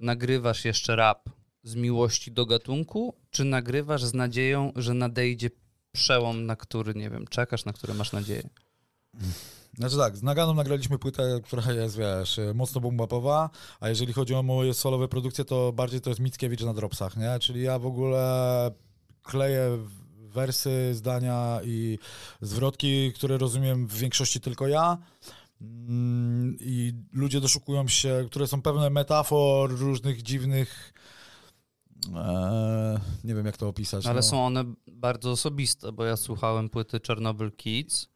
nagrywasz 0.00 0.64
jeszcze 0.64 0.96
rap 0.96 1.28
z 1.62 1.74
miłości 1.74 2.32
do 2.32 2.46
gatunku, 2.46 3.14
czy 3.30 3.44
nagrywasz 3.44 4.04
z 4.04 4.14
nadzieją, 4.14 4.72
że 4.76 4.94
nadejdzie 4.94 5.50
przełom, 5.92 6.46
na 6.46 6.56
który, 6.56 6.94
nie 6.94 7.10
wiem, 7.10 7.26
czekasz, 7.26 7.64
na 7.64 7.72
który 7.72 7.94
masz 7.94 8.12
nadzieję? 8.12 8.48
Znaczy 9.74 9.96
tak, 9.96 10.16
z 10.16 10.22
Naganą 10.22 10.54
nagraliśmy 10.54 10.98
płytę, 10.98 11.40
która 11.44 11.72
jest, 11.72 11.98
wiesz, 11.98 12.40
mocno 12.54 12.80
bombapowa, 12.80 13.50
a 13.80 13.88
jeżeli 13.88 14.12
chodzi 14.12 14.34
o 14.34 14.42
moje 14.42 14.74
solowe 14.74 15.08
produkcje, 15.08 15.44
to 15.44 15.72
bardziej 15.72 16.00
to 16.00 16.10
jest 16.10 16.20
Mickiewicz 16.20 16.62
na 16.62 16.74
dropsach, 16.74 17.16
nie? 17.16 17.38
Czyli 17.40 17.62
ja 17.62 17.78
w 17.78 17.86
ogóle 17.86 18.70
kleję 19.22 19.78
wersy, 20.16 20.94
zdania 20.94 21.60
i 21.64 21.98
zwrotki, 22.40 23.12
które 23.12 23.38
rozumiem 23.38 23.86
w 23.86 23.94
większości 23.94 24.40
tylko 24.40 24.68
ja. 24.68 24.98
Mm, 25.62 26.56
I 26.60 26.92
ludzie 27.12 27.40
doszukują 27.40 27.88
się, 27.88 28.26
które 28.30 28.46
są 28.46 28.62
pełne 28.62 28.90
metafor, 28.90 29.78
różnych 29.78 30.22
dziwnych. 30.22 30.92
E, 32.14 33.00
nie 33.24 33.34
wiem, 33.34 33.46
jak 33.46 33.56
to 33.56 33.68
opisać. 33.68 34.06
Ale 34.06 34.16
no. 34.16 34.22
są 34.22 34.46
one 34.46 34.64
bardzo 34.92 35.30
osobiste, 35.30 35.92
bo 35.92 36.04
ja 36.04 36.16
słuchałem 36.16 36.68
płyty 36.68 37.00
Chernobyl 37.06 37.52
Kids 37.52 38.12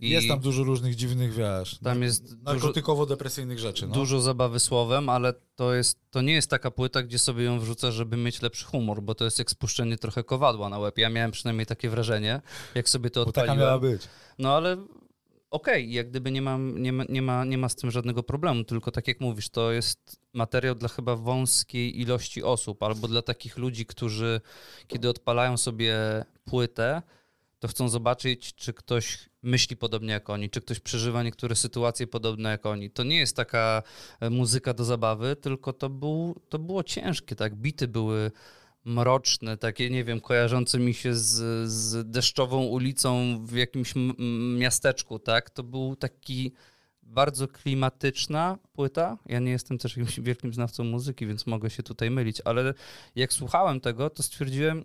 i 0.00 0.10
Jest 0.10 0.28
tam 0.28 0.40
dużo 0.40 0.64
różnych 0.64 0.94
dziwnych, 0.94 1.34
wiesz, 1.34 1.78
tam 1.78 2.02
jest 2.02 2.34
dużo, 2.34 2.44
narkotykowo-depresyjnych 2.44 3.58
rzeczy. 3.58 3.86
No. 3.86 3.94
dużo 3.94 4.20
zabawy 4.20 4.60
słowem, 4.60 5.08
ale 5.08 5.34
to, 5.56 5.74
jest, 5.74 5.98
to 6.10 6.22
nie 6.22 6.32
jest 6.32 6.50
taka 6.50 6.70
płyta, 6.70 7.02
gdzie 7.02 7.18
sobie 7.18 7.44
ją 7.44 7.60
wrzucę, 7.60 7.92
żeby 7.92 8.16
mieć 8.16 8.42
lepszy 8.42 8.64
humor, 8.64 9.02
bo 9.02 9.14
to 9.14 9.24
jest 9.24 9.38
jak 9.38 9.50
spuszczenie 9.50 9.98
trochę 9.98 10.24
kowadła 10.24 10.68
na 10.68 10.78
łeb. 10.78 10.98
Ja 10.98 11.10
miałem 11.10 11.30
przynajmniej 11.30 11.66
takie 11.66 11.90
wrażenie, 11.90 12.40
jak 12.74 12.88
sobie 12.88 13.10
to 13.10 13.24
Bo 13.24 13.32
taka 13.32 13.54
miała 13.54 13.78
być. 13.78 14.02
No 14.38 14.56
ale 14.56 14.76
okej, 15.50 15.92
jak 15.92 16.10
gdyby 16.10 16.30
nie, 16.30 16.42
mam, 16.42 16.82
nie, 16.82 16.92
ma, 16.92 17.04
nie, 17.08 17.22
ma, 17.22 17.44
nie 17.44 17.58
ma 17.58 17.68
z 17.68 17.76
tym 17.76 17.90
żadnego 17.90 18.22
problemu, 18.22 18.64
tylko 18.64 18.90
tak 18.90 19.08
jak 19.08 19.20
mówisz, 19.20 19.48
to 19.48 19.72
jest 19.72 20.20
materiał 20.32 20.74
dla 20.74 20.88
chyba 20.88 21.16
wąskiej 21.16 22.00
ilości 22.00 22.42
osób, 22.42 22.82
albo 22.82 23.08
dla 23.08 23.22
takich 23.22 23.58
ludzi, 23.58 23.86
którzy 23.86 24.40
kiedy 24.86 25.08
odpalają 25.08 25.56
sobie 25.56 25.96
płytę, 26.44 27.02
to 27.58 27.68
chcą 27.68 27.88
zobaczyć, 27.88 28.54
czy 28.54 28.72
ktoś 28.72 29.28
myśli 29.42 29.76
podobnie 29.76 30.12
jak 30.12 30.30
oni, 30.30 30.50
czy 30.50 30.60
ktoś 30.60 30.80
przeżywa 30.80 31.22
niektóre 31.22 31.56
sytuacje 31.56 32.06
podobne 32.06 32.50
jak 32.50 32.66
oni. 32.66 32.90
To 32.90 33.04
nie 33.04 33.18
jest 33.18 33.36
taka 33.36 33.82
e, 34.20 34.30
muzyka 34.30 34.74
do 34.74 34.84
zabawy, 34.84 35.36
tylko 35.36 35.72
to, 35.72 35.90
był, 35.90 36.40
to 36.48 36.58
było 36.58 36.82
ciężkie, 36.82 37.36
tak? 37.36 37.54
Bity 37.54 37.88
były 37.88 38.30
mroczne, 38.88 39.56
takie, 39.56 39.90
nie 39.90 40.04
wiem, 40.04 40.20
kojarzące 40.20 40.78
mi 40.78 40.94
się 40.94 41.14
z, 41.14 41.68
z 41.70 42.10
deszczową 42.10 42.64
ulicą 42.64 43.38
w 43.46 43.52
jakimś 43.56 43.94
miasteczku, 44.58 45.18
tak? 45.18 45.50
To 45.50 45.62
był 45.62 45.96
taki 45.96 46.52
bardzo 47.02 47.48
klimatyczna 47.48 48.58
płyta. 48.72 49.18
Ja 49.26 49.38
nie 49.38 49.50
jestem 49.50 49.78
też 49.78 49.96
jakimś 49.96 50.20
wielkim 50.20 50.54
znawcą 50.54 50.84
muzyki, 50.84 51.26
więc 51.26 51.46
mogę 51.46 51.70
się 51.70 51.82
tutaj 51.82 52.10
mylić, 52.10 52.42
ale 52.44 52.74
jak 53.16 53.32
słuchałem 53.32 53.80
tego, 53.80 54.10
to 54.10 54.22
stwierdziłem, 54.22 54.84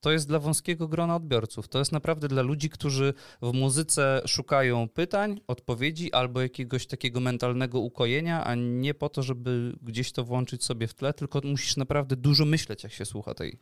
to 0.00 0.12
jest 0.12 0.28
dla 0.28 0.38
wąskiego 0.38 0.88
grona 0.88 1.16
odbiorców. 1.16 1.68
To 1.68 1.78
jest 1.78 1.92
naprawdę 1.92 2.28
dla 2.28 2.42
ludzi, 2.42 2.70
którzy 2.70 3.14
w 3.42 3.52
muzyce 3.52 4.22
szukają 4.26 4.88
pytań, 4.88 5.40
odpowiedzi 5.46 6.12
albo 6.12 6.40
jakiegoś 6.40 6.86
takiego 6.86 7.20
mentalnego 7.20 7.80
ukojenia, 7.80 8.44
a 8.44 8.54
nie 8.54 8.94
po 8.94 9.08
to, 9.08 9.22
żeby 9.22 9.76
gdzieś 9.82 10.12
to 10.12 10.24
włączyć 10.24 10.64
sobie 10.64 10.86
w 10.86 10.94
tle, 10.94 11.14
tylko 11.14 11.40
musisz 11.44 11.76
naprawdę 11.76 12.16
dużo 12.16 12.44
myśleć, 12.44 12.82
jak 12.82 12.92
się 12.92 13.04
słucha 13.04 13.34
tej. 13.34 13.58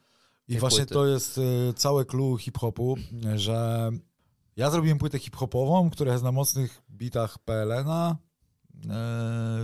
I 0.49 0.53
tej 0.53 0.61
właśnie 0.61 0.79
płyty. 0.79 0.95
to 0.95 1.07
jest 1.07 1.39
y, 1.39 1.43
całe 1.77 2.05
clue 2.05 2.37
hip-hopu, 2.37 2.97
że 3.35 3.91
ja 4.57 4.71
zrobiłem 4.71 4.99
płytę 4.99 5.19
hip-hopową, 5.19 5.91
która 5.91 6.13
jest 6.13 6.25
na 6.25 6.33
mocnych 6.33 6.83
bitach 6.91 7.39
PLN-a, 7.39 8.17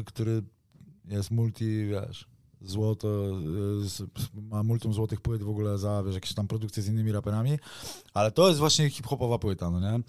y, 0.00 0.04
który 0.04 0.42
jest 1.04 1.30
multi, 1.30 1.86
wiesz, 1.86 2.33
złoto, 2.64 3.08
y, 4.38 4.40
ma 4.50 4.62
multum 4.62 4.94
złotych 4.94 5.20
płyt 5.20 5.42
w 5.42 5.48
ogóle 5.48 5.78
za, 5.78 6.02
wiesz, 6.02 6.14
jakieś 6.14 6.34
tam 6.34 6.48
produkcje 6.48 6.82
z 6.82 6.88
innymi 6.88 7.12
raperami, 7.12 7.58
ale 8.14 8.30
to 8.30 8.48
jest 8.48 8.60
właśnie 8.60 8.90
hip-hopowa 8.90 9.38
płyta, 9.38 9.70
no 9.70 9.80
nie? 9.80 10.02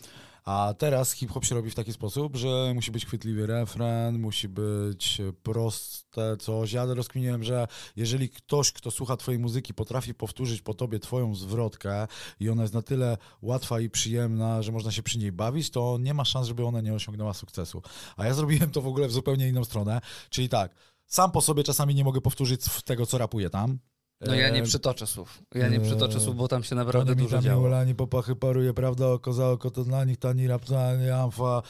A 0.45 0.73
teraz 0.77 1.11
hip-hop 1.11 1.45
się 1.45 1.55
robi 1.55 1.69
w 1.69 1.75
taki 1.75 1.93
sposób, 1.93 2.35
że 2.35 2.71
musi 2.75 2.91
być 2.91 3.05
chwytliwy 3.05 3.47
refren, 3.47 4.19
musi 4.19 4.49
być 4.49 5.21
proste 5.43 6.37
coś. 6.37 6.73
Ja 6.73 6.85
rozkminiłem, 6.85 7.43
że 7.43 7.67
jeżeli 7.95 8.29
ktoś, 8.29 8.71
kto 8.71 8.91
słucha 8.91 9.17
twojej 9.17 9.39
muzyki, 9.39 9.73
potrafi 9.73 10.13
powtórzyć 10.13 10.61
po 10.61 10.73
tobie 10.73 10.99
twoją 10.99 11.35
zwrotkę 11.35 12.07
i 12.39 12.49
ona 12.49 12.61
jest 12.61 12.73
na 12.73 12.81
tyle 12.81 13.17
łatwa 13.41 13.79
i 13.79 13.89
przyjemna, 13.89 14.61
że 14.61 14.71
można 14.71 14.91
się 14.91 15.03
przy 15.03 15.19
niej 15.19 15.31
bawić, 15.31 15.69
to 15.69 15.97
nie 16.01 16.13
ma 16.13 16.25
szans, 16.25 16.47
żeby 16.47 16.65
ona 16.65 16.81
nie 16.81 16.93
osiągnęła 16.93 17.33
sukcesu. 17.33 17.81
A 18.17 18.25
ja 18.25 18.33
zrobiłem 18.33 18.71
to 18.71 18.81
w 18.81 18.87
ogóle 18.87 19.07
w 19.07 19.11
zupełnie 19.11 19.47
inną 19.47 19.63
stronę, 19.63 20.01
czyli 20.29 20.49
tak, 20.49 20.75
sam 21.07 21.31
po 21.31 21.41
sobie 21.41 21.63
czasami 21.63 21.95
nie 21.95 22.03
mogę 22.03 22.21
powtórzyć 22.21 22.61
tego, 22.85 23.05
co 23.05 23.17
rapuję 23.17 23.49
tam. 23.49 23.79
No 24.21 24.35
ja 24.35 24.49
nie 24.49 24.59
E, 24.59 24.63
przytoczę 24.63 25.07
słów. 25.07 25.41
Ja 25.55 25.69
nie 25.69 25.79
przytoczę 25.79 26.17
Eee, 26.17 26.23
słów, 26.23 26.35
bo 26.35 26.47
tam 26.47 26.63
się 26.63 26.75
naprawdę 26.75 27.15
mi 27.15 27.21
dużo 27.21 27.41
działo. 27.41 27.63
Ulani 27.67 27.95
popachy 27.95 28.35
paruje, 28.35 28.73
prawda, 28.73 29.07
oko 29.07 29.33
za 29.33 29.49
oko, 29.49 29.71
to 29.71 29.83
dla 29.83 30.03
nich 30.05 30.17
tani 30.17 30.47
rap, 30.47 30.65
tani 30.65 31.09
amfa, 31.09 31.61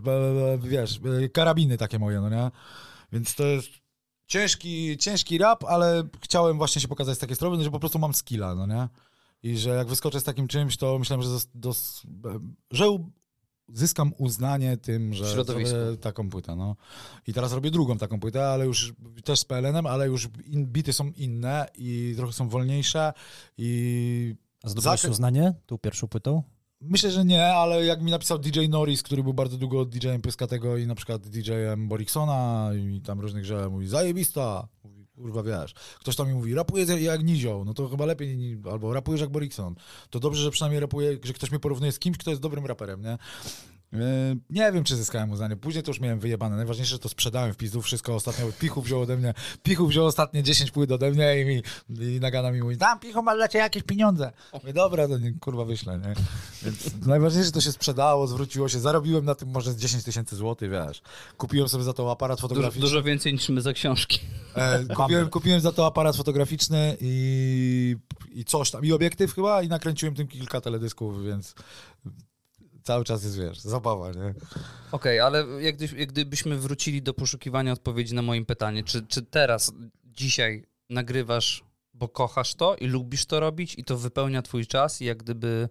bla, 0.00 0.14
wiesz, 0.58 1.00
karabiny 1.32 1.78
takie 1.78 1.98
moje, 1.98 2.20
no 2.20 2.30
nie? 2.30 2.50
Więc 3.12 3.34
to 3.34 3.46
jest 3.46 3.68
ciężki, 4.26 4.98
ciężki 4.98 5.38
rap, 5.38 5.64
ale 5.64 6.02
chciałem 6.20 6.58
właśnie 6.58 6.82
się 6.82 6.88
pokazać 6.88 7.16
z 7.16 7.20
takiej 7.20 7.36
strony, 7.36 7.64
że 7.64 7.70
po 7.70 7.80
prostu 7.80 7.98
mam 7.98 8.14
skilla, 8.14 8.54
no 8.54 8.66
nie? 8.66 8.88
I 9.42 9.58
że 9.58 9.70
jak 9.70 9.88
wyskoczę 9.88 10.20
z 10.20 10.24
takim 10.24 10.48
czymś, 10.48 10.76
to 10.76 10.98
myślałem, 10.98 11.22
że, 11.22 11.28
dos, 11.30 11.48
dos, 11.54 12.02
że 12.70 12.98
zyskam 13.72 14.12
uznanie 14.18 14.76
tym, 14.76 15.14
że 15.14 15.44
zrobię 15.44 15.66
taką 16.00 16.30
płytę, 16.30 16.56
no. 16.56 16.76
I 17.26 17.32
teraz 17.32 17.52
robię 17.52 17.70
drugą 17.70 17.98
taką 17.98 18.20
płytę, 18.20 18.48
ale 18.48 18.66
już 18.66 18.92
też 19.24 19.40
z 19.40 19.44
PLN-em, 19.44 19.86
ale 19.86 20.06
już 20.06 20.28
in, 20.46 20.66
bity 20.66 20.92
są 20.92 21.10
inne 21.16 21.66
i 21.78 22.14
trochę 22.16 22.32
są 22.32 22.48
wolniejsze 22.48 23.12
i 23.58 24.34
A 24.64 24.68
zdobyłeś 24.68 25.00
Zakres- 25.00 25.10
uznanie 25.10 25.54
tą 25.66 25.78
pierwszą 25.78 26.08
płytą? 26.08 26.42
Myślę, 26.84 27.10
że 27.10 27.24
nie, 27.24 27.46
ale 27.46 27.84
jak 27.84 28.02
mi 28.02 28.10
napisał 28.10 28.38
DJ 28.38 28.68
Norris, 28.68 29.02
który 29.02 29.22
był 29.22 29.34
bardzo 29.34 29.56
długo 29.56 29.84
DJ-em 29.84 30.22
Pyskatego 30.22 30.76
i 30.76 30.86
na 30.86 30.94
przykład 30.94 31.28
DJ-em 31.28 31.88
Boriksona 31.88 32.70
i 32.74 33.00
tam 33.00 33.20
różnych 33.20 33.44
rzeczy, 33.44 33.70
mówi 33.70 33.88
zajebista, 33.88 34.68
kurwa 35.22 35.42
wiesz. 35.42 35.74
Ktoś 36.00 36.16
tam 36.16 36.28
mi 36.28 36.34
mówi, 36.34 36.54
rapujesz 36.54 36.88
jak 37.00 37.24
Nizioł, 37.24 37.64
no 37.64 37.74
to 37.74 37.88
chyba 37.88 38.06
lepiej, 38.06 38.58
albo 38.70 38.92
rapujesz 38.92 39.20
jak 39.20 39.30
Borikson. 39.30 39.74
To 40.10 40.20
dobrze, 40.20 40.42
że 40.42 40.50
przynajmniej 40.50 40.80
rapuje, 40.80 41.18
że 41.22 41.32
ktoś 41.32 41.50
mnie 41.50 41.60
porównuje 41.60 41.92
z 41.92 41.98
kimś, 41.98 42.18
kto 42.18 42.30
jest 42.30 42.42
dobrym 42.42 42.66
raperem, 42.66 43.02
nie? 43.02 43.18
E, 43.92 43.96
Nie 44.50 44.72
wiem, 44.72 44.84
czy 44.84 44.96
zyskałem 44.96 45.30
uznanie. 45.30 45.56
Później 45.56 45.82
to 45.84 45.90
już 45.90 46.00
miałem 46.00 46.20
wyjebane. 46.20 46.56
Najważniejsze, 46.56 46.90
że 46.92 46.98
to 46.98 47.08
sprzedałem 47.08 47.52
w 47.52 47.56
pizdu 47.56 47.82
wszystko 47.82 48.14
ostatnio. 48.14 48.46
Pichu 48.58 48.82
wziął 48.82 49.00
ode 49.00 49.16
mnie, 49.16 49.34
Pichu 49.62 49.86
wziął 49.86 50.06
ostatnie 50.06 50.42
10 50.42 50.70
płyt 50.70 50.92
ode 50.92 51.10
mnie 51.10 51.40
i, 51.40 51.44
mi, 51.44 51.62
i 52.16 52.20
nagana 52.20 52.50
mi 52.52 52.62
mówi, 52.62 52.76
tam 52.76 53.00
Pichu, 53.00 53.22
masz 53.22 53.36
dla 53.36 53.48
ciebie 53.48 53.62
jakieś 53.62 53.82
pieniądze. 53.82 54.32
Mówię, 54.52 54.72
dobra, 54.72 55.08
to 55.08 55.18
nie, 55.18 55.32
kurwa 55.32 55.64
wyślę, 55.64 55.98
nie? 55.98 56.14
Więc 56.62 57.06
najważniejsze, 57.06 57.46
że 57.46 57.52
to 57.52 57.60
się 57.60 57.72
sprzedało, 57.72 58.26
zwróciło 58.26 58.68
się. 58.68 58.80
Zarobiłem 58.80 59.24
na 59.24 59.34
tym 59.34 59.48
może 59.48 59.72
z 59.72 59.76
10 59.76 60.04
tysięcy 60.04 60.36
złotych, 60.36 60.70
wiesz. 60.70 61.02
Kupiłem 61.36 61.68
sobie 61.68 61.84
za 61.84 61.92
to 61.92 62.10
aparat 62.12 62.38
Dużo, 62.38 62.48
fotograficzny. 62.48 62.80
dużo 62.80 63.02
więcej 63.02 63.32
niż 63.32 63.48
my 63.48 63.60
za 63.60 63.72
książki. 63.72 64.20
E, 64.54 64.84
kupiłem, 64.96 65.28
kupiłem 65.30 65.60
za 65.60 65.72
to 65.72 65.86
aparat 65.86 66.16
fotograficzny 66.16 66.96
i, 67.00 67.96
i 68.32 68.44
coś 68.44 68.70
tam, 68.70 68.84
i 68.84 68.92
obiektyw 68.92 69.34
chyba, 69.34 69.62
i 69.62 69.68
nakręciłem 69.68 70.14
tym 70.14 70.28
kilka 70.28 70.60
teledysków, 70.60 71.24
więc 71.24 71.54
cały 72.82 73.04
czas 73.04 73.24
jest, 73.24 73.38
wiesz, 73.38 73.60
zabawa, 73.60 74.10
nie? 74.10 74.34
Okej, 74.92 75.20
ale 75.20 75.46
jak, 75.60 75.80
jak 75.80 76.08
gdybyśmy 76.08 76.58
wrócili 76.58 77.02
do 77.02 77.14
poszukiwania 77.14 77.72
odpowiedzi 77.72 78.14
na 78.14 78.22
moje 78.22 78.44
pytanie, 78.44 78.84
czy, 78.84 79.06
czy 79.06 79.22
teraz, 79.22 79.72
dzisiaj 80.04 80.66
nagrywasz, 80.90 81.64
bo 81.94 82.08
kochasz 82.08 82.54
to 82.54 82.76
i 82.76 82.86
lubisz 82.86 83.26
to 83.26 83.40
robić 83.40 83.74
i 83.78 83.84
to 83.84 83.98
wypełnia 83.98 84.42
twój 84.42 84.66
czas 84.66 85.02
i 85.02 85.04
jak 85.04 85.18
gdyby 85.18 85.68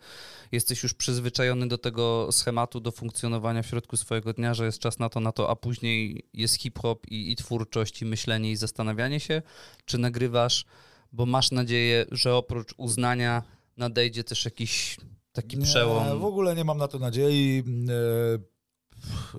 jesteś 0.51 0.83
już 0.83 0.93
przyzwyczajony 0.93 1.67
do 1.67 1.77
tego 1.77 2.29
schematu, 2.31 2.79
do 2.79 2.91
funkcjonowania 2.91 3.63
w 3.63 3.67
środku 3.67 3.97
swojego 3.97 4.33
dnia, 4.33 4.53
że 4.53 4.65
jest 4.65 4.79
czas 4.79 4.99
na 4.99 5.09
to, 5.09 5.19
na 5.19 5.31
to, 5.31 5.49
a 5.49 5.55
później 5.55 6.25
jest 6.33 6.55
hip-hop 6.55 7.07
i, 7.07 7.31
i 7.31 7.35
twórczość 7.35 8.01
i 8.01 8.05
myślenie 8.05 8.51
i 8.51 8.55
zastanawianie 8.55 9.19
się, 9.19 9.41
czy 9.85 9.97
nagrywasz, 9.97 10.65
bo 11.11 11.25
masz 11.25 11.51
nadzieję, 11.51 12.05
że 12.11 12.35
oprócz 12.35 12.73
uznania 12.77 13.43
nadejdzie 13.77 14.23
też 14.23 14.45
jakiś 14.45 14.97
taki 15.31 15.57
nie, 15.57 15.65
przełom. 15.65 16.19
w 16.19 16.25
ogóle 16.25 16.55
nie 16.55 16.63
mam 16.63 16.77
na 16.77 16.87
to 16.87 16.99
nadziei. 16.99 17.63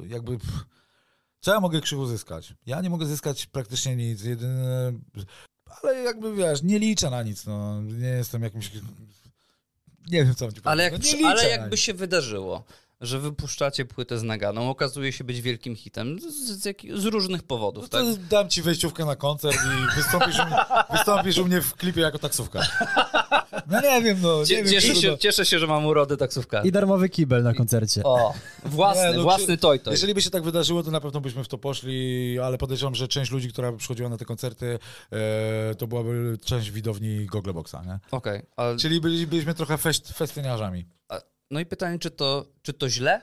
E, 0.00 0.04
jakby... 0.08 0.38
Co 1.40 1.54
ja 1.54 1.60
mogę 1.60 1.80
krzyku 1.80 2.06
zyskać? 2.06 2.54
Ja 2.66 2.80
nie 2.80 2.90
mogę 2.90 3.06
zyskać 3.06 3.46
praktycznie 3.46 3.96
nic. 3.96 4.24
Jedyne... 4.24 4.92
Ale 5.82 6.02
jakby, 6.02 6.34
wiesz, 6.34 6.62
nie 6.62 6.78
liczę 6.78 7.10
na 7.10 7.22
nic, 7.22 7.46
no. 7.46 7.82
Nie 7.82 8.08
jestem 8.08 8.42
jakimś... 8.42 8.70
Nie 10.10 10.24
wiem, 10.24 10.34
co 10.34 10.44
mam 10.44 10.54
ci 10.54 10.60
Ale, 10.64 10.82
jak, 10.82 10.92
powiedzieć. 10.92 11.20
no, 11.20 11.28
ale 11.28 11.48
jakby 11.48 11.76
się 11.76 11.94
wydarzyło, 11.94 12.64
że 13.02 13.18
wypuszczacie 13.20 13.84
płytę 13.84 14.18
z 14.18 14.22
naganą, 14.22 14.70
okazuje 14.70 15.12
się 15.12 15.24
być 15.24 15.40
wielkim 15.40 15.76
hitem 15.76 16.20
z, 16.20 16.24
z, 16.34 16.64
jak, 16.64 16.76
z 16.94 17.04
różnych 17.04 17.42
powodów, 17.42 17.84
No 17.84 17.88
tak? 17.88 18.26
dam 18.26 18.48
ci 18.48 18.62
wejściówkę 18.62 19.04
na 19.04 19.16
koncert 19.16 19.56
i 19.56 19.96
wystąpisz 19.96 20.38
u 20.38 20.44
mnie, 20.46 20.56
wystąpisz 20.92 21.38
u 21.38 21.44
mnie 21.46 21.60
w 21.60 21.74
klipie 21.74 22.00
jako 22.00 22.18
taksówka. 22.18 22.60
No 23.66 23.80
nie 23.80 24.02
wiem, 24.02 24.18
no. 24.22 24.40
Nie 24.40 24.46
Cie, 24.46 24.56
wiem, 24.64 24.72
cieszę, 24.72 24.94
się, 24.94 25.10
to- 25.10 25.16
cieszę 25.18 25.46
się, 25.46 25.58
że 25.58 25.66
mam 25.66 25.86
urodę 25.86 26.16
taksówkarza. 26.16 26.68
I 26.68 26.72
darmowy 26.72 27.08
kibel 27.08 27.42
na 27.42 27.54
koncercie. 27.54 28.02
O, 28.04 28.34
własny, 28.64 29.10
Nie, 29.10 29.16
no, 29.16 29.22
własny 29.22 29.58
toj 29.58 29.80
toj. 29.80 29.92
Jeżeli 29.92 30.14
by 30.14 30.22
się 30.22 30.30
tak 30.30 30.42
wydarzyło, 30.42 30.82
to 30.82 30.90
na 30.90 31.00
pewno 31.00 31.20
byśmy 31.20 31.44
w 31.44 31.48
to 31.48 31.58
poszli, 31.58 32.38
ale 32.44 32.58
podejrzewam, 32.58 32.94
że 32.94 33.08
część 33.08 33.30
ludzi, 33.30 33.48
która 33.48 33.72
przychodziła 33.72 34.08
na 34.08 34.16
te 34.18 34.24
koncerty, 34.24 34.78
e, 35.12 35.74
to 35.74 35.86
byłaby 35.86 36.38
część 36.44 36.70
widowni 36.70 37.26
Gogleboxa, 37.26 37.74
nie? 37.86 37.98
Okej, 38.10 38.42
ale- 38.56 38.76
Czyli 38.76 39.00
byli, 39.00 39.26
byliśmy 39.26 39.54
trochę 39.54 39.78
fest, 39.78 40.12
festyniarzami. 40.12 40.84
No 41.52 41.60
i 41.60 41.66
pytanie, 41.66 41.98
czy 41.98 42.10
to, 42.10 42.46
czy 42.62 42.72
to 42.72 42.88
źle? 42.88 43.22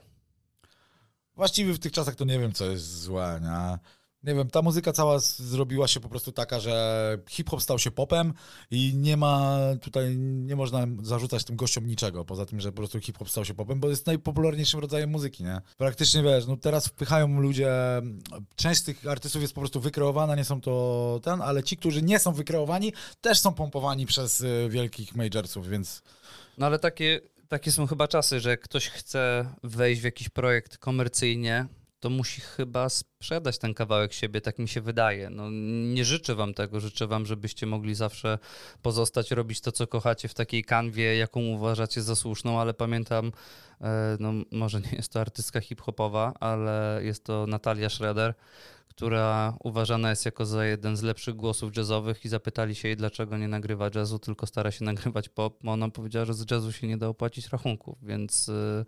Właściwie 1.35 1.73
w 1.73 1.79
tych 1.79 1.91
czasach 1.91 2.15
to 2.15 2.25
nie 2.25 2.39
wiem, 2.39 2.53
co 2.53 2.65
jest 2.65 3.01
złe, 3.01 3.39
nie? 3.43 3.79
Nie 4.23 4.35
wiem, 4.35 4.49
ta 4.49 4.61
muzyka 4.61 4.93
cała 4.93 5.19
zrobiła 5.19 5.87
się 5.87 5.99
po 5.99 6.09
prostu 6.09 6.31
taka, 6.31 6.59
że 6.59 7.17
hip-hop 7.29 7.61
stał 7.61 7.79
się 7.79 7.91
popem 7.91 8.33
i 8.71 8.93
nie 8.95 9.17
ma 9.17 9.57
tutaj, 9.81 10.17
nie 10.17 10.55
można 10.55 10.87
zarzucać 11.01 11.43
tym 11.43 11.55
gościom 11.55 11.87
niczego, 11.87 12.25
poza 12.25 12.45
tym, 12.45 12.59
że 12.59 12.71
po 12.71 12.75
prostu 12.75 12.99
hip-hop 12.99 13.29
stał 13.29 13.45
się 13.45 13.53
popem, 13.53 13.79
bo 13.79 13.89
jest 13.89 14.07
najpopularniejszym 14.07 14.79
rodzajem 14.79 15.09
muzyki, 15.09 15.43
nie? 15.43 15.61
Praktycznie, 15.77 16.23
wiesz, 16.23 16.47
no 16.47 16.57
teraz 16.57 16.87
wpychają 16.87 17.39
ludzie, 17.41 17.71
część 18.55 18.81
z 18.81 18.83
tych 18.83 19.07
artystów 19.07 19.41
jest 19.41 19.53
po 19.53 19.61
prostu 19.61 19.79
wykreowana, 19.79 20.35
nie 20.35 20.45
są 20.45 20.61
to 20.61 21.19
ten, 21.23 21.41
ale 21.41 21.63
ci, 21.63 21.77
którzy 21.77 22.01
nie 22.01 22.19
są 22.19 22.33
wykreowani, 22.33 22.93
też 23.21 23.39
są 23.39 23.53
pompowani 23.53 24.05
przez 24.05 24.41
y, 24.41 24.67
wielkich 24.69 25.15
majorsów, 25.15 25.67
więc 25.67 26.01
No 26.57 26.65
ale 26.65 26.79
takie, 26.79 27.21
takie 27.49 27.71
są 27.71 27.87
chyba 27.87 28.07
czasy, 28.07 28.39
że 28.39 28.57
ktoś 28.57 28.89
chce 28.89 29.53
wejść 29.63 30.01
w 30.01 30.03
jakiś 30.03 30.29
projekt 30.29 30.77
komercyjnie, 30.77 31.65
to 31.99 32.09
musi 32.09 32.41
chyba 32.41 32.89
sprzedać 32.89 33.57
ten 33.57 33.73
kawałek 33.73 34.13
siebie, 34.13 34.41
tak 34.41 34.59
mi 34.59 34.67
się 34.67 34.81
wydaje. 34.81 35.29
No, 35.29 35.49
nie 35.93 36.05
życzę 36.05 36.35
wam 36.35 36.53
tego, 36.53 36.79
życzę 36.79 37.07
wam, 37.07 37.25
żebyście 37.25 37.65
mogli 37.65 37.95
zawsze 37.95 38.39
pozostać, 38.81 39.31
robić 39.31 39.61
to, 39.61 39.71
co 39.71 39.87
kochacie 39.87 40.27
w 40.27 40.33
takiej 40.33 40.63
kanwie, 40.63 41.15
jaką 41.15 41.39
uważacie 41.39 42.01
za 42.01 42.15
słuszną, 42.15 42.61
ale 42.61 42.73
pamiętam, 42.73 43.31
e, 43.81 44.17
no 44.19 44.33
może 44.51 44.81
nie 44.81 44.91
jest 44.91 45.11
to 45.11 45.21
artystka 45.21 45.61
hip-hopowa, 45.61 46.33
ale 46.39 46.99
jest 47.03 47.23
to 47.23 47.47
Natalia 47.47 47.89
Schroeder, 47.89 48.33
która 48.99 49.57
uważana 49.63 50.09
jest 50.09 50.25
jako 50.25 50.45
za 50.45 50.65
jeden 50.65 50.97
z 50.97 51.01
lepszych 51.01 51.35
głosów 51.35 51.77
jazzowych 51.77 52.25
i 52.25 52.29
zapytali 52.29 52.75
się 52.75 52.87
jej, 52.87 52.97
dlaczego 52.97 53.37
nie 53.37 53.47
nagrywa 53.47 53.89
jazzu, 53.95 54.19
tylko 54.19 54.47
stara 54.47 54.71
się 54.71 54.85
nagrywać 54.91 55.29
pop. 55.29 55.59
Bo 55.63 55.71
ona 55.71 55.89
powiedziała, 55.89 56.25
że 56.25 56.33
z 56.33 56.51
jazzu 56.51 56.71
się 56.71 56.87
nie 56.87 56.97
da 56.97 57.07
opłacić 57.07 57.49
rachunków, 57.49 57.97
więc 58.01 58.49
y, 58.49 58.85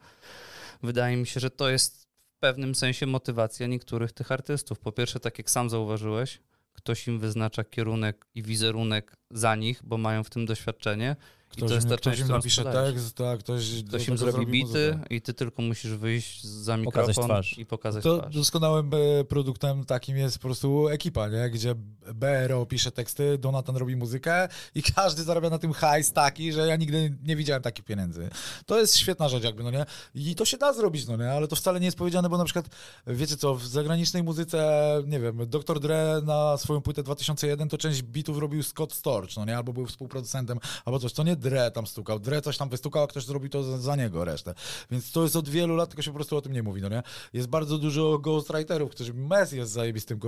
wydaje 0.83 1.17
mi 1.17 1.27
się, 1.27 1.39
że 1.39 1.49
to 1.49 1.69
jest 1.69 2.07
w 2.35 2.39
pewnym 2.39 2.75
sensie 2.75 3.05
motywacja 3.07 3.67
niektórych 3.67 4.11
tych 4.11 4.31
artystów. 4.31 4.79
Po 4.79 4.91
pierwsze, 4.91 5.19
tak 5.19 5.37
jak 5.37 5.49
sam 5.49 5.69
zauważyłeś, 5.69 6.39
ktoś 6.73 7.07
im 7.07 7.19
wyznacza 7.19 7.63
kierunek 7.63 8.25
i 8.35 8.43
wizerunek 8.43 9.15
za 9.29 9.55
nich, 9.55 9.83
i 9.83 10.23
to 10.23 10.29
tym 10.29 10.45
doświadczenie. 10.45 11.15
I 11.53 11.57
ktoś, 11.57 11.69
to 11.69 11.75
jest 11.75 11.89
ta 11.89 11.97
ktoś 11.97 12.19
im 12.19 12.27
napisze 12.27 12.63
tekst, 12.63 13.15
tak, 13.15 13.39
ktoś, 13.39 13.83
Ktoś 13.87 14.07
im 14.07 14.17
zrobi 14.17 14.47
bity 14.47 14.99
i 15.09 15.21
ty 15.21 15.33
tylko 15.33 15.61
musisz 15.61 15.91
wyjść 15.91 16.43
za 16.43 16.77
Pokazać 16.77 17.07
mikrofon 17.07 17.25
twarz. 17.25 17.57
i 17.57 17.65
pokazać 17.65 18.03
To 18.03 18.17
twarz. 18.17 18.35
doskonałym 18.35 18.91
e, 19.19 19.23
produktem 19.23 19.85
takim 19.85 20.17
jest 20.17 20.37
po 20.37 20.41
prostu 20.41 20.87
ekipa, 20.87 21.27
nie? 21.27 21.49
gdzie 21.49 21.75
BRO 22.13 22.65
pisze 22.65 22.91
teksty, 22.91 23.37
Donatan 23.37 23.75
robi 23.77 23.95
muzykę 23.95 24.47
i 24.75 24.83
każdy 24.95 25.23
zarabia 25.23 25.49
na 25.49 25.57
tym 25.59 25.73
hajs 25.73 26.11
taki, 26.13 26.53
że 26.53 26.67
ja 26.67 26.75
nigdy 26.75 27.17
nie 27.23 27.35
widziałem 27.35 27.61
takich 27.63 27.85
pieniędzy. 27.85 28.29
To 28.65 28.79
jest 28.79 28.97
świetna 28.97 29.29
rzecz 29.29 29.43
jakby, 29.43 29.63
no 29.63 29.71
nie? 29.71 29.85
I 30.15 30.35
to 30.35 30.45
się 30.45 30.57
da 30.57 30.73
zrobić, 30.73 31.07
no 31.07 31.17
nie? 31.17 31.31
Ale 31.31 31.47
to 31.47 31.55
wcale 31.55 31.79
nie 31.79 31.85
jest 31.85 31.97
powiedziane, 31.97 32.29
bo 32.29 32.37
na 32.37 32.43
przykład, 32.45 32.65
wiecie 33.07 33.37
co, 33.37 33.55
w 33.55 33.67
zagranicznej 33.67 34.23
muzyce, 34.23 34.81
nie 35.07 35.19
wiem, 35.19 35.37
Dr. 35.49 35.79
Dre 35.79 36.21
na 36.23 36.57
swoją 36.57 36.81
płytę 36.81 37.03
2001 37.03 37.69
to 37.69 37.77
część 37.77 38.01
bitów 38.01 38.37
robił 38.37 38.63
Scott 38.63 38.93
Storch, 38.93 39.35
no 39.37 39.45
nie? 39.45 39.57
Albo 39.57 39.73
był 39.73 39.85
współproducentem, 39.85 40.59
albo 40.85 40.99
coś. 40.99 41.13
To 41.13 41.23
nie 41.23 41.35
Dre 41.41 41.71
tam 41.71 41.87
stukał. 41.87 42.19
Dre 42.19 42.41
coś 42.41 42.57
tam 42.57 42.69
wystukał, 42.69 43.03
a 43.03 43.07
ktoś 43.07 43.25
zrobił 43.25 43.49
to 43.49 43.77
za, 43.77 43.95
niego 43.95 44.25
resztę. 44.25 44.53
Więc 44.91 45.11
to 45.11 45.23
jest 45.23 45.35
od 45.35 45.49
wielu 45.49 45.75
lat, 45.75 45.89
tylko 45.89 46.01
się 46.01 46.11
po 46.11 46.15
prostu 46.15 46.37
o 46.37 46.41
tym 46.41 46.53
nie 46.53 46.63
mówi, 46.63 46.81
no 46.81 46.89
nie? 46.89 47.03
Jest 47.33 47.47
bardzo 47.47 47.77
dużo 47.77 48.19
ghostwriterów, 48.19 48.91
którzy... 48.91 49.13
Mes 49.13 49.51
jest 49.51 49.71
zajebistym 49.71 50.19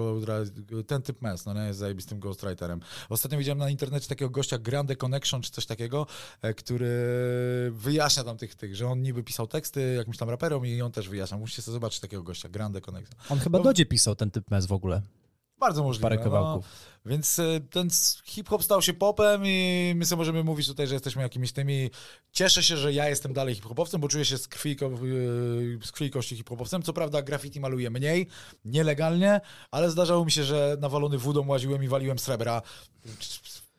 ten 0.87 1.01
typ 1.01 1.21
Mes, 1.21 1.45
no 1.45 1.53
nie? 1.53 1.61
Jest 1.61 1.79
zajebistym 1.79 2.19
ghostwriterem. 2.19 2.79
Ostatnio 3.09 3.37
widziałem 3.37 3.57
na 3.57 3.69
internecie 3.69 4.07
takiego 4.07 4.29
gościa 4.29 4.57
Grande 4.57 4.95
Connection, 4.95 5.41
czy 5.41 5.51
coś 5.51 5.65
takiego, 5.65 6.07
e, 6.41 6.53
który 6.53 6.89
wyjaśnia 7.71 8.23
tam 8.23 8.37
tych, 8.37 8.55
tych, 8.55 8.75
że 8.75 8.87
on 8.87 9.01
niby 9.01 9.23
pisał 9.23 9.47
teksty 9.47 9.93
jakimś 9.97 10.17
tam 10.17 10.29
raperom 10.29 10.65
i 10.65 10.81
on 10.81 10.91
też 10.91 11.09
wyjaśnia. 11.09 11.37
Musicie 11.37 11.61
sobie 11.61 11.73
zobaczyć 11.73 11.99
takiego 11.99 12.23
gościa, 12.23 12.49
Grande 12.49 12.81
Connection. 12.81 13.15
On 13.29 13.39
chyba 13.39 13.57
No. 13.57 13.63
Dodzie 13.63 13.85
pisał 13.85 14.15
ten 14.15 14.31
typ 14.31 14.51
mes 14.51 14.65
w 14.65 14.71
ogóle. 14.71 15.01
Bardzo 15.59 15.83
możliwe. 15.83 16.03
Parę 16.03 16.15
no. 16.15 16.23
kawałków. 16.23 16.65
Więc 17.05 17.39
e, 17.39 17.59
ten 17.69 17.89
hip-hop 18.25 18.63
stał 18.63 18.81
się 18.81 18.93
popem 18.93 19.41
i 19.45 19.93
my 19.95 20.05
sobie 20.05 20.17
możemy 20.17 20.43
mówić 20.43 20.67
tutaj, 20.67 20.87
że 20.87 20.95
jesteśmy 20.95 21.21
jakimiś 21.21 21.51
tymi... 21.51 21.89
Cieszę 22.31 22.63
się, 22.63 22.77
że 22.77 22.93
ja 22.93 23.09
jestem 23.09 23.33
dalej 23.33 23.55
hip-hopowcem, 23.55 24.01
bo 24.01 24.07
czuję 24.07 24.25
się 24.25 24.37
z 24.37 24.47
krwi, 24.47 24.71
e, 24.71 25.85
z 25.85 25.91
krwi 25.91 26.11
kości 26.11 26.35
hip-hopowcem. 26.35 26.81
Co 26.81 26.93
prawda 26.93 27.21
graffiti 27.21 27.59
maluję 27.59 27.89
mniej, 27.89 28.27
nielegalnie, 28.65 29.41
ale 29.71 29.91
zdarzało 29.91 30.25
mi 30.25 30.31
się, 30.31 30.43
że 30.43 30.77
nawalony 30.79 31.17
wódą 31.17 31.47
łaziłem 31.47 31.83
i 31.83 31.87
waliłem 31.87 32.19
srebra 32.19 32.61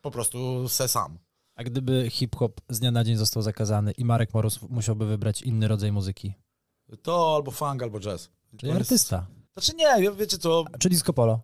po 0.01 0.11
prostu 0.11 0.69
se 0.69 0.87
sam. 0.87 1.17
A 1.55 1.63
gdyby 1.63 2.09
hip-hop 2.09 2.61
z 2.69 2.79
dnia 2.79 2.91
na 2.91 3.03
dzień 3.03 3.15
został 3.15 3.43
zakazany 3.43 3.91
i 3.91 4.05
Marek 4.05 4.33
Moros 4.33 4.61
musiałby 4.61 5.05
wybrać 5.05 5.41
inny 5.41 5.67
rodzaj 5.67 5.91
muzyki? 5.91 6.33
To 7.01 7.35
albo 7.35 7.51
funk, 7.51 7.83
albo 7.83 7.99
jazz. 7.99 8.29
Czyli 8.57 8.71
artysta. 8.71 9.27
Znaczy 9.53 9.71
nie, 9.75 10.11
wiecie 10.11 10.37
co, 10.37 10.65
Czy 10.79 10.89
disco 10.89 11.13
polo? 11.13 11.39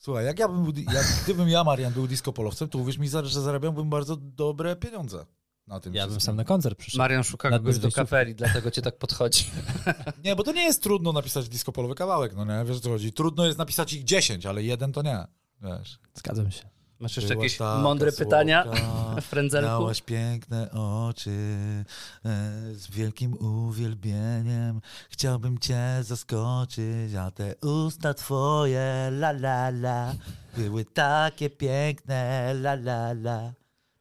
Słuchaj, 0.00 0.24
jak 0.24 0.38
ja 0.38 0.48
bym 0.48 0.64
był, 0.64 0.82
jak, 0.92 1.06
gdybym 1.24 1.48
ja, 1.48 1.64
Marian, 1.64 1.92
był 1.92 2.06
disco 2.06 2.32
polowcem, 2.32 2.68
to 2.68 2.78
uwierz 2.78 2.98
mi, 2.98 3.08
że 3.08 3.40
zarabiałbym 3.42 3.90
bardzo 3.90 4.16
dobre 4.16 4.76
pieniądze 4.76 5.26
na 5.70 5.80
tym 5.80 5.94
Ja 5.94 6.06
bym 6.06 6.20
sam 6.20 6.36
na 6.36 6.44
koncert 6.44 6.78
przyszedł. 6.78 6.98
Marian 6.98 7.24
szuka 7.24 7.50
kogoś 7.50 7.78
do 7.78 7.92
kafeli, 7.92 8.34
dlatego 8.34 8.70
cię 8.70 8.82
tak 8.82 8.98
podchodzi. 8.98 9.44
Nie, 10.24 10.36
bo 10.36 10.42
to 10.42 10.52
nie 10.52 10.62
jest 10.62 10.82
trudno 10.82 11.12
napisać 11.12 11.48
disco 11.48 11.72
polowy 11.72 11.94
kawałek, 11.94 12.36
no 12.36 12.44
nie, 12.44 12.64
wiesz 12.64 12.76
o 12.76 12.80
co 12.80 12.90
chodzi. 12.90 13.12
Trudno 13.12 13.46
jest 13.46 13.58
napisać 13.58 13.92
ich 13.92 14.04
10, 14.04 14.46
ale 14.46 14.62
jeden 14.62 14.92
to 14.92 15.02
nie, 15.02 15.24
wiesz. 15.62 15.98
Zgadzam 16.14 16.50
się. 16.50 16.79
Masz 17.00 17.16
jeszcze 17.16 17.34
jakieś 17.34 17.58
mądre 17.82 18.12
pytania, 18.12 18.64
słodka, 18.64 19.20
Frędzelku? 19.20 19.68
Miałaś 19.68 20.02
piękne 20.02 20.70
oczy 20.72 21.30
e, 21.30 22.30
z 22.74 22.90
wielkim 22.90 23.34
uwielbieniem. 23.68 24.80
Chciałbym 25.10 25.58
cię 25.58 25.80
zaskoczyć, 26.00 27.14
a 27.20 27.30
te 27.30 27.54
usta 27.56 28.14
twoje, 28.14 29.08
la 29.10 29.30
la 29.30 29.68
la, 29.68 30.14
były 30.56 30.84
takie 30.84 31.50
piękne, 31.50 32.50
la 32.54 32.72
la 32.72 33.10
la. 33.10 33.52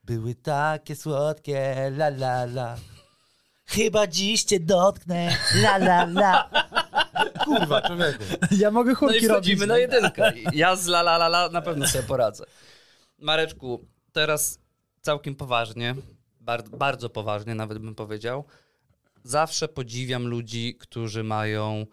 Były 0.03 0.35
takie 0.35 0.95
słodkie, 0.95 1.75
la 1.97 2.07
la 2.07 2.43
la. 2.43 2.75
Chyba 3.65 4.07
dziś 4.07 4.43
cię 4.43 4.59
dotknę, 4.59 5.35
la 5.55 5.75
la 5.77 6.03
la. 6.03 6.49
Kurwa, 7.45 7.81
człowieku. 7.81 8.23
Ja 8.51 8.71
mogę 8.71 8.91
No 8.91 8.97
chórki 8.97 9.17
i 9.25 9.27
wchodzimy 9.27 9.65
robić. 9.65 9.69
na 9.69 9.77
jedynkę. 9.77 10.33
Ja 10.53 10.75
z 10.75 10.87
la 10.87 10.99
la 10.99 11.15
la 11.15 11.25
la 11.27 11.49
na 11.49 11.61
pewno 11.61 11.87
sobie 11.87 12.03
poradzę. 12.03 12.43
Mareczku, 13.21 13.85
teraz 14.11 14.59
całkiem 15.01 15.35
poważnie, 15.35 15.95
bardzo, 16.41 16.77
bardzo 16.77 17.09
poważnie 17.09 17.55
nawet 17.55 17.77
bym 17.77 17.95
powiedział. 17.95 18.43
Zawsze 19.23 19.67
podziwiam 19.67 20.27
ludzi, 20.27 20.75
którzy 20.79 21.23
mają 21.23 21.85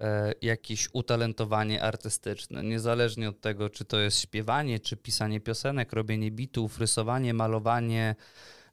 e, 0.00 0.32
jakieś 0.42 0.88
utalentowanie 0.92 1.82
artystyczne. 1.82 2.62
Niezależnie 2.62 3.28
od 3.28 3.40
tego, 3.40 3.70
czy 3.70 3.84
to 3.84 3.98
jest 4.00 4.20
śpiewanie, 4.20 4.80
czy 4.80 4.96
pisanie 4.96 5.40
piosenek, 5.40 5.92
robienie 5.92 6.30
bitów, 6.30 6.78
rysowanie, 6.78 7.34
malowanie, 7.34 8.14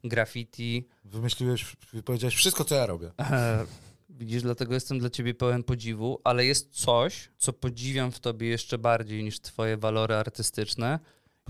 graffiti. 0.04 0.88
Wymyśliłeś, 1.04 1.76
powiedziałeś 2.04 2.34
wszystko, 2.34 2.64
co 2.64 2.74
ja 2.74 2.86
robię. 2.86 3.10
E, 3.18 3.66
Widzisz, 4.10 4.42
dlatego 4.42 4.74
jestem 4.74 4.98
dla 4.98 5.10
ciebie 5.10 5.34
pełen 5.34 5.62
podziwu, 5.62 6.20
ale 6.24 6.44
jest 6.46 6.70
coś, 6.70 7.30
co 7.38 7.52
podziwiam 7.52 8.12
w 8.12 8.20
tobie 8.20 8.48
jeszcze 8.48 8.78
bardziej 8.78 9.24
niż 9.24 9.40
twoje 9.40 9.76
walory 9.76 10.14
artystyczne. 10.14 10.98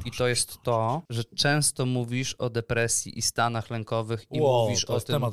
I 0.05 0.11
to 0.11 0.29
jest 0.29 0.63
to, 0.63 1.03
że 1.11 1.25
często 1.25 1.87
mówisz 1.87 2.35
o 2.35 2.51
depresji 2.51 3.19
i 3.19 3.23
stanach 3.23 3.71
lękowych 3.71 4.27
i 4.31 4.41
Wow, 4.41 4.65
mówisz 4.65 4.85
o 4.85 5.01
tym 5.01 5.25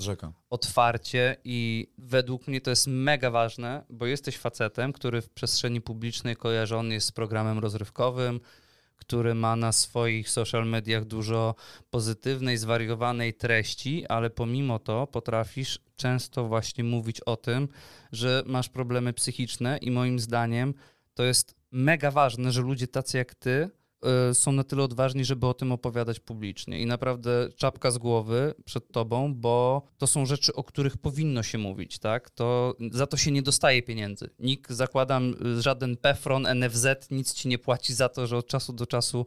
otwarcie 0.50 1.38
i 1.44 1.88
według 1.98 2.48
mnie 2.48 2.62
to 2.62 2.70
jest 2.70 2.88
mega 2.88 3.32
ważne, 3.32 3.86
bo 3.90 4.06
jesteś 4.06 4.38
facetem, 4.38 4.94
który 4.94 5.22
w 5.22 5.30
przestrzeni 5.30 5.82
publicznej 5.82 6.36
kojarzony 6.36 6.94
jest 6.94 7.08
z 7.08 7.12
programem 7.12 7.60
rozrywkowym, 7.60 8.40
który 8.96 9.36
ma 9.36 9.56
na 9.56 9.72
swoich 9.72 10.30
social 10.30 10.68
mediach 10.68 11.06
dużo 11.06 11.56
pozytywnej, 11.90 12.58
zwariowanej 12.58 13.34
treści, 13.34 14.08
ale 14.08 14.30
pomimo 14.30 14.80
to 14.80 15.08
potrafisz 15.08 15.80
często 15.96 16.48
właśnie 16.48 16.84
mówić 16.84 17.22
o 17.22 17.36
tym, 17.36 17.68
że 18.12 18.44
masz 18.46 18.70
problemy 18.70 19.14
psychiczne 19.14 19.78
i 19.78 19.92
moim 19.92 20.20
zdaniem 20.20 20.74
to 21.14 21.24
jest 21.24 21.56
mega 21.72 22.12
ważne, 22.12 22.52
że 22.52 22.62
ludzie 22.62 22.88
tacy 22.88 23.18
jak 23.18 23.36
ty 23.36 23.70
są 24.34 24.52
na 24.52 24.64
tyle 24.64 24.84
odważni, 24.84 25.26
żeby 25.26 25.48
o 25.48 25.54
tym 25.54 25.72
opowiadać 25.72 26.20
publicznie. 26.20 26.82
I 26.82 26.86
naprawdę 26.86 27.50
czapka 27.56 27.92
z 27.92 27.98
głowy 27.98 28.54
przed 28.66 28.92
tobą, 28.92 29.36
bo 29.36 29.82
to 29.98 30.08
są 30.08 30.26
rzeczy, 30.26 30.54
o 30.54 30.64
których 30.64 30.98
powinno 30.98 31.44
się 31.44 31.58
mówić, 31.58 32.00
tak? 32.00 32.30
To, 32.30 32.76
za 32.92 33.08
to 33.08 33.18
się 33.18 33.32
nie 33.32 33.42
dostaje 33.42 33.84
pieniędzy. 33.84 34.30
Nikt, 34.40 34.72
zakładam, 34.72 35.34
y, 35.58 35.62
żaden 35.62 35.98
PEFRON, 35.98 36.48
NFZ 36.56 36.88
nic 37.12 37.34
ci 37.34 37.48
nie 37.48 37.58
płaci 37.60 37.94
za 37.94 38.10
to, 38.10 38.28
że 38.28 38.38
od 38.38 38.48
czasu 38.48 38.74
do 38.74 38.86
czasu 38.88 39.26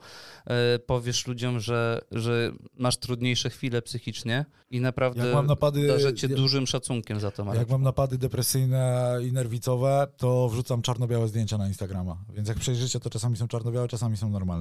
y, 0.77 0.79
powiesz 0.79 1.27
ludziom, 1.27 1.61
że, 1.61 2.01
że 2.13 2.53
masz 2.79 2.97
trudniejsze 2.97 3.51
chwile 3.51 3.83
psychicznie 3.83 4.45
i 4.71 4.81
naprawdę 4.81 5.25
Jak 5.27 5.35
mam 5.35 5.47
napady- 5.47 5.87
darzę 5.87 6.15
cię 6.15 6.27
jak- 6.27 6.37
dużym 6.37 6.67
szacunkiem 6.67 7.21
za 7.21 7.31
to, 7.31 7.45
Marek. 7.45 7.61
Jak 7.61 7.71
mam 7.71 7.83
napady 7.83 8.19
depresyjne 8.19 9.19
i 9.29 9.33
nerwicowe, 9.33 10.07
to 10.17 10.49
wrzucam 10.49 10.83
czarno-białe 10.83 11.29
zdjęcia 11.29 11.59
na 11.59 11.69
Instagrama. 11.69 12.17
Więc 12.35 12.49
jak 12.49 12.59
przejrzycie, 12.59 13.01
to 13.01 13.11
czasami 13.11 13.37
są 13.37 13.49
czarno-białe, 13.49 13.89
czasami 13.89 14.17
są 14.17 14.31
normalne. 14.31 14.60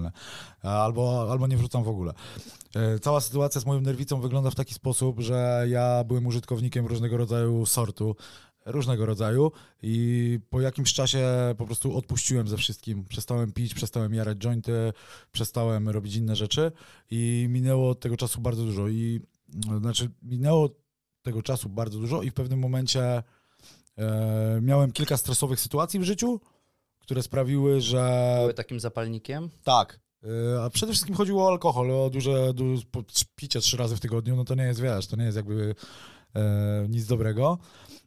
Albo, 0.62 1.28
albo 1.32 1.48
nie 1.48 1.58
wrzucam 1.58 1.84
w 1.84 1.88
ogóle. 1.88 2.14
E, 2.76 3.00
Cała 3.00 3.22
sytuacja 3.22 3.62
z 3.62 3.66
moją 3.66 3.82
nerwicą 3.82 4.22
wygląda 4.22 4.50
w 4.52 4.56
taki 4.56 4.74
sposób, 4.74 5.20
że 5.20 5.66
ja 5.70 6.04
byłem 6.04 6.28
użytkownikiem 6.28 6.86
różnego 6.86 7.18
rodzaju 7.18 7.66
sortu, 7.66 8.16
różnego 8.66 9.06
rodzaju 9.06 9.52
i 9.84 10.40
po 10.50 10.62
jakimś 10.62 10.94
czasie 10.94 11.28
po 11.58 11.66
prostu 11.66 11.98
odpuściłem 11.98 12.48
ze 12.48 12.58
wszystkim. 12.58 13.06
Przestałem 13.06 13.52
pić, 13.52 13.74
przestałem 13.74 14.14
jarać 14.14 14.38
jointy, 14.38 14.94
przestałem 15.32 15.90
robić 15.90 16.16
inne 16.16 16.36
rzeczy 16.36 16.72
i 17.12 17.48
minęło 17.50 17.90
od 17.90 18.00
tego 18.00 18.18
czasu 18.18 18.42
bardzo 18.42 18.64
dużo. 18.64 18.88
I 18.88 19.22
znaczy 19.80 20.10
minęło 20.22 20.70
tego 21.22 21.42
czasu 21.42 21.70
bardzo 21.70 22.00
dużo 22.00 22.22
i 22.22 22.30
w 22.30 22.34
pewnym 22.34 22.60
momencie 22.60 23.24
e, 23.98 24.60
miałem 24.62 24.92
kilka 24.92 25.18
stresowych 25.18 25.60
sytuacji 25.60 26.00
w 26.00 26.04
życiu, 26.04 26.40
które 27.10 27.24
sprawiły, 27.24 27.82
że... 27.82 28.36
Były 28.40 28.54
takim 28.54 28.80
zapalnikiem? 28.80 29.50
Tak. 29.64 30.00
E, 30.56 30.64
A 30.64 30.70
przede 30.70 30.92
wszystkim 30.92 31.16
chodziło 31.16 31.46
o 31.46 31.48
alkohol, 31.48 31.92
o 31.92 32.10
duże, 32.10 32.54
po- 32.92 33.04
picie 33.36 33.60
trzy 33.60 33.78
razy 33.78 33.96
w 33.96 34.00
tygodniu, 34.00 34.36
no 34.36 34.46
to 34.46 34.56
nie 34.56 34.64
jest, 34.64 34.82
wiesz, 34.82 35.08
to 35.08 35.16
nie 35.16 35.24
jest 35.24 35.38
jakby 35.38 35.76
e, 36.36 36.86
nic 36.90 37.06
dobrego. 37.06 37.58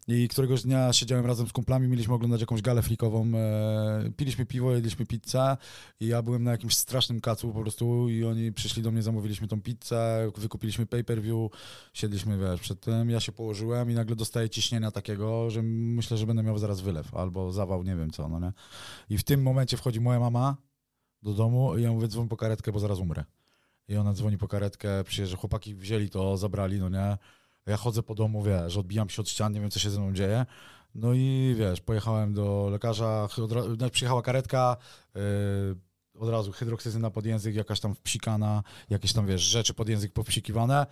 I 0.09 0.29
któregoś 0.29 0.63
dnia 0.63 0.93
siedziałem 0.93 1.27
razem 1.27 1.49
z 1.49 1.53
kumplami, 1.53 1.89
mieliśmy 1.89 2.15
oglądać 2.15 2.41
jakąś 2.41 2.63
galę 2.63 2.83
flikową, 2.83 3.33
e, 3.35 4.11
piliśmy 4.17 4.47
piwo, 4.47 4.73
jedliśmy 4.73 5.07
pizzę 5.07 5.57
i 6.01 6.07
ja 6.07 6.23
byłem 6.23 6.45
na 6.45 6.51
jakimś 6.51 6.77
strasznym 6.77 7.21
kacu 7.21 7.53
po 7.53 7.61
prostu 7.61 8.09
i 8.09 8.25
oni 8.25 8.53
przyszli 8.53 8.83
do 8.83 8.91
mnie, 8.91 9.03
zamówiliśmy 9.03 9.49
tą 9.49 9.63
pizzę, 9.63 10.31
wykupiliśmy 10.37 10.87
pay-per-view, 10.87 11.51
siedliśmy, 11.93 12.39
wiesz, 12.39 12.61
przed 12.61 12.81
tym, 12.81 13.11
ja 13.11 13.21
się 13.21 13.33
położyłem 13.33 13.91
i 13.91 13.95
nagle 13.95 14.17
dostaję 14.17 14.51
ciśnienia 14.51 14.91
takiego, 14.91 15.51
że 15.51 15.63
myślę, 15.63 16.17
że 16.17 16.27
będę 16.27 16.43
miał 16.43 16.59
zaraz 16.59 16.81
wylew 16.81 17.15
albo 17.15 17.53
zawał, 17.53 17.83
nie 17.83 17.97
wiem 17.97 18.11
co, 18.11 18.29
no 18.29 18.41
nie. 18.41 18.53
I 19.11 19.19
w 19.19 19.25
tym 19.25 19.43
momencie 19.43 19.77
wchodzi 19.77 20.01
moja 20.01 20.21
mama 20.21 20.57
do 21.23 21.35
domu 21.35 21.77
i 21.79 21.83
ja 21.83 21.93
mówię, 21.93 22.09
dzwoń 22.09 22.29
po 22.29 22.37
karetkę, 22.37 22.73
bo 22.73 22.79
zaraz 22.79 22.99
umrę. 22.99 23.25
I 23.89 23.97
ona 23.97 24.13
dzwoni 24.13 24.39
po 24.39 24.49
karetkę, 24.49 25.05
przyjeżdża, 25.05 25.37
chłopaki 25.37 25.75
wzięli 25.75 26.11
to, 26.11 26.37
zabrali, 26.37 26.79
no 26.81 26.89
nie. 26.89 27.19
Ja 27.67 27.77
chodzę 27.77 28.03
po 28.03 28.15
domu, 28.15 28.43
wiesz, 28.43 28.77
odbijam 28.77 29.09
się 29.09 29.23
od 29.23 29.29
ścian, 29.29 29.53
nie 29.53 29.61
wiem, 29.61 29.71
co 29.71 29.79
się 29.79 29.91
ze 29.91 30.01
mną 30.01 30.13
dzieje. 30.13 30.47
No 30.95 31.15
i 31.15 31.55
wiesz, 31.59 31.81
pojechałem 31.81 32.35
do 32.35 32.69
lekarza, 32.71 33.29
no, 33.79 33.91
przyjechała 33.91 34.23
karetka, 34.23 34.77
yy, 35.15 35.21
od 36.15 36.29
razu 36.29 36.53
hydroksyzyna 36.53 37.11
pod 37.11 37.27
język, 37.27 37.55
jakaś 37.55 37.81
tam 37.81 37.95
wpsikana, 37.95 38.63
jakieś 38.91 39.13
tam, 39.13 39.27
wiesz, 39.27 39.43
rzeczy 39.43 39.75
pod 39.75 39.89
język 39.89 40.13
powpsikiwane, 40.13 40.87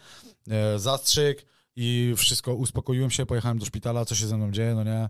yy, 0.46 0.54
zastrzyk 0.76 1.46
i 1.76 2.14
wszystko, 2.16 2.54
uspokoiłem 2.54 3.10
się, 3.10 3.26
pojechałem 3.26 3.58
do 3.58 3.66
szpitala, 3.66 4.04
co 4.04 4.14
się 4.14 4.26
ze 4.26 4.36
mną 4.36 4.50
dzieje, 4.50 4.74
no 4.74 4.84
nie. 4.84 5.08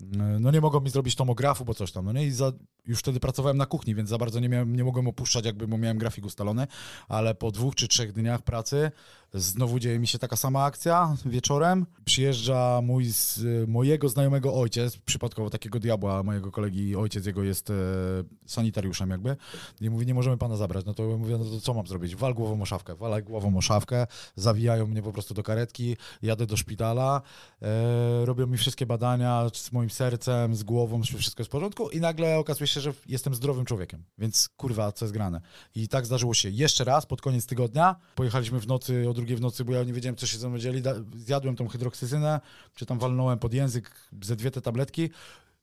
Yy, 0.00 0.40
No 0.40 0.50
nie 0.50 0.60
mogą 0.60 0.80
mi 0.80 0.90
zrobić 0.90 1.14
tomografu, 1.14 1.64
bo 1.64 1.74
coś 1.74 1.92
tam, 1.92 2.04
no 2.04 2.12
nie. 2.12 2.26
I 2.26 2.30
za, 2.30 2.52
już 2.86 2.98
wtedy 2.98 3.20
pracowałem 3.20 3.56
na 3.56 3.66
kuchni, 3.66 3.94
więc 3.94 4.08
za 4.08 4.18
bardzo 4.18 4.40
nie, 4.40 4.48
miałem, 4.48 4.76
nie 4.76 4.84
mogłem 4.84 5.08
opuszczać, 5.08 5.44
jakby, 5.44 5.68
bo 5.68 5.78
miałem 5.78 5.98
grafik 5.98 6.24
ustalony, 6.24 6.66
ale 7.08 7.34
po 7.34 7.50
dwóch 7.50 7.74
czy 7.74 7.88
trzech 7.88 8.12
dniach 8.12 8.42
pracy 8.42 8.90
znowu 9.34 9.78
dzieje 9.78 9.98
mi 9.98 10.06
się 10.06 10.18
taka 10.18 10.36
sama 10.36 10.64
akcja 10.64 11.16
wieczorem. 11.26 11.86
Przyjeżdża 12.04 12.80
mój 12.82 13.04
z, 13.04 13.40
mojego 13.68 14.08
znajomego 14.08 14.54
ojciec, 14.54 14.96
przypadkowo 14.96 15.50
takiego 15.50 15.80
diabła, 15.80 16.22
mojego 16.22 16.50
kolegi 16.50 16.96
ojciec 16.96 17.26
jego 17.26 17.42
jest 17.42 17.70
e, 17.70 17.74
sanitariuszem 18.46 19.10
jakby 19.10 19.36
i 19.80 19.90
mówi, 19.90 20.06
nie 20.06 20.14
możemy 20.14 20.38
pana 20.38 20.56
zabrać. 20.56 20.84
No 20.84 20.94
to 20.94 21.18
mówię, 21.18 21.38
no 21.38 21.44
to 21.44 21.60
co 21.60 21.74
mam 21.74 21.86
zrobić? 21.86 22.16
Wal 22.16 22.34
głową 22.34 22.62
o 22.62 22.66
szafkę, 22.66 22.94
głową 23.22 23.56
o 23.56 23.60
szafkę, 23.60 24.06
zawijają 24.36 24.86
mnie 24.86 25.02
po 25.02 25.12
prostu 25.12 25.34
do 25.34 25.42
karetki, 25.42 25.96
jadę 26.22 26.46
do 26.46 26.56
szpitala, 26.56 27.22
e, 27.62 28.24
robią 28.24 28.46
mi 28.46 28.58
wszystkie 28.58 28.86
badania 28.86 29.46
z 29.54 29.72
moim 29.72 29.90
sercem, 29.90 30.56
z 30.56 30.62
głową, 30.62 31.02
wszystko 31.02 31.40
jest 31.40 31.50
w 31.50 31.52
porządku 31.52 31.90
i 31.90 32.00
nagle 32.00 32.38
okazuje 32.38 32.68
się, 32.68 32.80
że 32.80 32.92
jestem 33.06 33.34
zdrowym 33.34 33.64
człowiekiem. 33.64 34.04
Więc 34.18 34.48
kurwa, 34.56 34.92
co 34.92 35.04
jest 35.04 35.12
grane. 35.12 35.40
I 35.74 35.88
tak 35.88 36.06
zdarzyło 36.06 36.34
się 36.34 36.50
jeszcze 36.50 36.84
raz 36.84 37.06
pod 37.06 37.22
koniec 37.22 37.46
tygodnia. 37.46 37.96
Pojechaliśmy 38.14 38.60
w 38.60 38.66
nocy, 38.66 39.08
o 39.08 39.14
drugiej 39.24 39.36
w 39.36 39.40
nocy, 39.40 39.64
bo 39.64 39.72
ja 39.72 39.84
nie 39.84 39.92
wiedziałem, 39.92 40.16
co 40.16 40.26
się 40.26 40.38
ze 40.38 40.48
mną 40.48 40.58
dzieli. 40.58 40.82
Da- 40.82 40.94
Zjadłem 41.16 41.56
tą 41.56 41.68
hydroksyzynę, 41.68 42.40
czy 42.74 42.86
tam 42.86 42.98
walnąłem 42.98 43.38
pod 43.38 43.54
język 43.54 43.90
ze 44.22 44.36
dwie 44.36 44.50
te 44.50 44.60
tabletki. 44.60 45.10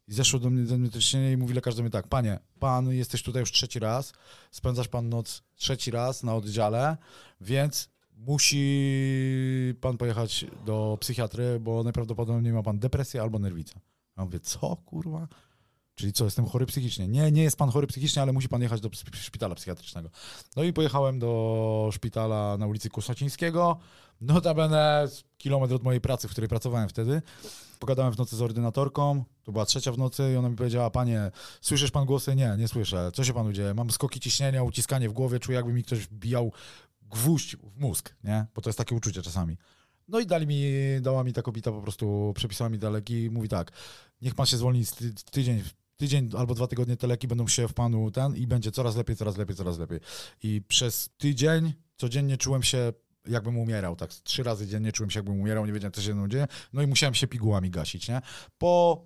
I 0.07 0.13
zeszło 0.13 0.39
do 0.39 0.49
mnie, 0.49 0.63
do 0.63 0.77
mnie 0.77 0.89
ciśnienie 0.89 1.31
i 1.31 1.37
mówi 1.37 1.53
lekarz 1.53 1.75
do 1.75 1.81
mnie 1.81 1.91
tak, 1.91 2.07
panie, 2.07 2.39
pan 2.59 2.91
jesteś 2.91 3.23
tutaj 3.23 3.39
już 3.39 3.51
trzeci 3.51 3.79
raz, 3.79 4.13
spędzasz 4.51 4.87
pan 4.87 5.09
noc 5.09 5.43
trzeci 5.55 5.91
raz 5.91 6.23
na 6.23 6.35
oddziale, 6.35 6.97
więc 7.41 7.89
musi 8.17 9.75
pan 9.81 9.97
pojechać 9.97 10.45
do 10.65 10.97
psychiatry, 11.01 11.59
bo 11.59 11.83
najprawdopodobniej 11.83 12.53
ma 12.53 12.63
pan 12.63 12.79
depresję 12.79 13.21
albo 13.21 13.39
nerwicę. 13.39 13.79
A 14.15 14.25
mówię, 14.25 14.39
co 14.39 14.75
kurwa? 14.75 15.27
Czyli 16.01 16.13
co, 16.13 16.25
jestem 16.25 16.45
chory 16.45 16.65
psychicznie? 16.65 17.07
Nie, 17.07 17.31
nie 17.31 17.43
jest 17.43 17.57
pan 17.57 17.69
chory 17.69 17.87
psychicznie, 17.87 18.21
ale 18.21 18.33
musi 18.33 18.49
pan 18.49 18.61
jechać 18.61 18.81
do 18.81 18.89
szpitala 19.13 19.55
psychiatrycznego. 19.55 20.09
No 20.55 20.63
i 20.63 20.73
pojechałem 20.73 21.19
do 21.19 21.89
szpitala 21.91 22.57
na 22.57 22.67
ulicy 22.67 22.89
Kusocińskiego, 22.89 23.79
notabene 24.21 25.07
kilometr 25.37 25.73
od 25.73 25.83
mojej 25.83 26.01
pracy, 26.01 26.27
w 26.27 26.31
której 26.31 26.47
pracowałem 26.47 26.89
wtedy. 26.89 27.21
Pogadałem 27.79 28.13
w 28.13 28.17
nocy 28.17 28.35
z 28.35 28.41
ordynatorką, 28.41 29.23
to 29.43 29.51
była 29.51 29.65
trzecia 29.65 29.91
w 29.91 29.97
nocy 29.97 30.31
i 30.33 30.37
ona 30.37 30.49
mi 30.49 30.55
powiedziała, 30.55 30.89
panie, 30.89 31.31
słyszysz 31.61 31.91
pan 31.91 32.05
głosy? 32.05 32.35
Nie, 32.35 32.55
nie 32.57 32.67
słyszę. 32.67 33.11
Co 33.13 33.23
się 33.23 33.33
panu 33.33 33.53
dzieje? 33.53 33.73
Mam 33.73 33.91
skoki 33.91 34.19
ciśnienia, 34.19 34.63
uciskanie 34.63 35.09
w 35.09 35.13
głowie, 35.13 35.39
czuję 35.39 35.55
jakby 35.55 35.73
mi 35.73 35.83
ktoś 35.83 35.99
wbijał 35.99 36.51
gwóźdź 37.01 37.55
w 37.55 37.79
mózg, 37.79 38.15
nie? 38.23 38.45
Bo 38.55 38.61
to 38.61 38.69
jest 38.69 38.77
takie 38.77 38.95
uczucie 38.95 39.21
czasami. 39.21 39.57
No 40.07 40.19
i 40.19 40.25
dali 40.25 40.47
mi, 40.47 40.63
dała 41.01 41.23
mi 41.23 41.33
ta 41.33 41.41
kobieta 41.41 41.71
po 41.71 41.81
prostu, 41.81 42.33
przepisała 42.35 42.69
mi 42.69 42.79
te 42.79 42.89
leki 42.89 43.23
i 43.23 43.29
mówi 43.29 43.49
tak, 43.49 43.71
niech 44.21 44.35
pan 44.35 44.45
się 44.45 44.57
zwolni 44.57 44.85
z 44.85 44.91
ty, 44.91 45.13
tydzień, 45.31 45.63
tydzień 46.01 46.29
albo 46.37 46.55
dwa 46.55 46.67
tygodnie 46.67 46.97
te 46.97 47.07
leki 47.07 47.27
będą 47.27 47.47
się 47.47 47.67
w 47.67 47.73
panu 47.73 48.11
ten 48.11 48.35
i 48.35 48.47
będzie 48.47 48.71
coraz 48.71 48.95
lepiej, 48.95 49.15
coraz 49.15 49.37
lepiej, 49.37 49.55
coraz 49.55 49.79
lepiej. 49.79 49.99
I 50.43 50.61
przez 50.67 51.09
tydzień 51.17 51.73
codziennie 51.97 52.37
czułem 52.37 52.63
się 52.63 52.93
jakbym 53.27 53.57
umierał, 53.57 53.95
tak 53.95 54.13
trzy 54.13 54.43
razy 54.43 54.67
dziennie 54.67 54.91
czułem 54.91 55.09
się 55.09 55.19
jakbym 55.19 55.39
umierał, 55.39 55.65
nie 55.65 55.73
wiedziałem 55.73 55.91
co 55.91 56.01
się 56.01 56.29
dzieje, 56.29 56.47
no 56.73 56.81
i 56.81 56.87
musiałem 56.87 57.13
się 57.13 57.27
pigułami 57.27 57.69
gasić, 57.69 58.09
nie? 58.09 58.21
Po 58.57 59.05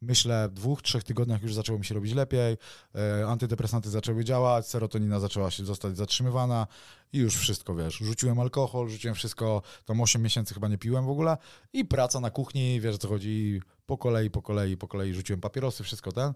myślę, 0.00 0.48
dwóch, 0.52 0.82
trzech 0.82 1.04
tygodniach 1.04 1.42
już 1.42 1.54
zaczęło 1.54 1.78
mi 1.78 1.84
się 1.84 1.94
robić 1.94 2.14
lepiej, 2.14 2.56
e, 2.94 3.26
antydepresanty 3.26 3.90
zaczęły 3.90 4.24
działać, 4.24 4.66
serotonina 4.66 5.20
zaczęła 5.20 5.50
się 5.50 5.64
zostać 5.64 5.96
zatrzymywana 5.96 6.66
i 7.12 7.18
już 7.18 7.36
wszystko, 7.36 7.74
wiesz, 7.74 7.94
rzuciłem 7.94 8.40
alkohol, 8.40 8.88
rzuciłem 8.88 9.14
wszystko, 9.14 9.62
tam 9.84 10.00
8 10.00 10.22
miesięcy 10.22 10.54
chyba 10.54 10.68
nie 10.68 10.78
piłem 10.78 11.06
w 11.06 11.10
ogóle 11.10 11.36
i 11.72 11.84
praca 11.84 12.20
na 12.20 12.30
kuchni, 12.30 12.80
wiesz 12.80 12.98
co 12.98 13.08
chodzi, 13.08 13.60
po 13.86 13.98
kolei, 13.98 14.30
po 14.30 14.42
kolei, 14.42 14.76
po 14.76 14.88
kolei 14.88 15.14
rzuciłem 15.14 15.40
papierosy, 15.40 15.84
wszystko 15.84 16.12
ten 16.12 16.32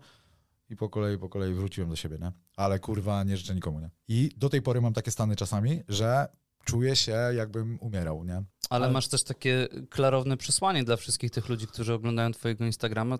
i 0.70 0.76
po 0.76 0.88
kolei, 0.88 1.18
po 1.18 1.28
kolei 1.28 1.54
wróciłem 1.54 1.90
do 1.90 1.96
siebie, 1.96 2.18
nie? 2.20 2.32
Ale 2.56 2.78
kurwa, 2.78 3.24
nie 3.24 3.36
życzę 3.36 3.54
nikomu, 3.54 3.80
nie? 3.80 3.90
I 4.08 4.30
do 4.36 4.48
tej 4.48 4.62
pory 4.62 4.80
mam 4.80 4.92
takie 4.92 5.10
stany 5.10 5.36
czasami, 5.36 5.82
że 5.88 6.26
czuję 6.64 6.96
się 6.96 7.16
jakbym 7.36 7.78
umierał, 7.80 8.24
nie? 8.24 8.34
Ale, 8.34 8.44
Ale- 8.70 8.90
masz 8.90 9.08
też 9.08 9.22
takie 9.22 9.68
klarowne 9.90 10.36
przesłanie 10.36 10.84
dla 10.84 10.96
wszystkich 10.96 11.30
tych 11.30 11.48
ludzi, 11.48 11.66
którzy 11.66 11.94
oglądają 11.94 12.32
twojego 12.32 12.64
Instagrama. 12.66 13.18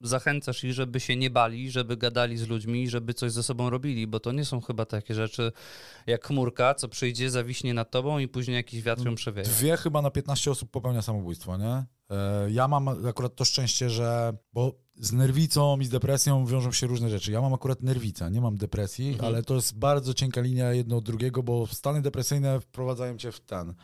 Zachęcasz 0.00 0.64
ich, 0.64 0.72
żeby 0.72 1.00
się 1.00 1.16
nie 1.16 1.30
bali, 1.30 1.70
żeby 1.70 1.96
gadali 1.96 2.36
z 2.36 2.48
ludźmi, 2.48 2.88
żeby 2.88 3.14
coś 3.14 3.32
ze 3.32 3.42
sobą 3.42 3.70
robili, 3.70 4.06
bo 4.06 4.20
to 4.20 4.32
nie 4.32 4.44
są 4.44 4.60
chyba 4.60 4.86
takie 4.86 5.14
rzeczy 5.14 5.52
jak 6.06 6.26
chmurka, 6.26 6.74
co 6.74 6.88
przyjdzie, 6.88 7.30
zawiśnie 7.30 7.74
nad 7.74 7.90
tobą 7.90 8.18
i 8.18 8.28
później 8.28 8.54
jakiś 8.54 8.82
wiatr 8.82 9.04
ją 9.06 9.14
przewieje. 9.14 9.46
Dwie 9.48 9.76
chyba 9.76 10.02
na 10.02 10.10
15 10.10 10.50
osób 10.50 10.70
popełnia 10.70 11.02
samobójstwo, 11.02 11.56
nie? 11.56 11.84
E, 12.10 12.50
Ja 12.50 12.68
mam 12.68 12.88
akurat 12.88 13.36
to 13.36 13.44
szczęście, 13.44 13.90
że. 13.90 14.32
Bo 14.52 14.74
z 14.96 15.12
nerwicą 15.12 15.80
i 15.80 15.84
z 15.84 15.88
depresją 15.88 16.46
wiążą 16.46 16.72
się 16.72 16.86
różne 16.86 17.10
rzeczy. 17.10 17.32
Ja 17.32 17.40
mam 17.40 17.54
akurat 17.54 17.82
nerwicę, 17.82 18.30
nie 18.30 18.40
mam 18.40 18.56
depresji, 18.56 19.08
Mhm. 19.08 19.24
ale 19.34 19.42
to 19.42 19.54
jest 19.54 19.78
bardzo 19.78 20.14
cienka 20.14 20.40
linia 20.40 20.72
jedno 20.72 20.96
od 20.96 21.04
drugiego, 21.04 21.42
bo 21.42 21.66
stany 21.66 22.02
depresyjne 22.02 22.60
wprowadzają 22.60 23.16
cię 23.16 23.32
w 23.32 23.40
ten. 23.40 23.74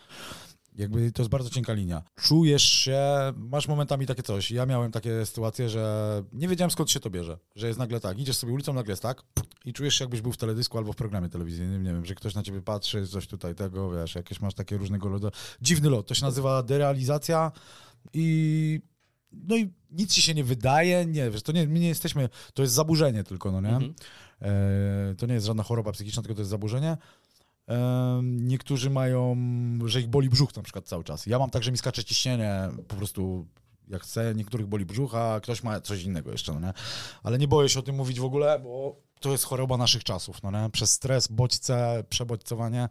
Jakby 0.77 1.13
to 1.13 1.23
jest 1.23 1.31
bardzo 1.31 1.51
cienka 1.51 1.73
linia. 1.73 2.03
Czujesz 2.15 2.63
się, 2.63 3.03
masz 3.37 3.69
momentami 3.69 4.07
takie 4.07 4.23
coś. 4.23 4.51
Ja 4.51 4.67
miałem 4.67 4.93
takie 4.93 5.27
sytuacje, 5.27 5.69
że 5.69 6.25
nie 6.33 6.49
wiedziałem 6.49 6.71
skąd 6.71 6.91
się 6.91 7.01
to 7.01 7.11
bierze. 7.11 7.39
Że 7.55 7.67
jest 7.67 7.79
nagle 7.79 8.01
tak, 8.01 8.19
idziesz 8.19 8.37
sobie 8.37 8.53
ulicą, 8.53 8.73
nagle 8.73 8.93
jest 8.93 9.03
tak 9.03 9.23
i 9.65 9.73
czujesz 9.73 9.95
się 9.95 10.05
jakbyś 10.05 10.21
był 10.21 10.33
w 10.33 10.37
teledysku 10.37 10.79
albo 10.79 10.93
w 10.93 10.97
programie 10.97 11.29
telewizyjnym, 11.29 11.83
nie 11.83 11.93
wiem, 11.93 12.07
że 12.07 12.15
ktoś 12.15 12.35
na 12.35 12.43
ciebie 12.43 12.63
patrzy, 12.63 13.07
coś 13.07 13.27
tutaj 13.27 13.55
tego, 13.55 13.91
wiesz, 13.91 14.15
jakieś 14.15 14.41
masz 14.41 14.55
takie 14.55 14.77
różnego 14.77 15.09
rodzaju... 15.09 15.33
Dziwny 15.63 15.91
lot, 15.91 16.07
to 16.07 16.15
się 16.15 16.25
nazywa 16.25 16.63
derealizacja 16.63 17.53
i... 18.13 18.81
No 19.33 19.57
i 19.57 19.73
nic 19.91 20.13
ci 20.13 20.23
się 20.23 20.35
nie 20.35 20.45
wydaje, 20.45 21.07
nie, 21.07 21.31
wiesz, 21.31 21.43
to 21.43 21.53
nie, 21.53 21.67
my 21.67 21.79
nie 21.79 21.89
jesteśmy, 21.89 22.29
to 22.55 22.63
jest 22.63 22.75
zaburzenie 22.75 23.25
tylko, 23.25 23.53
no 23.53 23.61
nie? 23.61 23.69
Mhm. 23.69 23.95
E, 24.43 25.15
to 25.19 25.27
nie 25.27 25.35
jest 25.35 25.47
żadna 25.47 25.63
choroba 25.63 25.93
psychiczna, 25.93 26.23
tylko 26.23 26.35
to 26.35 26.41
jest 26.41 26.51
zaburzenie. 26.51 26.97
Niektórzy 28.23 28.91
mają, 28.91 29.37
że 29.85 30.01
ich 30.01 30.07
boli 30.07 30.29
brzuch 30.29 30.57
na 30.57 30.63
przykład 30.63 30.89
cały 30.89 31.05
czas. 31.05 31.27
Ja 31.27 31.39
mam 31.39 31.51
tak, 31.51 31.63
że 31.63 31.73
mi 31.73 31.79
skacze 31.79 32.05
ciśnienie 32.05 32.69
po 32.89 32.97
prostu 32.97 33.47
jak 33.89 34.03
chcę, 34.03 34.35
niektórych 34.35 34.67
boli 34.67 34.87
brzuch, 34.87 35.15
a 35.15 35.41
ktoś 35.41 35.63
ma 35.63 35.81
coś 35.81 36.03
innego 36.03 36.33
jeszcze, 36.33 36.53
no 36.53 36.61
nie? 36.61 36.73
Ale 37.23 37.39
nie 37.39 37.49
boję 37.49 37.69
się 37.69 37.81
o 37.81 37.83
tym 37.83 37.97
mówić 37.97 38.21
w 38.21 38.25
ogóle, 38.25 38.61
bo 38.61 38.97
to 39.21 39.33
jest 39.33 39.45
choroba 39.45 39.77
naszych 39.77 40.05
czasów, 40.05 40.43
no 40.43 40.51
nie? 40.51 40.71
Przez 40.71 40.93
stres, 40.93 41.29
bodźce, 41.29 42.05
przebodźcowanie 42.09 42.89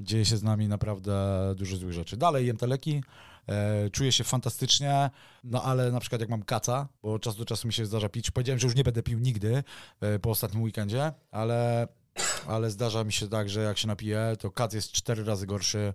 dzieje 0.00 0.24
się 0.24 0.36
z 0.36 0.42
nami 0.42 0.68
naprawdę 0.68 1.14
dużo 1.56 1.76
złych 1.76 1.92
rzeczy. 1.92 2.16
Dalej 2.16 2.46
jem 2.46 2.56
te 2.56 2.66
leki, 2.66 3.02
e, 3.48 3.90
czuję 3.90 4.12
się 4.12 4.24
fantastycznie, 4.24 5.10
no 5.44 5.62
ale 5.62 5.92
na 5.92 6.00
przykład 6.00 6.20
jak 6.20 6.30
mam 6.30 6.42
kaca, 6.42 6.88
bo 7.02 7.14
od 7.14 7.22
czasu 7.22 7.38
do 7.38 7.44
czasu 7.44 7.66
mi 7.66 7.72
się 7.72 7.86
zdarza 7.86 8.08
pić, 8.08 8.30
powiedziałem, 8.30 8.58
że 8.58 8.66
już 8.66 8.76
nie 8.76 8.84
będę 8.84 9.02
pił 9.02 9.18
nigdy 9.18 9.64
e, 10.00 10.18
po 10.18 10.30
ostatnim 10.30 10.62
weekendzie, 10.62 11.12
ale, 11.30 11.88
ale 12.46 12.70
zdarza 12.70 13.04
mi 13.04 13.12
się 13.12 13.28
tak, 13.28 13.48
że 13.48 13.60
jak 13.60 13.78
się 13.78 13.86
napiję, 13.86 14.36
to 14.38 14.50
kac 14.50 14.74
jest 14.74 14.92
cztery 14.92 15.24
razy 15.24 15.46
gorszy 15.46 15.94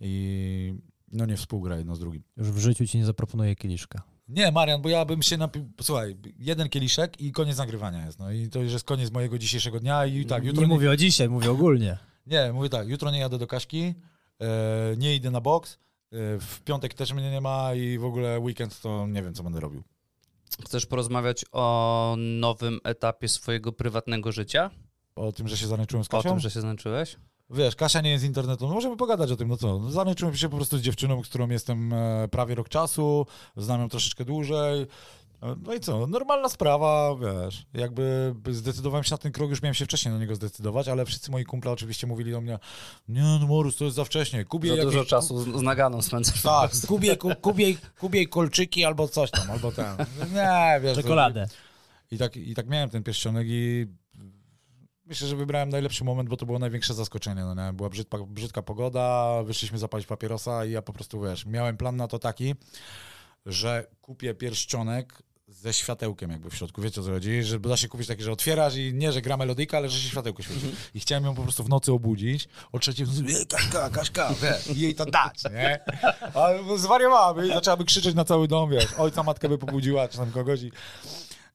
i 0.00 0.74
no 1.12 1.26
nie 1.26 1.36
współgra 1.36 1.76
jedno 1.76 1.96
z 1.96 1.98
drugim. 1.98 2.22
Już 2.36 2.50
w 2.50 2.58
życiu 2.58 2.86
ci 2.86 2.98
nie 2.98 3.04
zaproponuję 3.04 3.56
kieliszka. 3.56 4.02
Nie, 4.28 4.52
Marian, 4.52 4.82
bo 4.82 4.88
ja 4.88 5.04
bym 5.04 5.22
się 5.22 5.36
napił. 5.36 5.72
Słuchaj, 5.82 6.16
jeden 6.38 6.68
kieliszek 6.68 7.20
i 7.20 7.32
koniec 7.32 7.58
nagrywania 7.58 8.06
jest. 8.06 8.18
No 8.18 8.32
i 8.32 8.48
to 8.48 8.62
już 8.62 8.72
jest 8.72 8.84
koniec 8.84 9.10
mojego 9.10 9.38
dzisiejszego 9.38 9.80
dnia 9.80 10.06
i 10.06 10.26
tak, 10.26 10.44
jutro. 10.44 10.62
nie 10.62 10.68
mówię 10.68 10.90
o 10.90 10.96
dzisiaj, 10.96 11.28
mówię 11.28 11.50
ogólnie. 11.50 11.98
Nie, 12.26 12.52
mówię 12.52 12.68
tak, 12.68 12.88
jutro 12.88 13.10
nie 13.10 13.18
jadę 13.18 13.38
do 13.38 13.46
Kaśki, 13.46 13.94
e, 14.40 14.96
nie 14.96 15.14
idę 15.14 15.30
na 15.30 15.40
boks, 15.40 15.72
e, 15.72 15.78
w 16.38 16.60
piątek 16.64 16.94
też 16.94 17.12
mnie 17.12 17.30
nie 17.30 17.40
ma 17.40 17.74
i 17.74 17.98
w 17.98 18.04
ogóle 18.04 18.38
weekend 18.38 18.80
to 18.80 19.06
nie 19.06 19.22
wiem, 19.22 19.34
co 19.34 19.42
będę 19.42 19.60
robił. 19.60 19.82
Chcesz 20.64 20.86
porozmawiać 20.86 21.44
o 21.52 22.14
nowym 22.18 22.80
etapie 22.84 23.28
swojego 23.28 23.72
prywatnego 23.72 24.32
życia? 24.32 24.70
O 25.16 25.32
tym, 25.32 25.48
że 25.48 25.56
się 25.56 25.66
zaręczyłem 25.66 26.04
z 26.04 26.08
O 26.08 26.10
Kasią? 26.10 26.28
tym, 26.28 26.38
że 26.38 26.50
się 26.50 26.60
zmęczyłeś? 26.60 27.16
Wiesz, 27.50 27.76
Kasia 27.76 28.00
nie 28.00 28.10
jest 28.10 28.22
z 28.24 28.26
internetu, 28.26 28.68
no 28.68 28.74
możemy 28.74 28.96
pogadać 28.96 29.30
o 29.32 29.36
tym, 29.36 29.48
no 29.48 29.56
co. 29.56 29.78
No, 29.78 29.90
zaręczyłem 29.90 30.36
się 30.36 30.48
po 30.48 30.56
prostu 30.56 30.78
z 30.78 30.80
dziewczyną, 30.80 31.24
z 31.24 31.28
którą 31.28 31.48
jestem 31.48 31.92
e, 31.92 32.28
prawie 32.28 32.54
rok 32.54 32.68
czasu, 32.68 33.26
znam 33.56 33.80
ją 33.80 33.88
troszeczkę 33.88 34.24
dłużej. 34.24 34.82
E, 34.82 34.86
No 35.66 35.74
i 35.74 35.80
co, 35.80 36.06
normalna 36.06 36.48
sprawa, 36.48 37.16
wiesz, 37.16 37.66
jakby 37.74 38.34
zdecydowałem 38.50 39.04
się 39.04 39.10
na 39.10 39.18
ten 39.18 39.32
krok, 39.32 39.50
już 39.50 39.62
miałem 39.62 39.74
się 39.74 39.84
wcześniej 39.84 40.14
na 40.14 40.20
niego 40.20 40.34
zdecydować, 40.34 40.88
ale 40.88 41.04
wszyscy 41.04 41.30
moi 41.30 41.44
kumple 41.44 41.70
oczywiście 41.70 42.06
mówili 42.06 42.32
do 42.32 42.40
mnie, 42.40 42.58
nie 43.08 43.22
no 43.22 43.46
Morus, 43.46 43.76
to 43.76 43.84
jest 43.84 43.96
za 43.96 44.04
wcześnie, 44.04 44.44
Kubie 44.44 44.68
Za 44.70 44.76
jakieś- 44.76 44.92
dużo 44.92 45.04
czasu 45.04 45.58
z 45.58 45.62
naganą 45.62 46.02
spędzasz. 46.02 46.42
Tak. 46.42 46.70
Kubie, 46.88 47.16
ku, 47.16 47.30
kubie, 47.40 47.74
kubie 48.00 48.28
kolczyki 48.28 48.84
albo 48.84 49.08
coś 49.08 49.30
tam, 49.30 49.50
albo 49.50 49.72
ten. 49.72 49.96
Nie, 50.34 50.80
wiesz. 50.82 50.96
Czekoladę. 50.96 51.48
I 52.10 52.18
tak, 52.18 52.36
I 52.36 52.54
tak 52.54 52.66
miałem 52.68 52.90
ten 52.90 53.02
pierścionek 53.02 53.46
i 53.50 53.86
myślę, 55.10 55.28
że 55.28 55.36
wybrałem 55.36 55.68
najlepszy 55.68 56.04
moment, 56.04 56.28
bo 56.28 56.36
to 56.36 56.46
było 56.46 56.58
największe 56.58 56.94
zaskoczenie. 56.94 57.42
No 57.42 57.54
nie? 57.54 57.72
Była 57.72 57.88
brzydka, 57.88 58.18
brzydka 58.18 58.62
pogoda, 58.62 59.42
wyszliśmy 59.42 59.78
zapalić 59.78 60.06
papierosa 60.06 60.64
i 60.64 60.70
ja 60.70 60.82
po 60.82 60.92
prostu, 60.92 61.20
wiesz, 61.20 61.46
miałem 61.46 61.76
plan 61.76 61.96
na 61.96 62.08
to 62.08 62.18
taki, 62.18 62.54
że 63.46 63.86
kupię 64.00 64.34
pierścionek 64.34 65.22
ze 65.48 65.72
światełkiem 65.72 66.30
jakby 66.30 66.50
w 66.50 66.54
środku, 66.54 66.82
wiecie 66.82 67.00
o 67.00 67.04
co 67.04 67.10
chodzi, 67.10 67.42
że 67.42 67.60
da 67.60 67.76
się 67.76 67.88
kupić 67.88 68.06
taki, 68.08 68.22
że 68.22 68.32
otwierasz 68.32 68.76
i 68.76 68.94
nie, 68.94 69.12
że 69.12 69.22
gra 69.22 69.36
melodyjka, 69.36 69.76
ale 69.76 69.88
że 69.88 69.98
się 70.00 70.08
światełko 70.08 70.42
świeci. 70.42 70.72
I 70.94 71.00
chciałem 71.00 71.24
ją 71.24 71.34
po 71.34 71.42
prostu 71.42 71.64
w 71.64 71.68
nocy 71.68 71.92
obudzić, 71.92 72.48
o 72.72 72.78
trzeciej 72.78 73.06
w 73.06 73.08
nocy, 73.22 73.38
"Ej, 73.38 73.46
Kaśka, 73.46 73.90
Kaśka, 73.90 74.34
i 74.74 74.80
jej 74.80 74.94
to 74.94 75.06
dać, 75.06 75.42
nie? 75.52 75.80
A 76.34 76.48
zwariowała, 76.76 77.44
i 77.44 77.48
zaczęłaby 77.48 77.84
krzyczeć 77.84 78.14
na 78.14 78.24
cały 78.24 78.48
dom, 78.48 78.70
wiesz, 78.70 78.92
ojca, 78.98 79.22
matkę 79.22 79.48
by 79.48 79.58
pobudziła, 79.58 80.08
czy 80.08 80.18
tam 80.18 80.30
kogoś 80.30 80.62
i, 80.62 80.72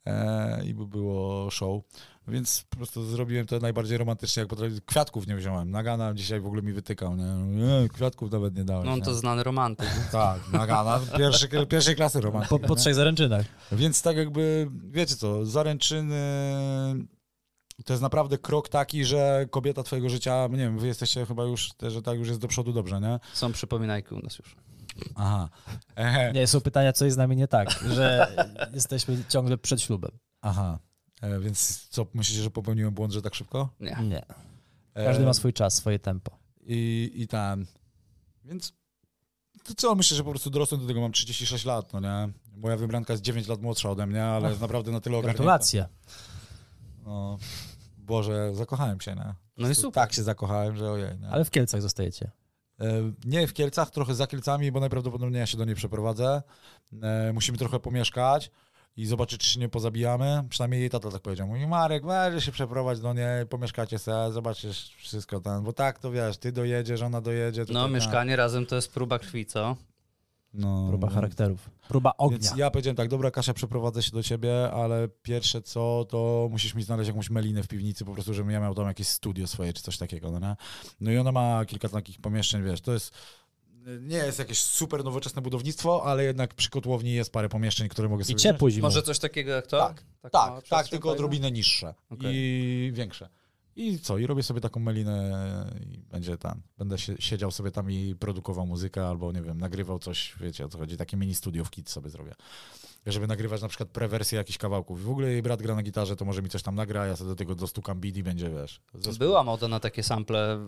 e, 0.06 0.66
i 0.66 0.74
by 0.74 0.86
było 0.88 1.49
show. 1.51 1.82
Więc 2.28 2.65
po 2.69 2.78
prostu 2.78 3.05
zrobiłem 3.05 3.47
to 3.47 3.59
najbardziej 3.59 3.97
romantycznie, 3.97 4.39
jak 4.39 4.49
potrafiłem. 4.49 4.82
Kwiatków 4.86 5.28
nie 5.28 5.36
wziąłem. 5.36 5.71
Nagana 5.71 6.13
dzisiaj 6.13 6.39
w 6.39 6.45
ogóle 6.45 6.61
mi 6.61 6.73
wytykał, 6.73 7.15
nie? 7.15 7.34
nie 7.34 7.89
kwiatków 7.89 8.32
nawet 8.32 8.55
nie 8.55 8.63
dałem. 8.63 8.86
No 8.86 8.91
on 8.91 8.99
nie? 8.99 9.05
to 9.05 9.15
znany 9.15 9.43
romantyk. 9.43 9.89
Tak, 10.11 10.51
Nagana, 10.53 10.99
pierwszy, 11.17 11.49
pierwszej 11.69 11.95
klasy 11.95 12.21
romantyk. 12.21 12.49
Po, 12.49 12.59
po 12.59 12.73
nie? 12.73 12.80
trzech 12.80 12.95
zaręczynach. 12.95 13.45
Więc 13.71 14.01
tak 14.01 14.17
jakby, 14.17 14.67
wiecie 14.91 15.15
co, 15.15 15.45
zaręczyny 15.45 16.15
to 17.86 17.93
jest 17.93 18.03
naprawdę 18.03 18.38
krok 18.38 18.69
taki, 18.69 19.05
że 19.05 19.45
kobieta 19.51 19.84
twojego 19.84 20.09
życia, 20.09 20.47
nie 20.51 20.57
wiem, 20.57 20.80
wy 20.80 20.88
jesteście 20.88 21.26
chyba 21.26 21.43
już, 21.43 21.69
że 21.88 22.01
tak 22.01 22.17
już 22.17 22.28
jest 22.28 22.39
do 22.39 22.47
przodu 22.47 22.73
dobrze, 22.73 23.01
nie? 23.01 23.19
Są 23.34 23.51
przypominajki 23.51 24.15
u 24.15 24.19
nas 24.19 24.39
już. 24.39 24.55
Aha. 25.15 25.49
Ehe. 25.95 26.32
Nie, 26.34 26.47
są 26.47 26.61
pytania, 26.61 26.93
co 26.93 27.05
jest 27.05 27.15
z 27.15 27.17
nami 27.17 27.36
nie 27.36 27.47
tak, 27.47 27.71
że 27.95 28.28
jesteśmy 28.73 29.23
ciągle 29.30 29.57
przed 29.57 29.82
ślubem. 29.82 30.11
Aha. 30.41 30.80
E, 31.22 31.39
więc 31.39 31.88
co, 31.89 32.05
myślicie, 32.13 32.41
że 32.43 32.49
popełniłem 32.51 32.93
błąd, 32.93 33.13
że 33.13 33.22
tak 33.22 33.36
szybko? 33.36 33.70
Nie. 33.80 33.97
Nie. 34.03 34.26
E, 34.93 35.05
Każdy 35.05 35.26
ma 35.26 35.34
swój 35.34 35.53
czas, 35.53 35.74
swoje 35.74 35.99
tempo. 35.99 36.32
I, 36.68 37.11
i 37.16 37.28
tam. 37.28 37.66
Więc 38.45 38.74
to 39.63 39.74
co, 39.78 39.95
myślę, 39.95 40.18
że 40.18 40.24
po 40.24 40.30
prostu 40.30 40.49
dorosłem 40.49 40.82
do 40.82 40.88
tego, 40.88 41.01
mam 41.01 41.11
36 41.11 41.66
lat, 41.66 41.93
no 41.93 41.99
nie? 41.99 42.30
Moja 42.57 42.78
wybranka 42.78 43.13
jest 43.13 43.24
9 43.24 43.47
lat 43.47 43.61
młodsza 43.61 43.89
ode 43.89 44.07
mnie, 44.07 44.24
ale 44.26 44.49
jest 44.49 44.61
naprawdę 44.61 44.91
na 44.91 44.99
tyle 45.01 45.18
ogarnięta. 45.18 45.38
Gratulacje. 45.38 45.86
No, 47.05 47.38
Boże, 47.97 48.55
zakochałem 48.55 49.01
się, 49.01 49.16
nie? 49.16 49.34
No 49.57 49.70
i 49.70 49.76
super. 49.76 50.03
Tak 50.03 50.13
się 50.13 50.24
zakochałem, 50.24 50.78
że 50.78 50.91
ojej. 50.91 51.20
Nie? 51.20 51.30
Ale 51.30 51.45
w 51.45 51.51
Kielcach 51.51 51.82
zostajecie. 51.82 52.32
E, 52.80 52.86
Nie 53.26 53.47
w 53.47 53.53
Kielcach, 53.53 53.89
trochę 53.89 54.16
za 54.16 54.28
Kielcami, 54.28 54.72
bo 54.72 54.80
najprawdopodobniej 54.80 55.39
ja 55.39 55.45
się 55.45 55.57
do 55.57 55.66
niej 55.66 55.76
przeprowadzę. 55.76 56.41
Musimy 57.34 57.57
trochę 57.57 57.80
pomieszkać 57.80 58.51
i 58.98 59.06
zobaczyć, 59.06 59.41
czy 59.41 59.50
się 59.50 59.60
nie 59.60 59.70
pozabijamy. 59.70 60.43
Przynajmniej 60.50 60.82
jej 60.82 60.89
tata 60.89 61.12
tak 61.12 61.22
powiedział. 61.22 61.48
Mówi, 61.48 61.68
Marek, 61.68 62.06
weź 62.06 62.46
się 62.46 62.52
przeprowadź 62.52 63.00
do 63.00 63.14
niej, 63.14 63.46
pomieszkacie 63.50 64.00
se, 64.00 64.32
zobaczysz 64.32 64.96
wszystko 64.98 65.39
tam. 65.39 65.64
Bo 65.64 65.74
tak, 65.74 66.00
to 66.00 66.12
wiesz, 66.12 66.38
ty 66.38 66.52
dojedziesz, 66.52 67.02
ona 67.02 67.22
dojedzie. 67.22 67.66
No, 67.70 67.88
mieszkanie 67.88 68.36
razem 68.36 68.66
to 68.66 68.76
jest 68.76 68.93
próba 68.93 69.20
krwi, 69.20 69.46
co? 69.46 69.76
No, 70.58 70.86
Próba 70.89 71.08
no. 71.08 71.14
charakterów. 71.14 71.70
Próba 71.88 72.14
ognia. 72.18 72.38
Więc 72.38 72.58
ja 72.58 72.72
powiedziałem 72.72 72.96
tak, 72.96 73.10
dobra 73.10 73.32
Kasia, 73.32 73.54
przeprowadzę 73.54 74.04
się 74.04 74.12
do 74.12 74.24
ciebie, 74.24 74.72
ale 74.72 75.08
pierwsze 75.22 75.62
co, 75.62 76.06
to 76.10 76.48
musisz 76.52 76.76
mi 76.76 76.84
znaleźć 76.84 77.08
jakąś 77.08 77.30
melinę 77.30 77.64
w 77.64 77.68
piwnicy, 77.68 78.06
po 78.06 78.14
prostu, 78.14 78.34
żebym 78.34 78.52
ja 78.52 78.60
miał 78.60 78.76
tam 78.76 78.88
jakieś 78.88 79.08
studio 79.08 79.48
swoje, 79.48 79.74
czy 79.74 79.84
coś 79.84 79.98
takiego, 79.98 80.32
no 80.32 80.39
nie? 80.39 80.56
No 81.00 81.12
i 81.12 81.18
ona 81.18 81.32
ma 81.32 81.66
kilka 81.66 81.89
takich 81.89 82.22
pomieszczeń, 82.22 82.64
wiesz, 82.64 82.82
to 82.82 82.93
jest, 82.93 83.14
nie 84.01 84.17
jest 84.17 84.39
jakieś 84.39 84.59
super 84.59 85.03
nowoczesne 85.03 85.41
budownictwo, 85.41 86.03
ale 86.05 86.23
jednak 86.23 86.53
przy 86.53 86.69
kotłowni 86.69 87.13
jest 87.13 87.31
parę 87.31 87.49
pomieszczeń, 87.49 87.89
które 87.89 88.09
mogę 88.09 88.23
sobie... 88.23 88.33
I 88.33 88.38
ciepło 88.38 88.69
zimą. 88.71 88.88
Może 88.88 89.01
coś 89.01 89.19
takiego 89.19 89.51
jak 89.51 89.67
to? 89.67 89.77
Tak, 89.79 90.03
Tak, 90.21 90.31
tak, 90.31 90.63
przestrzeń 90.63 90.89
tylko 90.89 91.11
odrobinę 91.11 91.51
niższe 91.51 91.93
Okej. 92.09 92.31
i 92.36 92.91
większe. 92.93 93.29
I 93.76 93.99
co, 93.99 94.17
i 94.17 94.28
robię 94.28 94.43
sobie 94.43 94.61
taką 94.61 94.80
melinę 94.80 95.71
i 95.93 95.97
będzie 95.97 96.38
tam, 96.38 96.61
będę 96.78 96.97
się, 96.97 97.15
siedział 97.19 97.51
sobie 97.51 97.71
tam 97.71 97.91
i 97.91 98.15
produkował 98.15 98.65
muzykę 98.65 99.07
albo, 99.07 99.32
nie 99.32 99.41
wiem, 99.41 99.57
nagrywał 99.57 99.99
coś, 99.99 100.36
wiecie 100.39 100.65
o 100.65 100.69
co 100.69 100.78
chodzi, 100.78 100.97
takie 100.97 101.17
mini 101.17 101.36
studio 101.36 101.65
w 101.65 101.69
kit 101.69 101.89
sobie 101.89 102.09
zrobię. 102.09 102.36
Żeby 103.05 103.28
nagrywać 103.28 103.61
na 103.61 103.67
przykład 103.67 103.89
prewersję 103.89 104.38
jakichś 104.38 104.57
kawałków. 104.57 105.03
W 105.03 105.09
ogóle 105.09 105.32
jej 105.32 105.41
brat 105.41 105.61
gra 105.61 105.76
na 105.76 105.84
gitarze, 105.84 106.15
to 106.15 106.26
może 106.26 106.41
mi 106.41 106.49
coś 106.49 106.63
tam 106.63 106.76
nagra, 106.76 107.05
ja 107.05 107.15
sobie 107.15 107.30
do 107.30 107.36
tego 107.36 107.55
dostukam 107.55 107.99
beat 107.99 108.17
i 108.17 108.23
będzie, 108.23 108.49
wiesz. 108.49 108.82
zespół. 108.93 109.28
Była 109.28 109.43
moda 109.43 109.67
na 109.67 109.80
takie 109.80 110.03
sample 110.03 110.59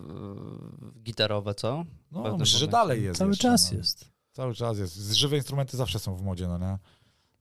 gitarowe, 1.03 1.55
co? 1.55 1.85
No, 2.11 2.37
myślę, 2.37 2.45
że 2.45 2.65
momencie. 2.65 2.71
dalej 2.71 3.03
jest 3.03 3.19
Cały 3.19 3.31
jeszcze, 3.31 3.41
czas 3.41 3.71
no. 3.71 3.77
jest. 3.77 4.11
Cały 4.31 4.55
czas 4.55 4.77
jest. 4.77 4.95
Żywe 4.95 5.37
instrumenty 5.37 5.77
zawsze 5.77 5.99
są 5.99 6.15
w 6.15 6.21
modzie, 6.21 6.47
no 6.47 6.57
nie? 6.57 6.77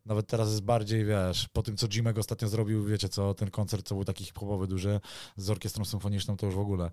Nawet 0.06 0.26
teraz 0.26 0.48
jest 0.48 0.62
bardziej, 0.62 1.04
wiesz, 1.04 1.48
po 1.52 1.62
tym, 1.62 1.76
co 1.76 1.86
Jimek 1.88 2.18
ostatnio 2.18 2.48
zrobił, 2.48 2.84
wiecie 2.84 3.08
co, 3.08 3.34
ten 3.34 3.50
koncert, 3.50 3.88
co 3.88 3.94
był 3.94 4.04
taki 4.04 4.24
hip-hopowy, 4.24 4.66
duży, 4.66 5.00
z 5.36 5.50
orkiestrą 5.50 5.84
symfoniczną, 5.84 6.36
to 6.36 6.46
już 6.46 6.54
w 6.54 6.58
ogóle 6.58 6.90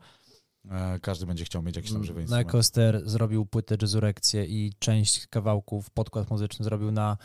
e, 0.70 1.00
każdy 1.00 1.26
będzie 1.26 1.46
chciał 1.46 1.64
mieć 1.64 1.76
jakiś 1.76 1.92
tam 1.92 2.04
żywy 2.04 2.20
Na 2.20 2.22
instrument. 2.22 2.52
Coaster 2.52 3.02
zrobił 3.10 3.46
płytę 3.46 3.78
jazzurekcję 3.82 4.46
i 4.46 4.74
część 4.80 5.28
kawałków, 5.28 5.90
podkład 5.90 6.30
muzyczny 6.30 6.66
zrobił 6.66 6.92
na 6.92 7.18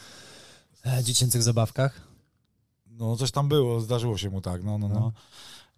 e, 0.87 1.05
dziecięcych 1.05 1.43
zabawkach. 1.43 2.01
No, 2.87 3.17
coś 3.17 3.31
tam 3.31 3.49
było, 3.49 3.81
zdarzyło 3.81 4.19
się 4.19 4.31
mu 4.31 4.41
tak, 4.41 4.65
no, 4.65 4.79
no, 4.79 4.89
no. 4.89 5.01
No. 5.01 5.13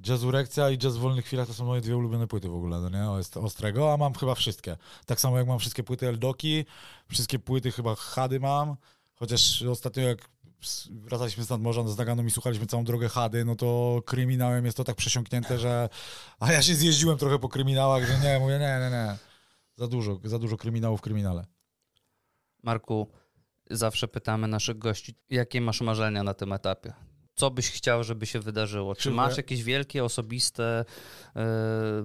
Jazzurekcja 0.07 0.71
i 0.71 0.79
Jazz 0.79 0.97
w 0.97 1.01
wolnych 1.01 1.25
chwilach 1.25 1.47
to 1.47 1.55
są 1.55 1.65
moje 1.65 1.81
dwie 1.81 1.97
ulubione 1.97 2.27
płyty 2.27 2.49
w 2.49 2.55
ogóle, 2.55 2.81
no 2.81 2.89
nie? 2.89 3.19
Jest 3.19 3.37
Ostrego, 3.37 3.93
a 3.93 3.97
mam 3.97 4.15
chyba 4.15 4.35
wszystkie. 4.35 4.77
Tak 5.07 5.21
samo 5.21 5.39
jak 5.39 5.47
mam 5.47 5.59
wszystkie 5.59 5.83
płyty 5.83 6.09
Eldoki, 6.09 6.65
wszystkie 7.09 7.39
płyty 7.39 7.73
chyba 7.73 7.95
Hady 7.95 8.41
mam, 8.41 8.77
chociaż 9.21 9.63
ostatnio 9.63 10.03
jak 10.03 10.29
wracaliśmy 10.91 11.45
z 11.45 11.51
nadmorza 11.51 11.89
z 11.89 11.99
Naganą 11.99 12.25
i 12.27 12.31
słuchaliśmy 12.31 12.67
całą 12.67 12.85
drogę 12.85 13.09
Hady, 13.09 13.45
no 13.45 13.57
to 13.57 14.01
kryminałem 14.07 14.65
jest 14.65 14.77
to 14.77 14.85
tak 14.85 14.97
przesiąknięte, 14.97 15.59
że... 15.59 15.89
A 16.41 16.53
ja 16.53 16.63
się 16.63 16.75
zjeździłem 16.75 17.19
trochę 17.19 17.39
po 17.39 17.49
kryminałach, 17.49 18.07
że 18.07 18.19
nie, 18.19 18.39
mówię, 18.39 18.59
nie, 18.59 18.79
nie, 18.81 18.91
nie. 18.91 19.17
Za 19.77 19.87
dużo, 19.87 20.21
za 20.25 20.39
dużo 20.39 20.57
kryminałów 20.57 21.01
w 21.01 21.03
kryminale. 21.03 21.45
Marku, 22.63 23.11
zawsze 23.71 24.09
pytamy 24.09 24.49
naszych 24.49 24.79
gości, 24.79 25.15
jakie 25.31 25.61
masz 25.61 25.81
marzenia 25.81 26.23
na 26.23 26.35
tym 26.35 26.53
etapie? 26.53 26.93
Co 27.35 27.51
byś 27.51 27.71
chciał, 27.71 28.05
żeby 28.05 28.27
się 28.27 28.41
wydarzyło? 28.41 28.95
Czy 28.95 29.11
masz 29.11 29.31
ja- 29.31 29.37
jakieś 29.37 29.63
wielkie, 29.63 30.05
osobiste, 30.05 30.85
e, 31.37 31.45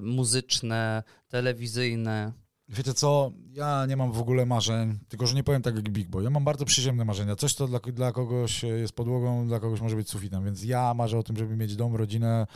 muzyczne, 0.02 1.04
telewizyjne? 1.28 2.34
Wiecie 2.70 2.94
co, 2.94 3.32
ja 3.54 3.86
nie 3.86 3.98
mam 3.98 4.12
w 4.12 4.20
ogóle 4.20 4.46
marzeń, 4.46 5.00
tylko 5.10 5.28
że 5.28 5.36
nie 5.36 5.44
powiem 5.44 5.62
tak 5.62 5.76
jak 5.76 5.90
Big 5.90 6.08
Boy. 6.08 6.24
Ja 6.24 6.30
mam 6.30 6.44
bardzo 6.44 6.66
przyziemne 6.66 7.06
marzenia. 7.06 7.36
Coś, 7.36 7.54
co 7.54 7.68
dla, 7.68 7.80
dla 7.80 8.12
kogoś 8.12 8.64
jest 8.64 8.94
podłogą, 8.94 9.48
dla 9.48 9.60
kogoś 9.60 9.82
może 9.82 9.96
być 9.96 10.10
sufitem, 10.10 10.46
więc 10.46 10.64
ja 10.64 10.94
marzę 10.94 11.18
o 11.20 11.24
tym, 11.24 11.38
żeby 11.38 11.58
mieć 11.58 11.76
dom, 11.76 11.96
rodzinę 11.96 12.48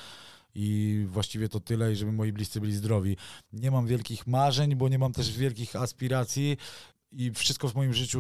i 0.56 1.06
właściwie 1.08 1.50
to 1.50 1.60
tyle 1.60 1.92
i 1.92 1.96
żeby 1.96 2.12
moi 2.12 2.34
bliscy 2.34 2.62
byli 2.62 2.74
zdrowi. 2.74 3.18
Nie 3.54 3.72
mam 3.72 3.88
wielkich 3.88 4.28
marzeń, 4.28 4.76
bo 4.76 4.90
nie 4.90 5.00
mam 5.00 5.14
też 5.14 5.38
wielkich 5.38 5.76
aspiracji 5.76 6.58
i 7.12 7.32
wszystko 7.32 7.70
w 7.70 7.76
moim 7.76 7.94
życiu 7.94 8.20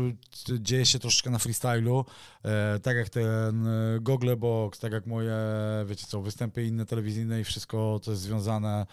dzieje 0.59 0.85
się 0.85 0.99
troszeczkę 0.99 1.29
na 1.29 1.39
freestylu, 1.39 2.05
e, 2.43 2.79
tak 2.79 2.97
jak 2.97 3.09
ten 3.09 3.67
e, 3.67 3.99
Google 4.01 4.35
Box, 4.37 4.79
tak 4.79 4.91
jak 4.91 5.05
moje, 5.05 5.37
wiecie 5.85 6.05
co, 6.07 6.21
występy 6.21 6.65
inne 6.65 6.85
telewizyjne 6.85 7.41
i 7.41 7.43
wszystko, 7.43 7.99
co 7.99 8.11
jest 8.11 8.23
związane 8.23 8.85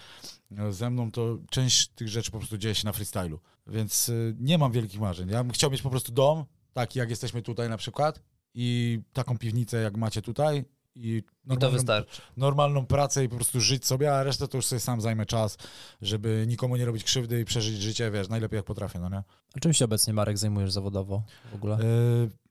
e, 0.59 0.73
ze 0.73 0.91
mną, 0.91 1.11
to 1.11 1.39
część 1.51 1.89
tych 1.89 2.09
rzeczy 2.09 2.31
po 2.31 2.39
prostu 2.39 2.59
dzieje 2.59 2.75
się 2.75 2.87
na 2.87 2.93
freestylu. 2.93 3.41
Więc 3.67 4.09
y, 4.09 4.37
nie 4.39 4.59
mam 4.59 4.73
wielkich 4.73 5.01
marzeń. 5.01 5.29
Ja 5.29 5.45
bym 5.45 5.53
chciał 5.53 5.71
mieć 5.71 5.83
po 5.83 5.91
prostu 5.91 6.13
dom, 6.13 6.45
taki 6.73 6.99
jak 6.99 7.11
jesteśmy 7.11 7.43
tutaj 7.43 7.69
na 7.69 7.77
przykład 7.77 8.21
i 8.55 8.99
taką 9.13 9.39
piwnicę 9.39 9.83
jak 9.83 9.97
macie 9.97 10.23
tutaj 10.23 10.65
i 10.97 11.17
I 11.17 11.23
to 11.23 11.29
normalną, 11.55 11.73
wystarczy. 11.77 12.23
normalną 12.37 12.87
pracę 12.87 13.25
i 13.25 13.29
po 13.29 13.37
prostu 13.37 13.61
żyć 13.61 13.87
sobie, 13.87 14.15
a 14.15 14.23
resztę 14.23 14.49
to 14.49 14.59
już 14.59 14.67
sobie 14.67 14.81
sam 14.81 15.01
zajmę 15.01 15.27
czas, 15.27 15.57
żeby 16.03 16.45
nikomu 16.49 16.77
nie 16.77 16.85
robić 16.85 17.05
krzywdy 17.05 17.41
i 17.41 17.45
przeżyć 17.45 17.77
życie, 17.83 18.11
wiesz, 18.11 18.29
najlepiej 18.29 18.57
jak 18.57 18.67
potrafię, 18.67 18.99
no 18.99 19.09
nie? 19.09 19.23
A 19.57 19.61
czym 19.61 19.73
się 19.73 19.85
obecnie, 19.85 20.13
Marek, 20.13 20.39
zajmujesz 20.39 20.73
zawodowo 20.73 21.23
w 21.53 21.55
ogóle? 21.55 21.75
E, 21.75 21.79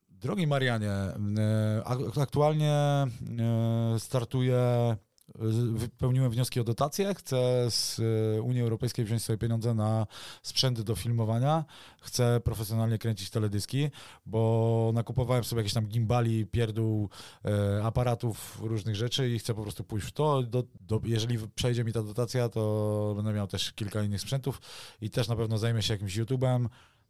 Drogi 0.09 0.47
Marianie, 0.47 0.91
e, 0.91 1.15
ak- 1.85 2.17
aktualnie 2.21 2.71
e, 2.73 3.05
startuję, 3.99 4.95
wypełniłem 5.73 6.31
wnioski 6.31 6.59
o 6.59 6.63
dotacje, 6.63 7.15
chcę 7.15 7.71
z 7.71 8.01
e, 8.37 8.41
Unii 8.41 8.61
Europejskiej 8.61 9.05
wziąć 9.05 9.23
sobie 9.23 9.37
pieniądze 9.37 9.73
na 9.73 10.07
sprzęty 10.43 10.83
do 10.83 10.95
filmowania, 10.95 11.65
chcę 12.01 12.39
profesjonalnie 12.39 12.97
kręcić 12.97 13.29
teledyski, 13.29 13.89
bo 14.25 14.91
nakupowałem 14.93 15.43
sobie 15.43 15.59
jakieś 15.59 15.73
tam 15.73 15.85
gimbali, 15.85 16.45
pierdół, 16.45 17.09
e, 17.45 17.83
aparatów, 17.83 18.57
różnych 18.61 18.95
rzeczy 18.95 19.29
i 19.29 19.39
chcę 19.39 19.53
po 19.53 19.61
prostu 19.61 19.83
pójść 19.83 20.07
w 20.07 20.11
to. 20.11 20.43
Do, 20.43 20.63
do, 20.81 21.01
jeżeli 21.03 21.37
przejdzie 21.55 21.83
mi 21.83 21.93
ta 21.93 22.03
dotacja, 22.03 22.49
to 22.49 23.13
będę 23.15 23.33
miał 23.33 23.47
też 23.47 23.73
kilka 23.73 24.03
innych 24.03 24.21
sprzętów 24.21 24.61
i 25.01 25.09
też 25.09 25.27
na 25.27 25.35
pewno 25.35 25.57
zajmę 25.57 25.83
się 25.83 25.93
jakimś 25.93 26.17
YouTube'em, 26.17 26.67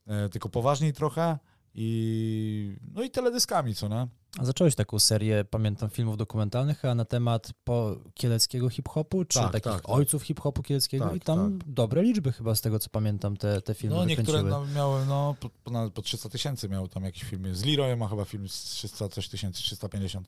e, 0.07 0.29
tylko 0.29 0.49
poważniej 0.49 0.93
trochę 0.93 1.37
i 1.77 2.75
no 2.93 3.03
i 3.03 3.09
teledyskami, 3.09 3.75
co 3.75 3.87
nie? 3.87 4.07
A 4.39 4.45
zacząłeś 4.45 4.75
taką 4.75 4.99
serię, 4.99 5.45
pamiętam, 5.49 5.89
filmów 5.89 6.17
dokumentalnych, 6.17 6.85
a 6.85 6.95
na 6.95 7.05
temat 7.05 7.51
po 7.63 7.95
kieleckiego 8.13 8.69
hip-hopu, 8.69 9.25
czy 9.25 9.39
Tak, 9.39 9.51
takich 9.51 9.71
tak, 9.71 9.81
tak. 9.81 9.89
ojców 9.89 10.23
hip-hopu 10.23 10.63
kieleckiego 10.63 11.05
Tak, 11.05 11.15
i 11.15 11.19
tam 11.19 11.59
dobre 11.65 12.03
liczby 12.03 12.31
chyba 12.31 12.55
z 12.55 12.61
tego, 12.61 12.79
co 12.79 12.89
pamiętam, 12.89 13.37
te, 13.37 13.61
te 13.61 13.73
filmy 13.73 13.95
No 13.95 14.05
niektóre 14.05 14.43
no, 14.43 14.65
miały 14.75 15.05
no 15.05 15.35
po, 15.39 15.49
ponad 15.63 15.93
po 15.93 16.01
300 16.01 16.29
tysięcy 16.29 16.69
miał 16.69 16.87
tam 16.87 17.03
jakiś 17.03 17.23
film. 17.23 17.55
Z 17.55 17.65
Leroyem 17.65 17.99
ma 17.99 18.07
chyba 18.07 18.25
film 18.25 18.49
z 18.49 18.63
300 18.63 19.09
coś 19.09 19.29
tysięcy, 19.29 19.63
350. 19.63 20.27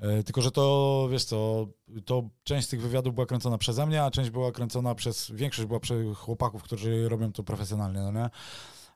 E, 0.00 0.22
Tylko, 0.22 0.42
że 0.42 0.50
to, 0.50 1.08
wiesz 1.10 1.24
co, 1.24 1.66
to 2.04 2.28
część 2.44 2.66
z 2.66 2.70
tych 2.70 2.82
wywiadów 2.82 3.14
była 3.14 3.26
kręcona 3.26 3.58
przeze 3.58 3.86
mnie, 3.86 4.02
a 4.02 4.10
część 4.10 4.30
była 4.30 4.52
kręcona 4.52 4.94
przez, 4.94 5.30
większość 5.34 5.68
była 5.68 5.80
przez 5.80 6.16
chłopaków, 6.16 6.62
którzy 6.62 7.08
robią 7.08 7.32
to 7.32 7.42
profesjonalnie, 7.42 8.00
no 8.00 8.12
nie? 8.12 8.30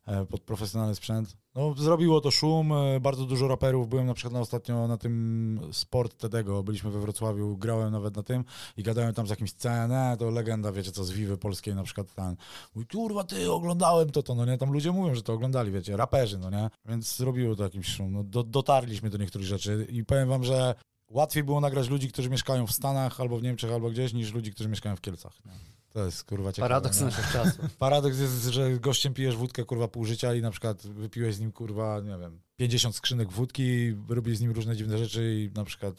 E, 0.06 0.26
Pod 0.26 0.40
profesjonalny 0.40 0.94
sprzęt. 0.94 1.36
No, 1.54 1.74
zrobiło 1.74 2.20
to 2.20 2.30
szum, 2.30 2.72
e, 2.72 3.00
bardzo 3.00 3.24
dużo 3.24 3.48
raperów. 3.48 3.88
Byłem 3.88 4.06
na 4.06 4.14
przykład 4.14 4.34
na 4.34 4.40
ostatnio 4.40 4.88
na 4.88 4.96
tym 4.98 5.60
Sport 5.72 6.18
Tedego, 6.18 6.62
byliśmy 6.62 6.90
we 6.90 7.00
Wrocławiu, 7.00 7.56
grałem 7.56 7.92
nawet 7.92 8.16
na 8.16 8.22
tym 8.22 8.44
i 8.76 8.82
gadałem 8.82 9.14
tam 9.14 9.26
z 9.26 9.30
jakimś 9.30 9.52
CNE, 9.52 10.16
to 10.18 10.30
legenda, 10.30 10.72
wiecie 10.72 10.92
co, 10.92 11.04
z 11.04 11.10
Wiwy 11.10 11.38
Polskiej 11.38 11.74
na 11.74 11.82
przykład 11.82 12.14
ten. 12.14 12.36
Mówi, 12.74 12.86
kurwa, 12.86 13.24
ty, 13.24 13.52
oglądałem 13.52 14.10
to, 14.10 14.22
to, 14.22 14.34
no 14.34 14.44
nie? 14.44 14.58
Tam 14.58 14.72
ludzie 14.72 14.92
mówią, 14.92 15.14
że 15.14 15.22
to 15.22 15.32
oglądali, 15.32 15.72
wiecie, 15.72 15.96
raperzy, 15.96 16.38
no 16.38 16.50
nie? 16.50 16.70
Więc 16.84 17.16
zrobiło 17.16 17.56
to 17.56 17.62
jakiś 17.62 17.86
szum. 17.86 18.12
No, 18.12 18.24
do, 18.24 18.42
dotarliśmy 18.42 19.10
do 19.10 19.18
niektórych 19.18 19.46
rzeczy 19.46 19.86
i 19.90 20.04
powiem 20.04 20.28
wam, 20.28 20.44
że 20.44 20.74
łatwiej 21.10 21.44
było 21.44 21.60
nagrać 21.60 21.88
ludzi, 21.88 22.08
którzy 22.08 22.30
mieszkają 22.30 22.66
w 22.66 22.72
Stanach 22.72 23.20
albo 23.20 23.38
w 23.38 23.42
Niemczech, 23.42 23.72
albo 23.72 23.90
gdzieś, 23.90 24.12
niż 24.12 24.32
ludzi, 24.32 24.52
którzy 24.52 24.68
mieszkają 24.68 24.96
w 24.96 25.00
Kielcach. 25.00 25.32
Nie? 25.44 25.52
To 25.96 26.04
jest, 26.04 26.24
kurwa, 26.24 26.52
ciekawe. 26.52 26.68
Paradoks 26.68 27.00
naszych 27.00 27.32
czasów. 27.32 27.76
Paradoks 27.78 28.18
jest, 28.18 28.44
że 28.44 28.78
gościem 28.78 29.14
pijesz 29.14 29.36
wódkę, 29.36 29.64
kurwa, 29.64 29.88
pół 29.88 30.04
życia 30.04 30.34
i 30.34 30.42
na 30.42 30.50
przykład 30.50 30.86
wypiłeś 30.86 31.34
z 31.34 31.40
nim, 31.40 31.52
kurwa, 31.52 32.00
nie 32.00 32.18
wiem, 32.18 32.40
50 32.56 32.96
skrzynek 32.96 33.32
wódki, 33.32 33.94
robisz 34.08 34.36
z 34.36 34.40
nim 34.40 34.50
różne 34.52 34.76
dziwne 34.76 34.98
rzeczy 34.98 35.34
i 35.34 35.50
na 35.54 35.64
przykład 35.64 35.94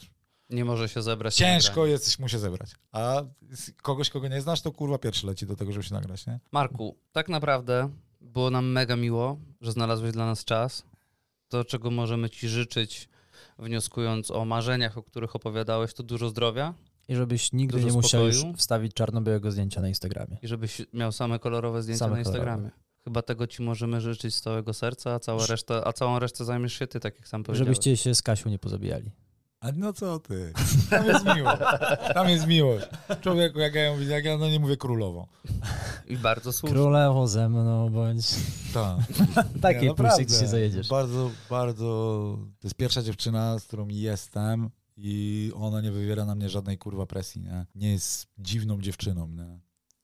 Nie 0.50 0.64
może 0.64 0.88
się 0.88 1.02
zebrać. 1.02 1.34
ciężko 1.34 1.86
jest 1.86 2.18
mu 2.18 2.28
się 2.28 2.38
zebrać. 2.38 2.70
A 2.92 3.22
kogoś, 3.82 4.10
kogo 4.10 4.28
nie 4.28 4.40
znasz, 4.40 4.60
to 4.62 4.72
kurwa 4.72 4.98
pierwszy 4.98 5.26
leci 5.26 5.46
do 5.46 5.56
tego, 5.56 5.72
żeby 5.72 5.84
się 5.84 5.94
nagrać, 5.94 6.26
nie? 6.26 6.40
Marku, 6.52 6.96
tak 7.12 7.28
naprawdę 7.28 7.90
było 8.20 8.50
nam 8.50 8.72
mega 8.72 8.96
miło, 8.96 9.38
że 9.60 9.72
znalazłeś 9.72 10.12
dla 10.12 10.26
nas 10.26 10.44
czas. 10.44 10.82
To, 11.48 11.64
czego 11.64 11.90
możemy 11.90 12.30
Ci 12.30 12.48
życzyć, 12.48 13.08
wnioskując 13.58 14.30
o 14.30 14.44
marzeniach, 14.44 14.98
o 14.98 15.02
których 15.02 15.36
opowiadałeś, 15.36 15.94
to 15.94 16.02
dużo 16.02 16.28
zdrowia 16.28 16.74
I 17.08 17.16
żebyś 17.16 17.52
nigdy 17.52 17.76
Dużo 17.76 17.88
nie 17.88 17.92
musiał 17.92 18.26
już 18.26 18.36
spokoju. 18.36 18.56
wstawić 18.56 18.94
czarno-białego 18.94 19.50
zdjęcia 19.50 19.80
na 19.80 19.88
Instagramie. 19.88 20.36
i 20.42 20.48
żebyś 20.48 20.82
miał 20.92 21.12
same 21.12 21.38
kolorowe 21.38 21.82
zdjęcia 21.82 21.98
Same 22.04 22.12
na 22.12 22.18
Instagramie. 22.18 22.70
Chyba 23.04 23.22
tego 23.22 23.46
Ci 23.46 23.62
możemy 23.62 24.00
życzyć 24.00 24.34
z 24.34 24.40
całego 24.40 24.74
serca, 24.74 25.14
a, 25.14 25.18
cała 25.20 25.46
reszta, 25.46 25.84
a 25.84 25.92
całą 25.92 26.18
resztę 26.18 26.44
zajmiesz 26.44 26.72
się 26.72 26.86
Ty, 26.86 27.00
tak 27.00 27.14
jak 27.14 27.28
sam 27.28 27.42
powiedziałeś. 27.44 27.66
Żebyście 27.66 27.96
się 27.96 28.14
z 28.14 28.22
Kasią 28.22 28.50
nie 28.50 28.58
pozabijali. 28.58 29.10
A 29.60 29.72
no 29.76 29.92
co 29.92 30.18
ty? 30.18 30.52
Tam 30.90 31.06
jest 31.06 31.24
miłość. 31.36 31.62
Tam 32.14 32.28
jest 32.28 32.46
miłość. 32.46 32.86
Człowieku, 33.20 33.58
jak 33.58 33.74
ja 33.74 33.82
ją 33.84 33.98
widzę, 33.98 34.12
jak 34.12 34.24
ja 34.24 34.38
no 34.38 34.48
nie 34.48 34.60
mówię 34.60 34.76
królową. 34.76 35.26
I 36.06 36.16
bardzo 36.16 36.52
słusznie. 36.52 36.74
Królewo 36.74 37.28
ze 37.28 37.48
mną, 37.48 37.90
bądź... 37.90 38.26
Tak. 38.74 38.98
Takiej 39.62 39.82
Nie, 39.82 39.94
pulsy 39.94 40.02
naprawdę. 40.02 40.40
się 40.40 40.46
zajedziesz. 40.46 40.88
Bardzo, 40.88 41.30
bardzo. 41.50 41.84
To 42.60 42.66
jest 42.66 42.76
pierwsza 42.76 43.02
dziewczyna, 43.02 43.58
z 43.58 43.64
którą 43.64 43.88
jestem 43.88 44.70
i 45.00 45.52
ona 45.54 45.80
nie 45.80 45.92
wywiera 45.92 46.24
na 46.24 46.34
mnie 46.34 46.48
żadnej 46.48 46.78
kurwa 46.78 47.06
presji, 47.06 47.40
nie? 47.40 47.66
Nie 47.74 47.92
jest 47.92 48.26
dziwną 48.38 48.80
dziewczyną, 48.80 49.28
nie? 49.28 49.60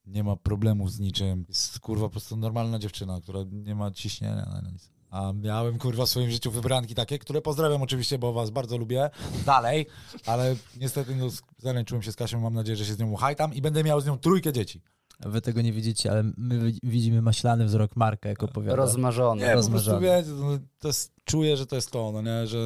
Nie 0.07 0.25
ma 0.25 0.37
problemów 0.37 0.93
z 0.93 1.01
niczym. 1.01 1.45
Jest 1.49 1.81
kurwa 1.81 2.07
po 2.07 2.11
prostu 2.11 2.37
normalna 2.37 2.79
dziewczyna, 2.79 3.21
która 3.21 3.41
nie 3.53 3.75
ma 3.75 3.91
ciśnienia 3.91 4.47
na 4.47 4.71
nic. 4.71 4.91
A 5.11 5.33
miałem 5.33 5.79
kurwa 5.79 6.07
w 6.07 6.09
swoim 6.09 6.31
życiu 6.31 6.51
wybranki 6.51 6.95
takie, 6.95 7.19
które 7.19 7.43
pozdrawiam 7.43 7.83
oczywiście, 7.83 8.19
bo 8.19 8.33
was 8.33 8.51
bardzo 8.51 8.77
lubię. 8.77 9.11
Dalej, 9.47 9.87
ale 10.27 10.57
niestety 10.77 11.17
no, 11.17 11.27
zaręczyłem 11.59 12.03
się 12.03 12.13
z 12.13 12.17
Kasią, 12.17 12.41
mam 12.41 12.55
nadzieję, 12.55 12.77
że 12.77 12.85
się 12.87 12.95
z 12.95 12.99
nią 12.99 13.11
uchajtam 13.11 13.55
i 13.55 13.63
będę 13.63 13.85
miał 13.85 14.01
z 14.01 14.07
nią 14.07 14.19
trójkę 14.19 14.53
dzieci. 14.53 14.81
Wy 15.21 15.41
tego 15.41 15.63
nie 15.63 15.73
widzicie, 15.73 16.11
ale 16.11 16.23
my 16.37 16.59
wi- 16.73 16.81
widzimy 16.83 17.23
maślany 17.23 17.65
wzrok 17.65 17.97
Marka, 17.97 18.29
jak 18.29 18.43
opowiada. 18.43 18.77
Rozmarzony. 18.77 19.41
Nie, 19.41 19.47
po 19.47 19.53
prostu 19.53 19.73
rozmarzony. 19.73 20.07
wiecie, 20.07 20.31
no, 20.31 20.59
to 20.79 20.89
jest, 20.89 21.13
czuję, 21.25 21.57
że 21.57 21.67
to 21.67 21.77
jest 21.77 21.91
to, 21.91 22.11
no 22.13 22.23
nie, 22.23 22.47
że 22.47 22.59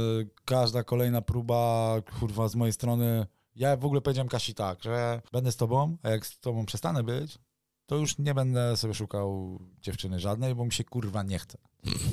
każda 0.45 0.83
kolejna 0.85 1.23
próba, 1.23 1.95
kurwa, 2.21 2.49
z 2.49 2.55
mojej 2.55 2.73
strony 2.73 3.27
Ja 3.57 3.77
w 3.77 3.85
ogóle 3.85 4.01
powiedziałem 4.01 4.29
Kasi 4.29 4.55
tak, 4.55 4.83
że 4.83 5.23
będę 5.33 5.53
z 5.53 5.57
tobą, 5.57 5.97
a 6.03 6.09
jak 6.09 6.27
z 6.27 6.39
tobą 6.41 6.67
przestanę 6.67 7.03
być, 7.03 7.39
to 7.87 7.97
już 7.97 8.19
nie 8.19 8.35
będę 8.35 8.77
sobie 8.77 8.95
szukał 8.95 9.59
dziewczyny 9.83 10.21
żadnej, 10.21 10.55
bo 10.55 10.65
mi 10.65 10.73
się 10.73 10.85
kurwa 10.85 11.23
nie 11.23 11.39
chce. 11.39 11.59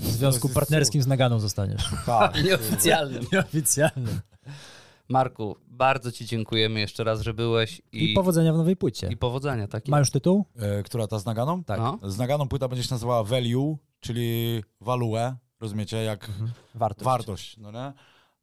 W 0.01 0.05
związku 0.07 0.49
partnerskim 0.49 1.01
z 1.01 1.07
Naganą 1.07 1.39
zostaniesz. 1.39 1.89
Tak. 2.05 2.35
Nieoficjalnym. 2.45 3.23
Nieoficjalnym. 3.33 4.19
Marku, 5.09 5.55
bardzo 5.67 6.11
Ci 6.11 6.25
dziękujemy 6.25 6.79
jeszcze 6.79 7.03
raz, 7.03 7.21
że 7.21 7.33
byłeś 7.33 7.81
I, 7.91 8.11
i, 8.11 8.13
powodzenia 8.13 8.53
w 8.53 8.57
nowej 8.57 8.75
płycie. 8.75 9.07
i 9.11 9.17
powodzenia. 9.17 9.67
Tak 9.67 9.87
Ma 9.87 9.99
już 9.99 10.11
tytuł? 10.11 10.45
E, 10.55 10.83
która 10.83 11.07
ta 11.07 11.19
z 11.19 11.25
Naganą? 11.25 11.63
Tak. 11.63 11.79
No. 11.79 11.99
Z 12.03 12.17
Naganą 12.17 12.47
płyta 12.47 12.67
będzie 12.67 12.83
się 12.83 12.93
nazywała 12.93 13.23
Value, 13.23 13.77
czyli 13.99 14.63
value, 14.81 15.35
rozumiecie, 15.59 15.97
jak 15.97 16.31
Wartość. 16.75 17.05
wartość, 17.05 17.57
no 17.57 17.71
nie? 17.71 17.93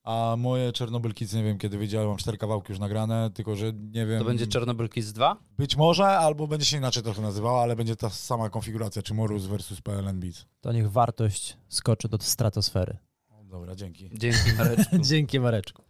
A 0.04 0.34
moje 0.38 0.72
Czernobyl 0.72 1.14
Kids, 1.14 1.32
nie 1.34 1.42
wiem 1.44 1.58
kiedy 1.58 1.78
wyjdzie, 1.78 2.06
mam 2.06 2.16
cztery 2.16 2.38
kawałki 2.38 2.72
już 2.72 2.78
nagrane, 2.78 3.30
tylko 3.34 3.56
że 3.56 3.72
nie 3.72 4.06
wiem... 4.06 4.18
To 4.18 4.24
będzie 4.24 4.46
Czarnobyl 4.46 4.88
Kids 4.88 5.12
2? 5.12 5.36
Być 5.58 5.76
może, 5.76 6.06
albo 6.06 6.46
będzie 6.46 6.66
się 6.66 6.76
inaczej 6.76 7.02
trochę 7.02 7.22
nazywała, 7.22 7.62
ale 7.62 7.76
będzie 7.76 7.96
ta 7.96 8.10
sama 8.10 8.50
konfiguracja, 8.50 9.02
czy 9.02 9.14
Morus 9.14 9.46
versus 9.46 9.80
PLN 9.80 10.20
Beats. 10.20 10.46
To 10.60 10.72
niech 10.72 10.90
wartość 10.90 11.56
skoczy 11.68 12.08
do 12.08 12.18
stratosfery. 12.20 12.96
Dobra, 13.44 13.74
dzięki. 13.74 14.10
Dzięki 14.18 14.52
Mareczku. 14.58 14.98
Dzięki 15.10 15.40
Mareczku. 15.40 15.82